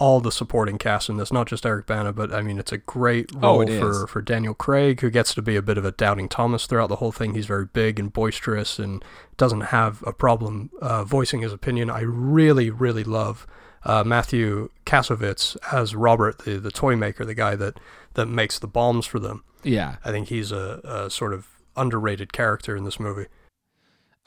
[0.00, 2.78] all the supporting cast in this, not just Eric Bana, but I mean, it's a
[2.78, 5.84] great oh, role oh, for, for Daniel Craig, who gets to be a bit of
[5.84, 7.34] a doubting Thomas throughout the whole thing.
[7.34, 9.04] He's very big and boisterous and
[9.36, 11.90] doesn't have a problem uh, voicing his opinion.
[11.90, 13.46] I really, really love
[13.84, 17.78] uh, Matthew Kassovitz as Robert, the, the toy maker, the guy that,
[18.14, 19.44] that makes the bombs for them.
[19.62, 19.96] Yeah.
[20.02, 21.46] I think he's a, a sort of
[21.76, 23.26] underrated character in this movie.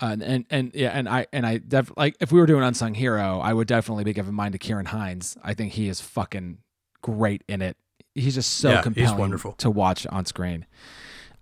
[0.04, 2.94] Uh, and and yeah, and I and I def like if we were doing unsung
[2.94, 5.38] hero, I would definitely be giving mine to Ciarán Hines.
[5.42, 6.58] I think he is fucking
[7.02, 7.78] great in it.
[8.14, 9.54] He's just so yeah, compelling wonderful.
[9.54, 10.66] to watch on screen.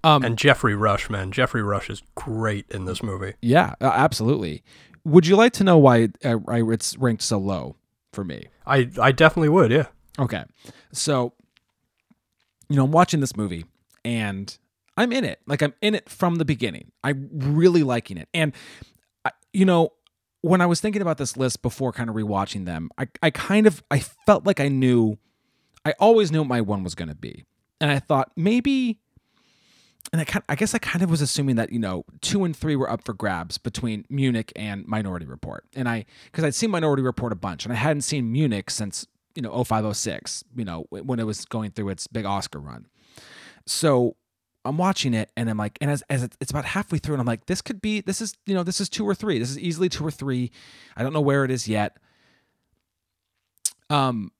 [0.03, 3.33] Um, and Geoffrey Rush, man, Geoffrey Rush is great in this movie.
[3.41, 4.61] Yeah, absolutely.
[5.05, 7.77] Would you like to know why uh, it's ranked so low
[8.13, 8.45] for me?
[8.67, 9.71] I I definitely would.
[9.71, 9.87] Yeah.
[10.19, 10.43] Okay.
[10.91, 11.33] So,
[12.69, 13.65] you know, I'm watching this movie
[14.05, 14.55] and
[15.01, 15.39] I'm in it.
[15.47, 16.91] Like I'm in it from the beginning.
[17.03, 18.29] I'm really liking it.
[18.33, 18.53] And,
[19.25, 19.93] I, you know,
[20.41, 23.67] when I was thinking about this list before kind of rewatching them, I, I kind
[23.67, 25.17] of, I felt like I knew,
[25.85, 27.45] I always knew what my one was going to be.
[27.79, 28.99] And I thought maybe,
[30.11, 32.55] and I, kind, I guess I kind of was assuming that, you know, two and
[32.55, 35.65] three were up for grabs between Munich and Minority Report.
[35.75, 39.07] And I, because I'd seen Minority Report a bunch and I hadn't seen Munich since
[39.35, 42.87] you know 0506 you know when it was going through its big oscar run
[43.65, 44.15] so
[44.65, 47.27] i'm watching it and i'm like and as, as it's about halfway through and i'm
[47.27, 49.39] like this could be this is you know this is two or three.
[49.39, 50.51] This is easily two or three.
[50.95, 51.97] I don't know where it is yet.
[53.89, 54.31] Um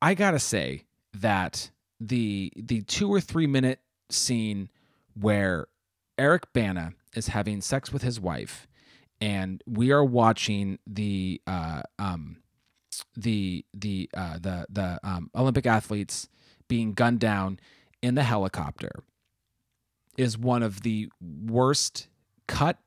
[0.00, 1.70] i gotta say that
[2.00, 3.80] the the two or three minute
[4.10, 4.68] scene
[5.14, 5.66] where
[6.16, 8.68] eric bana is having sex with his wife
[9.20, 12.36] and we are watching the uh um
[13.16, 16.28] the the uh, the the um, Olympic athletes
[16.68, 17.58] being gunned down
[18.02, 18.90] in the helicopter
[20.16, 22.08] is one of the worst
[22.46, 22.78] cut,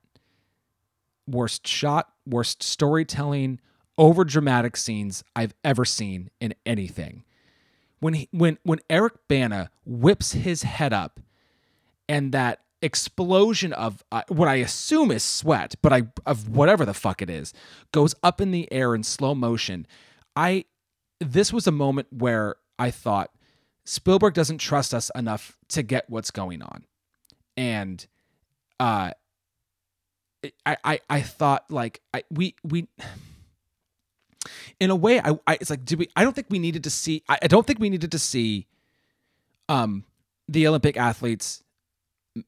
[1.27, 3.59] worst shot, worst storytelling,
[3.97, 7.23] over dramatic scenes I've ever seen in anything.
[7.99, 11.19] When he, when when Eric Bana whips his head up,
[12.09, 16.95] and that explosion of uh, what I assume is sweat, but I of whatever the
[16.95, 17.53] fuck it is,
[17.91, 19.85] goes up in the air in slow motion.
[20.35, 20.65] I
[21.19, 23.31] this was a moment where I thought
[23.85, 26.85] Spielberg doesn't trust us enough to get what's going on.
[27.57, 28.05] And
[28.79, 29.11] uh
[30.65, 32.87] I I I thought like I we we
[34.79, 36.89] in a way I, I it's like did we I don't think we needed to
[36.89, 38.67] see I, I don't think we needed to see
[39.69, 40.05] um
[40.47, 41.63] the Olympic athletes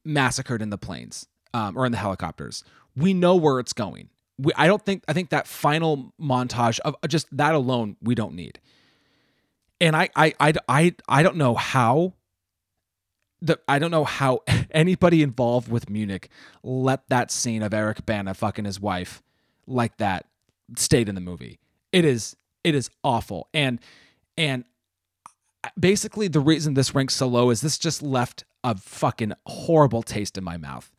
[0.03, 2.63] massacred in the planes um, or in the helicopters.
[2.95, 4.09] We know where it's going.
[4.37, 8.35] We, I don't think I think that final montage of just that alone we don't
[8.35, 8.59] need.
[9.83, 12.13] And I I I I, I don't know how
[13.41, 14.39] the I don't know how
[14.71, 16.29] anybody involved with Munich
[16.63, 19.21] let that scene of Eric Bana fucking his wife
[19.67, 20.25] like that
[20.77, 21.59] stayed in the movie.
[21.91, 23.49] It is it is awful.
[23.53, 23.81] And
[24.37, 24.63] and
[25.77, 30.37] basically the reason this ranks so low is this just left a fucking horrible taste
[30.37, 30.89] in my mouth.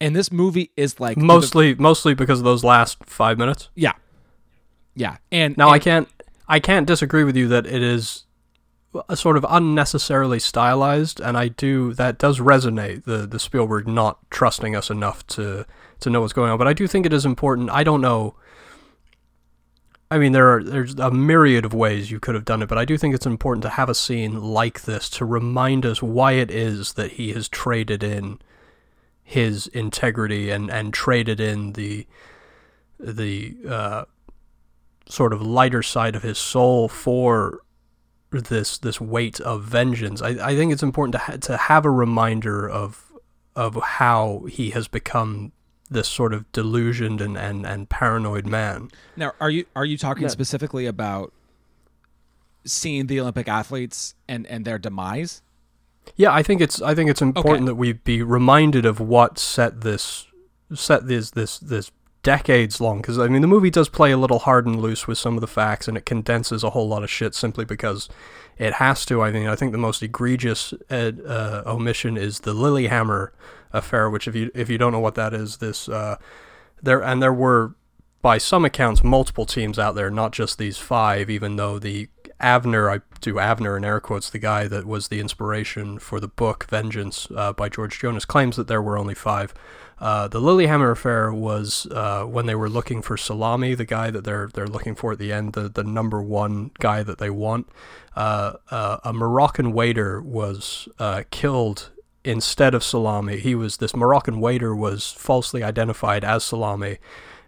[0.00, 3.68] And this movie is like mostly the, mostly because of those last five minutes.
[3.76, 3.92] Yeah,
[4.96, 5.18] yeah.
[5.30, 6.08] And now and, I can't
[6.48, 8.24] I can't disagree with you that it is
[9.08, 14.18] a sort of unnecessarily stylized, and I do that does resonate the the Spielberg not
[14.30, 15.66] trusting us enough to
[16.00, 16.58] to know what's going on.
[16.58, 17.70] But I do think it is important.
[17.70, 18.36] I don't know.
[20.10, 22.78] I mean, there are there's a myriad of ways you could have done it, but
[22.78, 26.32] I do think it's important to have a scene like this to remind us why
[26.32, 28.38] it is that he has traded in
[29.22, 32.06] his integrity and and traded in the
[33.00, 34.04] the uh,
[35.06, 37.60] sort of lighter side of his soul for
[38.30, 40.20] this this weight of vengeance.
[40.20, 43.12] I, I think it's important to ha- to have a reminder of
[43.54, 45.52] of how he has become
[45.90, 48.88] this sort of delusioned and, and, and paranoid man.
[49.16, 51.32] Now, are you are you talking specifically about
[52.64, 55.42] seeing the Olympic athletes and, and their demise?
[56.16, 57.66] Yeah, I think it's I think it's important okay.
[57.66, 60.26] that we be reminded of what set this
[60.74, 61.90] set this this this
[62.24, 65.18] decades long because I mean the movie does play a little hard and loose with
[65.18, 68.08] some of the facts and it condenses a whole lot of shit simply because
[68.58, 69.22] it has to.
[69.22, 73.32] I mean I think the most egregious ed, uh, omission is the Lillehammer
[73.72, 76.16] affair, which if you if you don't know what that is, this uh,
[76.82, 77.76] there and there were
[78.22, 82.08] by some accounts multiple teams out there, not just these five, even though the
[82.40, 86.28] Avner, I do Avner in air quotes, the guy that was the inspiration for the
[86.28, 89.52] book Vengeance uh, by George Jonas, claims that there were only five.
[90.04, 94.22] Uh, the Lillehammer affair was uh, when they were looking for Salameh, the guy that
[94.22, 97.70] they're they're looking for at the end, the, the number one guy that they want.
[98.14, 101.90] Uh, uh, a Moroccan waiter was uh, killed
[102.22, 103.38] instead of Salameh.
[103.38, 106.98] He was this Moroccan waiter was falsely identified as Salameh,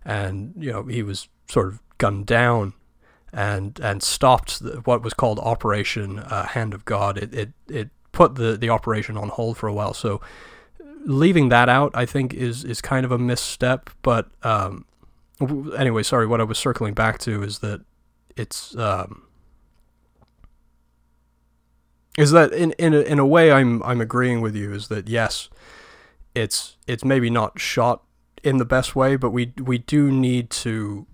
[0.03, 2.73] and you know he was sort of gunned down
[3.35, 7.19] and and stopped what was called Operation Hand of God.
[7.19, 9.93] It, it it put the the operation on hold for a while.
[9.93, 10.23] So
[11.07, 13.91] leaving that out, I think, is is kind of a misstep.
[14.03, 14.85] But um,
[15.79, 16.27] anyway, sorry.
[16.27, 17.81] What I was circling back to is that
[18.37, 19.23] it's um,
[22.19, 24.73] is that in in a, in a way I'm I'm agreeing with you.
[24.73, 25.49] Is that yes,
[26.35, 28.03] it's it's maybe not shot
[28.43, 31.07] in the best way, but we we do need to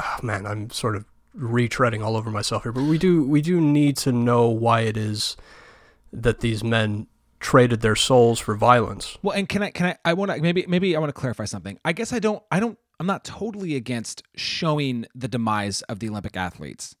[0.00, 1.04] oh man, I'm sort of
[1.36, 4.96] retreading all over myself here, but we do we do need to know why it
[4.96, 5.36] is
[6.12, 7.08] that these men
[7.44, 9.18] traded their souls for violence.
[9.22, 11.44] Well, and can I can I I want to maybe maybe I want to clarify
[11.44, 11.78] something.
[11.84, 16.08] I guess I don't I don't I'm not totally against showing the demise of the
[16.08, 16.96] Olympic athletes.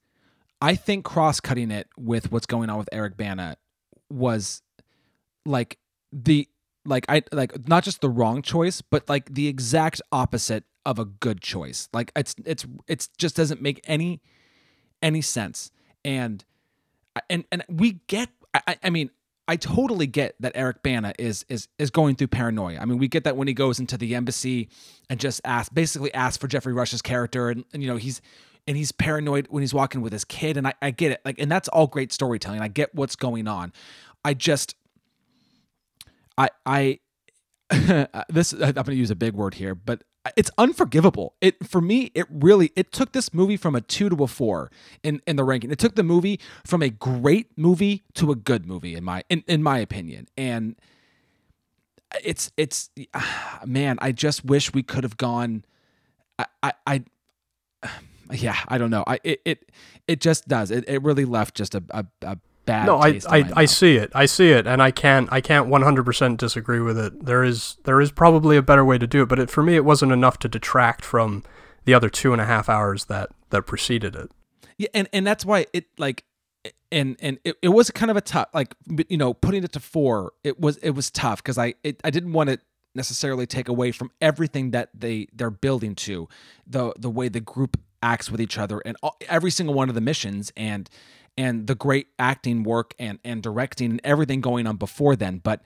[0.60, 3.56] I think cross cutting it with what's going on with Eric Bana
[4.10, 4.60] was
[5.46, 5.78] like
[6.12, 6.46] the
[6.84, 11.06] like I like not just the wrong choice, but like the exact opposite of a
[11.06, 11.88] good choice.
[11.94, 14.20] Like it's it's it's just doesn't make any
[15.02, 15.70] any sense.
[16.04, 16.44] And
[17.30, 19.08] and and we get I, I mean
[19.46, 22.78] I totally get that Eric Bana is is is going through paranoia.
[22.78, 24.68] I mean, we get that when he goes into the embassy
[25.10, 28.22] and just ask basically asks for Geoffrey Rush's character and, and you know, he's
[28.66, 31.20] and he's paranoid when he's walking with his kid and I, I get it.
[31.24, 32.60] Like and that's all great storytelling.
[32.60, 33.72] I get what's going on.
[34.24, 34.74] I just
[36.38, 37.00] I I
[38.28, 40.04] this I'm going to use a big word here, but
[40.36, 41.34] it's unforgivable.
[41.40, 44.70] It for me, it really it took this movie from a two to a four
[45.02, 45.70] in in the ranking.
[45.70, 49.44] It took the movie from a great movie to a good movie in my in,
[49.46, 50.28] in my opinion.
[50.36, 50.76] And
[52.22, 52.90] it's it's
[53.66, 55.64] man, I just wish we could have gone.
[56.38, 57.04] I I, I
[58.32, 59.04] yeah, I don't know.
[59.06, 59.72] I it it,
[60.08, 60.70] it just does.
[60.70, 62.86] It, it really left just a, a, a bad.
[62.86, 64.10] No, I I, I see it.
[64.14, 67.24] I see it, and I can't I can't 100% disagree with it.
[67.24, 69.76] There is there is probably a better way to do it, but it, for me,
[69.76, 71.42] it wasn't enough to detract from
[71.84, 74.30] the other two and a half hours that that preceded it.
[74.78, 76.24] Yeah, and and that's why it like.
[76.92, 78.72] And and it, it was kind of a tough like
[79.08, 82.10] you know putting it to four it was it was tough because I it, I
[82.10, 82.60] didn't want to
[82.94, 86.28] necessarily take away from everything that they they're building to
[86.66, 89.96] the the way the group acts with each other and all, every single one of
[89.96, 90.88] the missions and
[91.36, 95.62] and the great acting work and and directing and everything going on before then but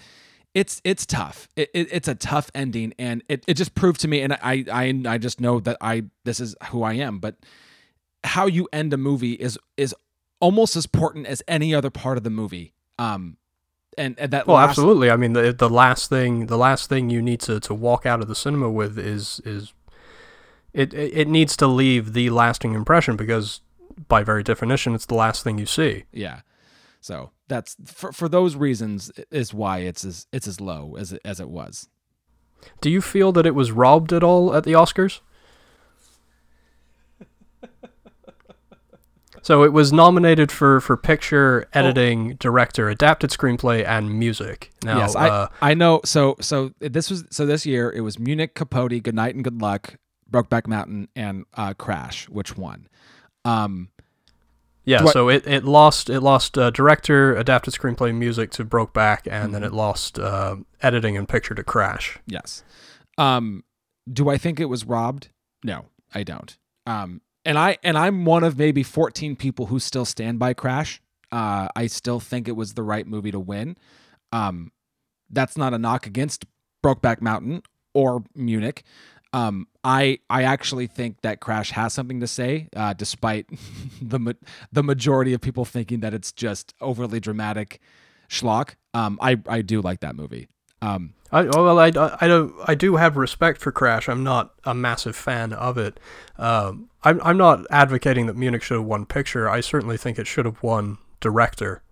[0.54, 1.46] it's it's tough.
[1.56, 4.64] It, it, it's a tough ending and it, it just proved to me and I,
[4.72, 7.36] I i just know that i this is who i am but
[8.24, 9.94] how you end a movie is is
[10.40, 13.36] almost as important as any other part of the movie um
[13.98, 15.10] and, and that well last, absolutely.
[15.10, 18.20] I mean the, the last thing the last thing you need to, to walk out
[18.20, 19.72] of the cinema with is is
[20.72, 23.60] it it needs to leave the lasting impression because
[24.06, 26.04] by very definition, it's the last thing you see.
[26.12, 26.40] Yeah.
[27.00, 31.20] So that's for for those reasons is why it's as it's as low as it,
[31.24, 31.88] as it was.
[32.80, 35.20] Do you feel that it was robbed at all at the Oscars?
[39.42, 42.36] so it was nominated for, for picture, editing, oh.
[42.38, 44.72] director, adapted screenplay, and music.
[44.82, 46.00] Now, yes, uh, I I know.
[46.04, 49.60] So so this was so this year it was Munich, Capote, Good Night and Good
[49.60, 49.94] Luck,
[50.30, 52.28] Brokeback Mountain, and uh, Crash.
[52.28, 52.88] Which one?
[53.44, 53.90] Um,
[54.84, 59.44] yeah, so it, it lost it lost uh, director, adapted screenplay, music to Brokeback, and
[59.44, 59.52] mm-hmm.
[59.52, 62.18] then it lost uh, editing and picture to Crash.
[62.26, 62.64] Yes.
[63.18, 63.64] Um,
[64.10, 65.28] do I think it was robbed?
[65.62, 66.56] No, I don't.
[66.86, 71.02] Um, and I and I'm one of maybe 14 people who still stand by Crash.
[71.30, 73.76] Uh, I still think it was the right movie to win.
[74.32, 74.72] Um,
[75.28, 76.46] that's not a knock against
[76.82, 77.62] Brokeback Mountain
[77.92, 78.84] or Munich.
[79.32, 83.46] Um, I I actually think that Crash has something to say, uh, despite
[84.02, 84.36] the
[84.72, 87.80] the majority of people thinking that it's just overly dramatic
[88.28, 88.74] schlock.
[88.94, 90.48] Um, I I do like that movie.
[90.80, 94.08] Um, I well I, I don't I do have respect for Crash.
[94.08, 96.00] I'm not a massive fan of it.
[96.38, 99.48] Um, I'm I'm not advocating that Munich should have won picture.
[99.48, 101.82] I certainly think it should have won director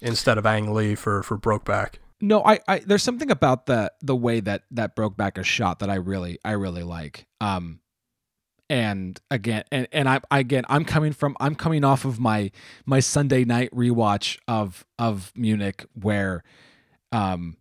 [0.00, 1.94] instead of Ang Lee for for Brokeback.
[2.24, 5.90] No, I, I there's something about the the way that that Brokeback a shot that
[5.90, 7.26] I really I really like.
[7.38, 7.80] Um
[8.70, 12.50] and again and and I again I'm coming from I'm coming off of my
[12.86, 16.42] my Sunday night rewatch of of Munich where
[17.12, 17.58] um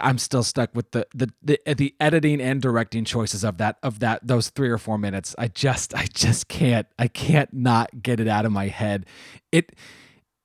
[0.00, 4.00] I'm still stuck with the, the the the editing and directing choices of that of
[4.00, 5.34] that those 3 or 4 minutes.
[5.38, 9.04] I just I just can't I can't not get it out of my head.
[9.52, 9.76] It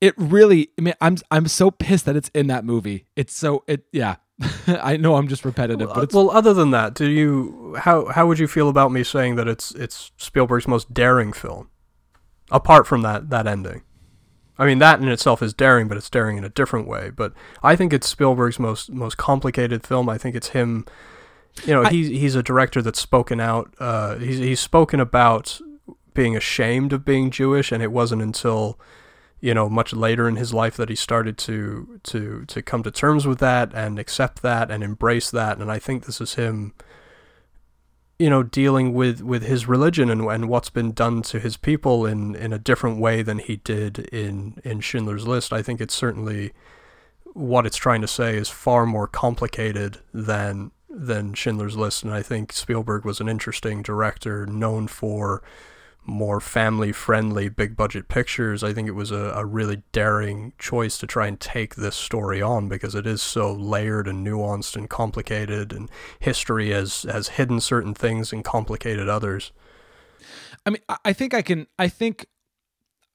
[0.02, 3.06] it really I mean I'm I'm so pissed that it's in that movie.
[3.16, 4.16] It's so it yeah.
[4.68, 6.32] I know I'm just repetitive, well, but it's well.
[6.32, 9.72] Other than that, do you how how would you feel about me saying that it's
[9.72, 11.70] it's Spielberg's most daring film,
[12.50, 13.84] apart from that that ending?
[14.58, 17.10] I mean, that in itself is daring, but it's daring in a different way.
[17.10, 17.34] But
[17.64, 20.10] I think it's Spielberg's most most complicated film.
[20.10, 20.86] I think it's him.
[21.66, 23.74] You know, I, he's he's a director that's spoken out.
[23.80, 25.60] Uh, he's he's spoken about
[26.14, 28.80] being ashamed of being Jewish, and it wasn't until
[29.42, 32.92] you know much later in his life that he started to to to come to
[32.92, 35.58] terms with that and accept that and embrace that.
[35.58, 36.74] And I think this is him
[38.20, 42.06] you know dealing with with his religion and and what's been done to his people
[42.06, 45.52] in in a different way than he did in in Schindler's List.
[45.52, 46.54] I think it's certainly
[47.34, 52.04] what it's trying to say is far more complicated than than Schindler's List.
[52.04, 55.42] And I think Spielberg was an interesting director known for
[56.04, 60.98] more family friendly, big budget pictures, I think it was a, a really daring choice
[60.98, 64.90] to try and take this story on because it is so layered and nuanced and
[64.90, 69.52] complicated, and history has, has hidden certain things and complicated others.
[70.66, 72.26] I mean, I think I can, I think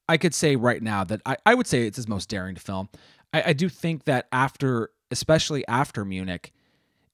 [0.09, 2.89] I could say right now that I, I would say it's his most daring film.
[3.33, 6.53] I, I do think that after, especially after Munich,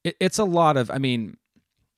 [0.03, 1.37] it, it's a lot of, I mean,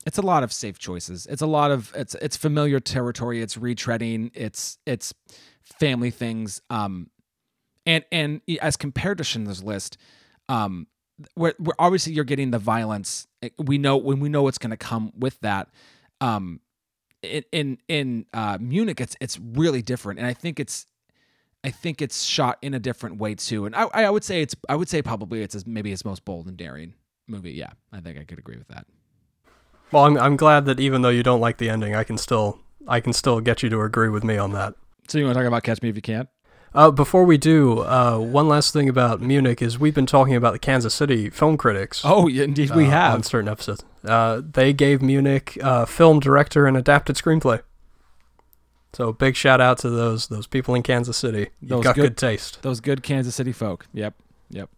[0.06, 1.26] it's a lot of safe choices.
[1.26, 3.42] It's a lot of it's it's familiar territory.
[3.42, 4.32] It's retreading.
[4.34, 5.14] It's it's
[5.64, 6.62] family things.
[6.70, 7.10] Um,
[7.86, 9.98] and and as compared to Schindler's List,
[10.48, 10.88] um,
[11.34, 13.28] where, where obviously you're getting the violence.
[13.58, 15.70] We know when we know what's going to come with that.
[16.22, 16.62] Um,
[17.24, 20.86] in in in uh, Munich, it's it's really different, and I think it's
[21.64, 23.66] I think it's shot in a different way too.
[23.66, 26.48] And I I would say it's I would say probably it's maybe his most bold
[26.48, 26.94] and daring
[27.28, 27.54] movie.
[27.54, 28.86] Yeah, I think I could agree with that.
[29.92, 32.60] Well, I'm I'm glad that even though you don't like the ending, I can still
[32.88, 34.76] I can still get you to agree with me on that.
[35.08, 36.28] So you want to talk about Catch Me If You Can?
[36.74, 40.52] Uh, before we do, uh, one last thing about Munich is we've been talking about
[40.52, 42.02] the Kansas City film critics.
[42.04, 43.86] Oh, indeed, we uh, have on certain episodes.
[44.04, 47.62] Uh, they gave Munich uh, film director and adapted screenplay.
[48.92, 51.50] So big shout out to those those people in Kansas City.
[51.62, 52.62] You've those got good, good taste.
[52.62, 53.88] Those good Kansas City folk.
[53.94, 54.14] Yep,
[54.50, 54.70] yep.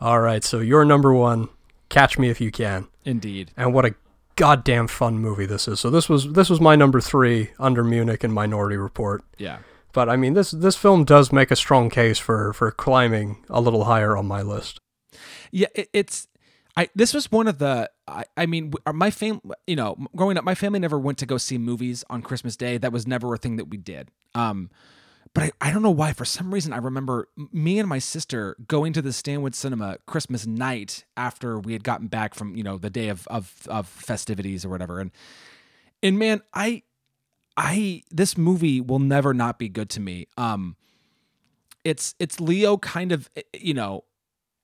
[0.00, 1.50] All right, so your number one
[1.90, 2.88] Catch Me If You Can.
[3.04, 3.50] Indeed.
[3.56, 3.94] And what a
[4.36, 5.80] goddamn fun movie this is.
[5.80, 9.22] So this was this was my number three under Munich and Minority Report.
[9.36, 9.58] Yeah.
[9.92, 13.60] But I mean this this film does make a strong case for for climbing a
[13.60, 14.78] little higher on my list.
[15.50, 16.28] Yeah, it, it's
[16.76, 20.44] I this was one of the I, I mean my fam you know growing up
[20.44, 22.78] my family never went to go see movies on Christmas Day.
[22.78, 24.08] That was never a thing that we did.
[24.34, 24.70] Um
[25.32, 26.12] but I, I don't know why.
[26.12, 30.46] For some reason, I remember me and my sister going to the Stanwood Cinema Christmas
[30.46, 34.64] night after we had gotten back from you know the day of of, of festivities
[34.64, 34.98] or whatever.
[34.98, 35.12] And
[36.02, 36.82] and man, I
[37.56, 40.26] I this movie will never not be good to me.
[40.36, 40.76] Um,
[41.84, 44.04] it's it's Leo kind of eh, you know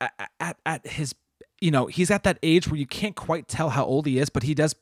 [0.01, 1.15] at at, at his
[1.61, 4.31] you know he's at that age where you can't quite tell how old he is,
[4.31, 4.75] but he does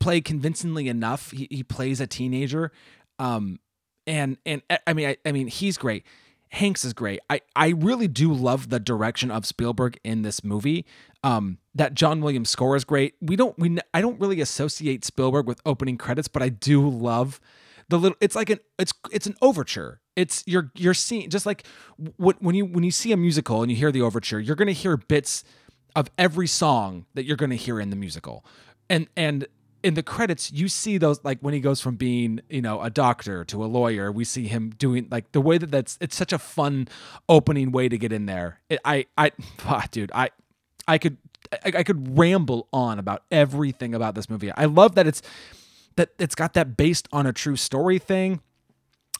[0.00, 1.30] play convincingly enough.
[1.30, 2.72] He he plays a teenager.
[3.18, 3.60] Um,
[4.06, 6.04] and and eh, I mean I, I mean he's great.
[6.50, 7.20] Hanks is great.
[7.30, 10.84] I, I really do love the direction of Spielberg in this movie.
[11.24, 13.14] Um, that John Williams score is great.
[13.22, 17.40] We don't we I don't really associate Spielberg with opening credits, but I do love
[17.88, 18.16] the little.
[18.20, 20.00] It's like an it's it's an overture.
[20.16, 21.66] It's you're you're seeing just like
[22.16, 24.72] what when you when you see a musical and you hear the overture, you're gonna
[24.72, 25.44] hear bits
[25.94, 28.44] of every song that you're gonna hear in the musical,
[28.90, 29.46] and and
[29.82, 32.90] in the credits you see those like when he goes from being you know a
[32.90, 36.32] doctor to a lawyer we see him doing like the way that that's it's such
[36.32, 36.88] a fun
[37.28, 39.30] opening way to get in there it, i i
[39.66, 40.30] oh, dude i
[40.86, 41.16] i could
[41.64, 45.22] I, I could ramble on about everything about this movie i love that it's
[45.96, 48.40] that it's got that based on a true story thing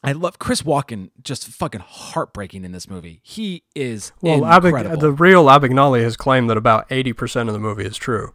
[0.05, 3.21] I love Chris Walken, just fucking heartbreaking in this movie.
[3.23, 4.41] He is well.
[4.41, 8.35] Abig- the real Abagnale has claimed that about eighty percent of the movie is true.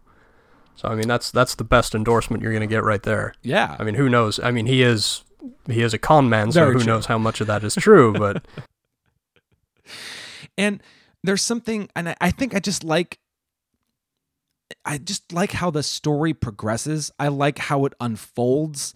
[0.78, 3.34] So I mean that's that's the best endorsement you're going to get right there.
[3.41, 3.76] Yeah.
[3.78, 4.40] I mean who knows?
[4.40, 5.24] I mean he is
[5.68, 6.94] he is a con man, so Very who true.
[6.94, 8.45] knows how much of that is true, but
[10.58, 10.82] And
[11.24, 13.20] there's something and I, I think I just like
[14.86, 17.12] I just like how the story progresses.
[17.20, 18.94] I like how it unfolds.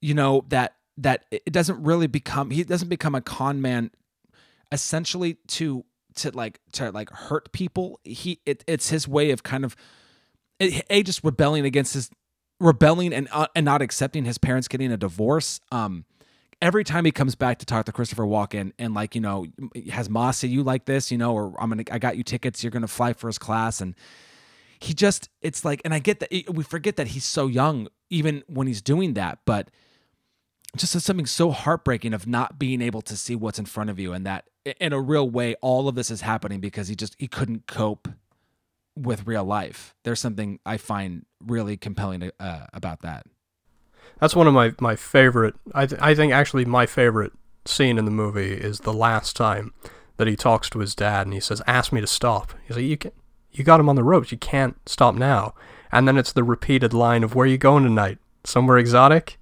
[0.00, 3.90] You know, that that it doesn't really become he doesn't become a con man
[4.72, 5.84] essentially to
[6.16, 7.98] to like to like hurt people.
[8.04, 9.74] He it, it's his way of kind of
[10.60, 12.10] a just rebelling against his
[12.60, 15.60] rebelling and uh, and not accepting his parents getting a divorce.
[15.70, 16.04] Um,
[16.60, 19.46] every time he comes back to talk to Christopher Walken and like you know
[19.90, 22.70] has Mossy you like this you know or I'm gonna I got you tickets you're
[22.70, 23.94] gonna fly first class and
[24.78, 28.42] he just it's like and I get that we forget that he's so young even
[28.46, 29.70] when he's doing that but
[30.76, 34.12] just something so heartbreaking of not being able to see what's in front of you
[34.12, 34.48] and that
[34.80, 38.08] in a real way all of this is happening because he just he couldn't cope
[38.96, 39.94] with real life.
[40.04, 43.26] There's something I find really compelling uh, about that.
[44.20, 45.54] That's one of my, my favorite.
[45.74, 47.32] I, th- I think actually my favorite
[47.66, 49.74] scene in the movie is the last time
[50.16, 52.86] that he talks to his dad and he says, "Ask me to stop." He's like,
[52.86, 53.12] "You can,
[53.52, 54.32] you got him on the ropes.
[54.32, 55.54] You can't stop now."
[55.92, 58.18] And then it's the repeated line of, "Where are you going tonight?
[58.44, 59.38] Somewhere exotic?"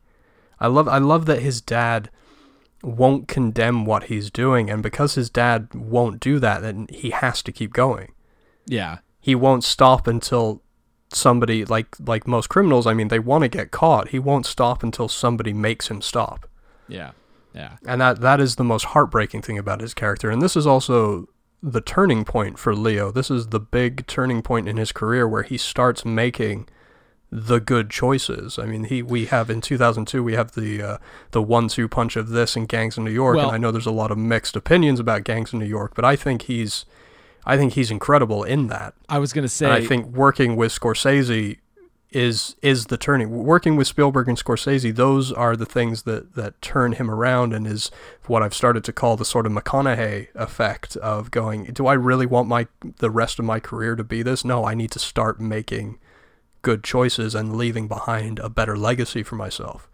[0.59, 2.10] I love I love that his dad
[2.82, 7.43] won't condemn what he's doing, and because his dad won't do that, then he has
[7.43, 8.12] to keep going.
[8.66, 10.62] Yeah, he won't stop until
[11.10, 14.09] somebody like like most criminals i mean they want to get caught.
[14.09, 16.48] He won't stop until somebody makes him stop.
[16.88, 17.12] Yeah
[17.55, 17.76] yeah.
[17.86, 20.28] And that that is the most heartbreaking thing about his character.
[20.28, 21.28] And this is also
[21.62, 23.10] the turning point for leo.
[23.10, 26.68] This is the big turning point in his career where he starts making
[27.30, 28.59] the good choices.
[28.59, 30.98] I mean, he we have in 2002 we have the uh,
[31.30, 33.86] the one-two punch of this and Gangs in New York, Well- and I know there's
[33.86, 36.84] a lot of mixed opinions about Gangs in New York, but I think he's
[37.46, 38.94] I think he's incredible in that.
[39.08, 41.58] I was gonna say And I think working with Scorsese
[42.14, 43.30] is is the turning.
[43.30, 47.66] Working with Spielberg and Scorsese, those are the things that that turn him around and
[47.66, 47.90] is
[48.26, 52.26] what I've started to call the sort of McConaughey effect of going, do I really
[52.26, 52.68] want my
[52.98, 54.44] the rest of my career to be this?
[54.44, 55.98] No, I need to start making
[56.62, 59.88] good choices and leaving behind a better legacy for myself.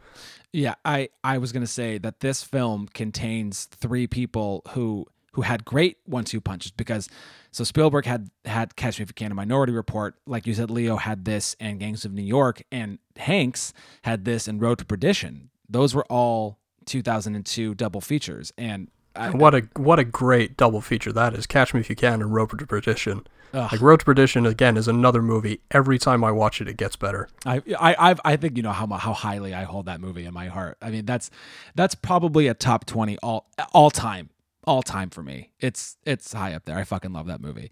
[0.52, 5.43] Yeah, I I was going to say that this film contains three people who who
[5.43, 7.09] had great one-two punches because
[7.52, 10.70] so Spielberg had had Catch Me If You Can, a Minority Report, like you said.
[10.70, 13.72] Leo had this and Gangs of New York, and Hanks
[14.02, 15.51] had this and Road to Perdition.
[15.68, 21.12] Those were all 2002 double features, and I, what a what a great double feature
[21.12, 21.47] that is!
[21.47, 23.27] Catch Me If You Can and Road to Perdition.
[23.52, 23.72] Ugh.
[23.72, 25.60] Like Road to Perdition again is another movie.
[25.72, 27.28] Every time I watch it, it gets better.
[27.44, 30.32] I I I've, I think you know how how highly I hold that movie in
[30.32, 30.78] my heart.
[30.81, 31.31] I mean that's
[31.74, 34.31] that's probably a top twenty all all time
[34.70, 35.51] all time for me.
[35.59, 36.78] It's it's high up there.
[36.78, 37.70] I fucking love that movie.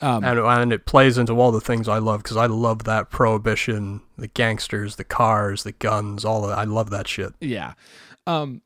[0.00, 3.08] Um, and and it plays into all the things I love because I love that
[3.10, 6.58] prohibition, the gangsters, the cars, the guns, all of that.
[6.58, 7.32] I love that shit.
[7.40, 7.74] yeah.
[8.26, 8.62] Um.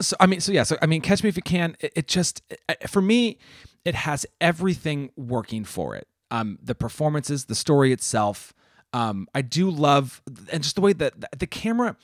[0.00, 0.62] So I mean, so yeah.
[0.62, 1.76] So I mean, Catch Me If You Can.
[1.80, 3.36] It, it just it- for me,
[3.84, 6.08] it has everything working for it.
[6.30, 8.54] Um, the performances, the story itself.
[8.94, 11.96] Um, I do love and just the way that the camera.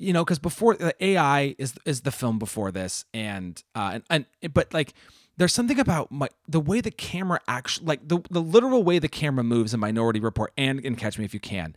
[0.00, 4.26] You know, because before the AI is is the film before this, and uh, and,
[4.42, 4.94] and but like
[5.36, 9.08] there's something about my the way the camera actually like the the literal way the
[9.08, 11.76] camera moves in Minority Report and in Catch Me If You Can,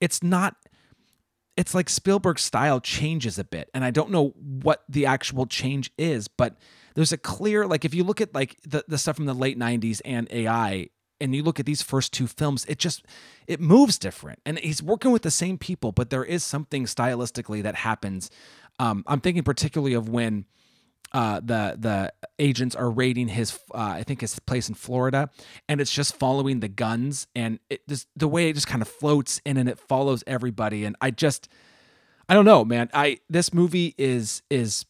[0.00, 0.56] it's not.
[1.56, 5.92] It's like Spielberg's style changes a bit, and I don't know what the actual change
[5.96, 6.56] is, but
[6.94, 9.58] there's a clear like if you look at like the the stuff from the late
[9.58, 13.04] '90s and AI, and you look at these first two films, it just
[13.46, 14.40] it moves different.
[14.44, 18.30] And he's working with the same people, but there is something stylistically that happens.
[18.78, 20.46] Um, I'm thinking particularly of when
[21.12, 25.30] uh, the the agents are raiding his uh, I think his place in Florida,
[25.68, 28.88] and it's just following the guns, and it just the way it just kind of
[28.88, 31.48] floats in and it follows everybody, and I just
[32.28, 32.90] I don't know, man.
[32.92, 34.86] I this movie is is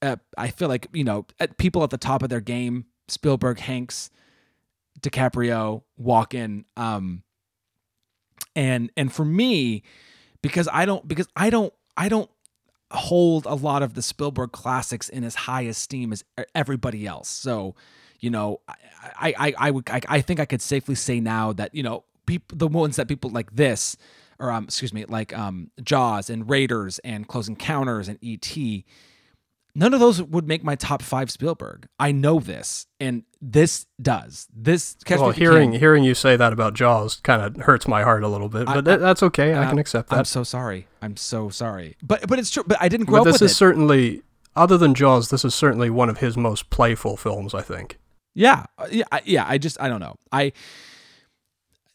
[0.00, 3.58] uh, I feel like you know at people at the top of their game, Spielberg,
[3.60, 4.10] Hanks,
[5.02, 7.22] DiCaprio, Walken, um,
[8.54, 9.82] and and for me,
[10.42, 12.30] because I don't because I don't I don't
[12.92, 16.24] hold a lot of the Spielberg classics in as high esteem as
[16.54, 17.28] everybody else.
[17.28, 17.74] So,
[18.18, 18.74] you know, I
[19.18, 22.04] I I, I would I, I think I could safely say now that you know
[22.26, 23.96] people the ones that people like this
[24.38, 28.84] or um excuse me like um Jaws and Raiders and Close Encounters and E.T.
[29.74, 31.86] None of those would make my top five Spielberg.
[31.98, 34.48] I know this, and this does.
[34.52, 38.02] This Catch well, hearing Can- hearing you say that about Jaws kind of hurts my
[38.02, 39.54] heart a little bit, I- but that's okay.
[39.54, 40.18] I uh, can accept that.
[40.18, 40.88] I'm so sorry.
[41.00, 41.96] I'm so sorry.
[42.02, 42.64] But but it's true.
[42.66, 43.54] But I didn't grow But up this is it.
[43.54, 44.22] certainly,
[44.56, 47.54] other than Jaws, this is certainly one of his most playful films.
[47.54, 47.98] I think.
[48.34, 49.44] Yeah, uh, yeah, yeah.
[49.46, 50.16] I just I don't know.
[50.32, 50.52] I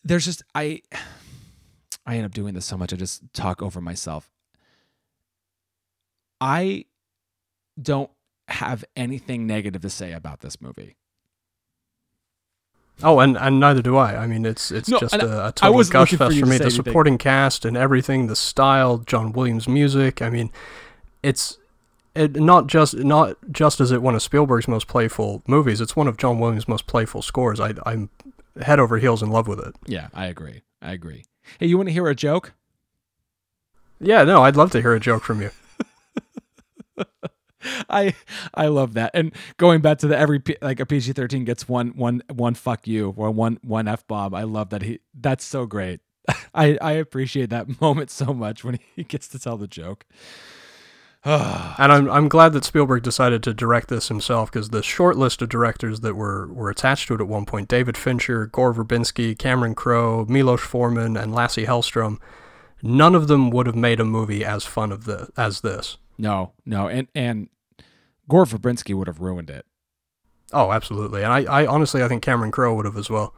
[0.04, 0.82] there's just I
[2.06, 2.94] I end up doing this so much.
[2.94, 4.32] I just talk over myself.
[6.40, 6.86] I
[7.82, 8.10] don't
[8.48, 10.96] have anything negative to say about this movie.
[13.04, 14.16] Oh, and, and neither do I.
[14.16, 16.50] I mean, it's it's No, just a, a total gush looking for fest for to
[16.52, 16.58] me.
[16.58, 16.70] The anything.
[16.72, 20.22] supporting cast and everything, the style, John Williams' music.
[20.22, 20.50] I mean,
[21.22, 21.58] it's
[22.16, 25.82] it, not just not just is it one of Spielberg's most playful movies.
[25.82, 27.60] It's one of John Williams' most playful scores.
[27.60, 28.10] I, I'm
[28.62, 29.76] head over heels in love with it.
[29.86, 30.62] Yeah, I agree.
[30.82, 31.26] I agree.
[31.60, 32.54] Hey, you want to hear a joke?
[34.00, 35.52] Yeah, no, I'd love to hear a joke from you.
[37.90, 38.14] I
[38.54, 39.12] I love that.
[39.14, 42.88] And going back to the every like a PG thirteen gets one one one fuck
[42.88, 44.34] you or one one f bomb.
[44.34, 45.00] I love that he.
[45.14, 46.02] That's so great.
[46.54, 50.06] I I appreciate that moment so much when he gets to tell the joke.
[51.78, 55.42] And I'm I'm glad that Spielberg decided to direct this himself because the short list
[55.42, 59.38] of directors that were were attached to it at one point David Fincher, Gore Verbinski,
[59.38, 62.20] Cameron Crowe, Milos Forman, and Lasse Hallström
[62.86, 65.98] none of them would have made a movie as fun of the as this.
[66.18, 67.50] No, no, and and
[68.30, 69.66] Gore Verbinski would have ruined it.
[70.54, 71.24] Oh, absolutely.
[71.24, 73.34] And I, I honestly I think Cameron Crowe would have as well.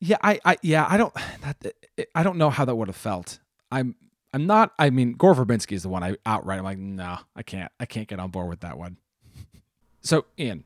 [0.00, 1.74] Yeah, I, I yeah, I don't that
[2.14, 3.38] I don't know how that would have felt.
[3.70, 3.94] I'm
[4.34, 7.42] I'm not I mean Gore Verbinski is the one I outright I'm like, no, I
[7.42, 8.98] can't I can't get on board with that one.
[10.04, 10.64] So Ian,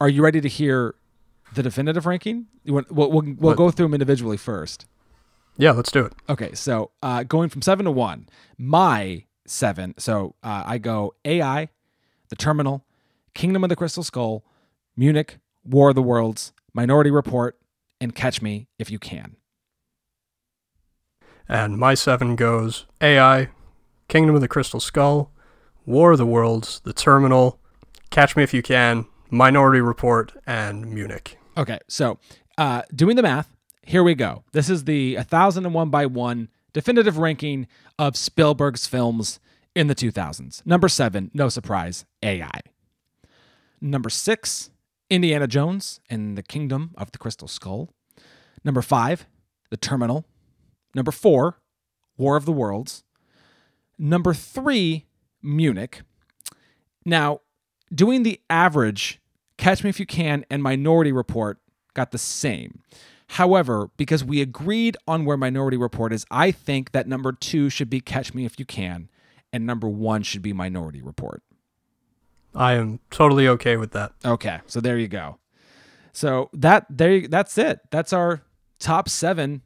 [0.00, 0.94] are you ready to hear
[1.54, 2.46] the definitive ranking?
[2.64, 4.86] You want, we'll we'll, we'll What- go through them individually first.
[5.58, 6.14] Yeah, let's do it.
[6.30, 8.26] Okay, so uh, going from seven to one,
[8.56, 9.94] my seven.
[9.98, 11.68] So uh, I go AI,
[12.28, 12.84] The Terminal,
[13.34, 14.44] Kingdom of the Crystal Skull,
[14.96, 17.58] Munich, War of the Worlds, Minority Report,
[18.00, 19.36] and Catch Me If You Can.
[21.48, 23.48] And my seven goes AI,
[24.08, 25.30] Kingdom of the Crystal Skull,
[25.86, 27.58] War of the Worlds, The Terminal,
[28.10, 31.38] Catch Me If You Can, Minority Report, and Munich.
[31.56, 32.18] Okay, so
[32.58, 34.44] uh, doing the math, here we go.
[34.52, 37.66] This is the 1001 by 1 definitive ranking
[37.98, 39.40] of Spielberg's films
[39.74, 40.64] in the 2000s.
[40.66, 42.60] Number seven, no surprise, AI.
[43.80, 44.70] Number six,
[45.10, 47.92] Indiana Jones and the Kingdom of the Crystal Skull.
[48.64, 49.26] Number five,
[49.70, 50.24] The Terminal.
[50.94, 51.58] Number four,
[52.16, 53.02] War of the Worlds.
[53.98, 55.06] Number three,
[55.42, 56.02] Munich.
[57.04, 57.40] Now,
[57.92, 59.20] doing the average,
[59.56, 61.58] Catch Me If You Can and Minority Report
[61.94, 62.80] got the same.
[63.32, 67.88] However, because we agreed on where Minority Report is, I think that number two should
[67.88, 69.08] be Catch Me If You Can,
[69.54, 71.42] and number one should be Minority Report.
[72.54, 74.12] I am totally okay with that.
[74.22, 75.38] Okay, so there you go.
[76.12, 77.80] So that there, that's it.
[77.90, 78.42] That's our
[78.78, 79.62] top seven,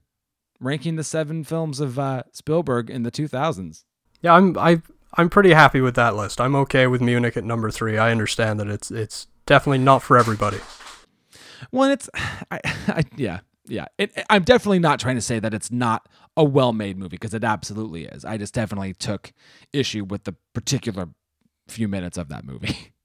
[0.60, 3.82] ranking the seven films of uh, Spielberg in the 2000s.
[4.22, 4.80] Yeah, I'm I
[5.14, 6.40] I'm pretty happy with that list.
[6.40, 7.98] I'm okay with Munich at number three.
[7.98, 10.58] I understand that it's it's definitely not for everybody.
[11.72, 12.08] Well, it's
[12.52, 13.86] I, I yeah yeah.
[13.98, 17.44] It, I'm definitely not trying to say that it's not a well-made movie because it
[17.44, 18.24] absolutely is.
[18.24, 19.32] I just definitely took
[19.72, 21.08] issue with the particular
[21.68, 22.92] few minutes of that movie.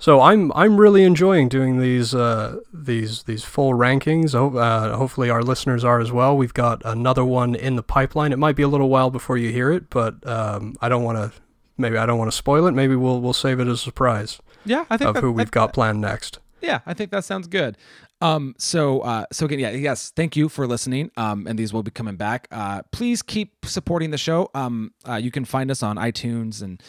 [0.00, 4.32] So I'm I'm really enjoying doing these uh, these these full rankings.
[4.32, 6.36] Uh, hopefully our listeners are as well.
[6.36, 8.32] We've got another one in the pipeline.
[8.32, 11.18] It might be a little while before you hear it, but um, I don't want
[11.18, 11.36] to.
[11.76, 12.72] Maybe I don't want to spoil it.
[12.72, 14.38] Maybe we'll we'll save it as a surprise.
[14.64, 16.38] Yeah, I think of that, who we've that, got planned next.
[16.60, 17.76] Yeah, I think that sounds good.
[18.20, 21.10] Um, so, uh, so again, yeah, yes, thank you for listening.
[21.16, 22.48] Um, and these will be coming back.
[22.50, 24.50] Uh, please keep supporting the show.
[24.54, 26.82] Um, uh, you can find us on iTunes and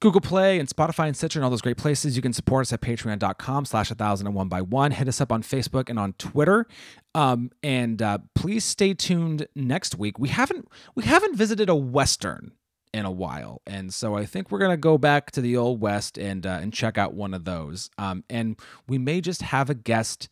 [0.00, 2.16] Google Play and Spotify and Stitcher and all those great places.
[2.16, 4.92] You can support us at patreon.com slash 1001 by one.
[4.92, 6.66] Hit us up on Facebook and on Twitter.
[7.14, 10.18] Um, and, uh, please stay tuned next week.
[10.18, 12.52] We haven't, we haven't visited a Western
[12.96, 16.16] in a while, and so I think we're gonna go back to the old west
[16.16, 17.90] and uh, and check out one of those.
[17.98, 18.56] Um, and
[18.88, 20.30] we may just have a guest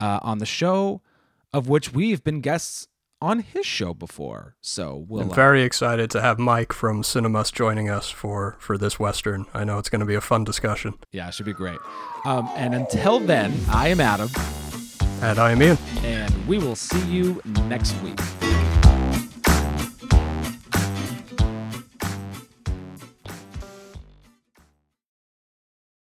[0.00, 1.02] uh, on the show,
[1.52, 2.86] of which we've been guests
[3.20, 4.54] on his show before.
[4.60, 5.22] So we'll.
[5.22, 9.46] I'm very excited to have Mike from Cinemus joining us for for this western.
[9.52, 10.94] I know it's going to be a fun discussion.
[11.10, 11.78] Yeah, it should be great.
[12.24, 14.28] Um, and until then, I am Adam,
[15.22, 18.20] and I am Ian, and we will see you next week.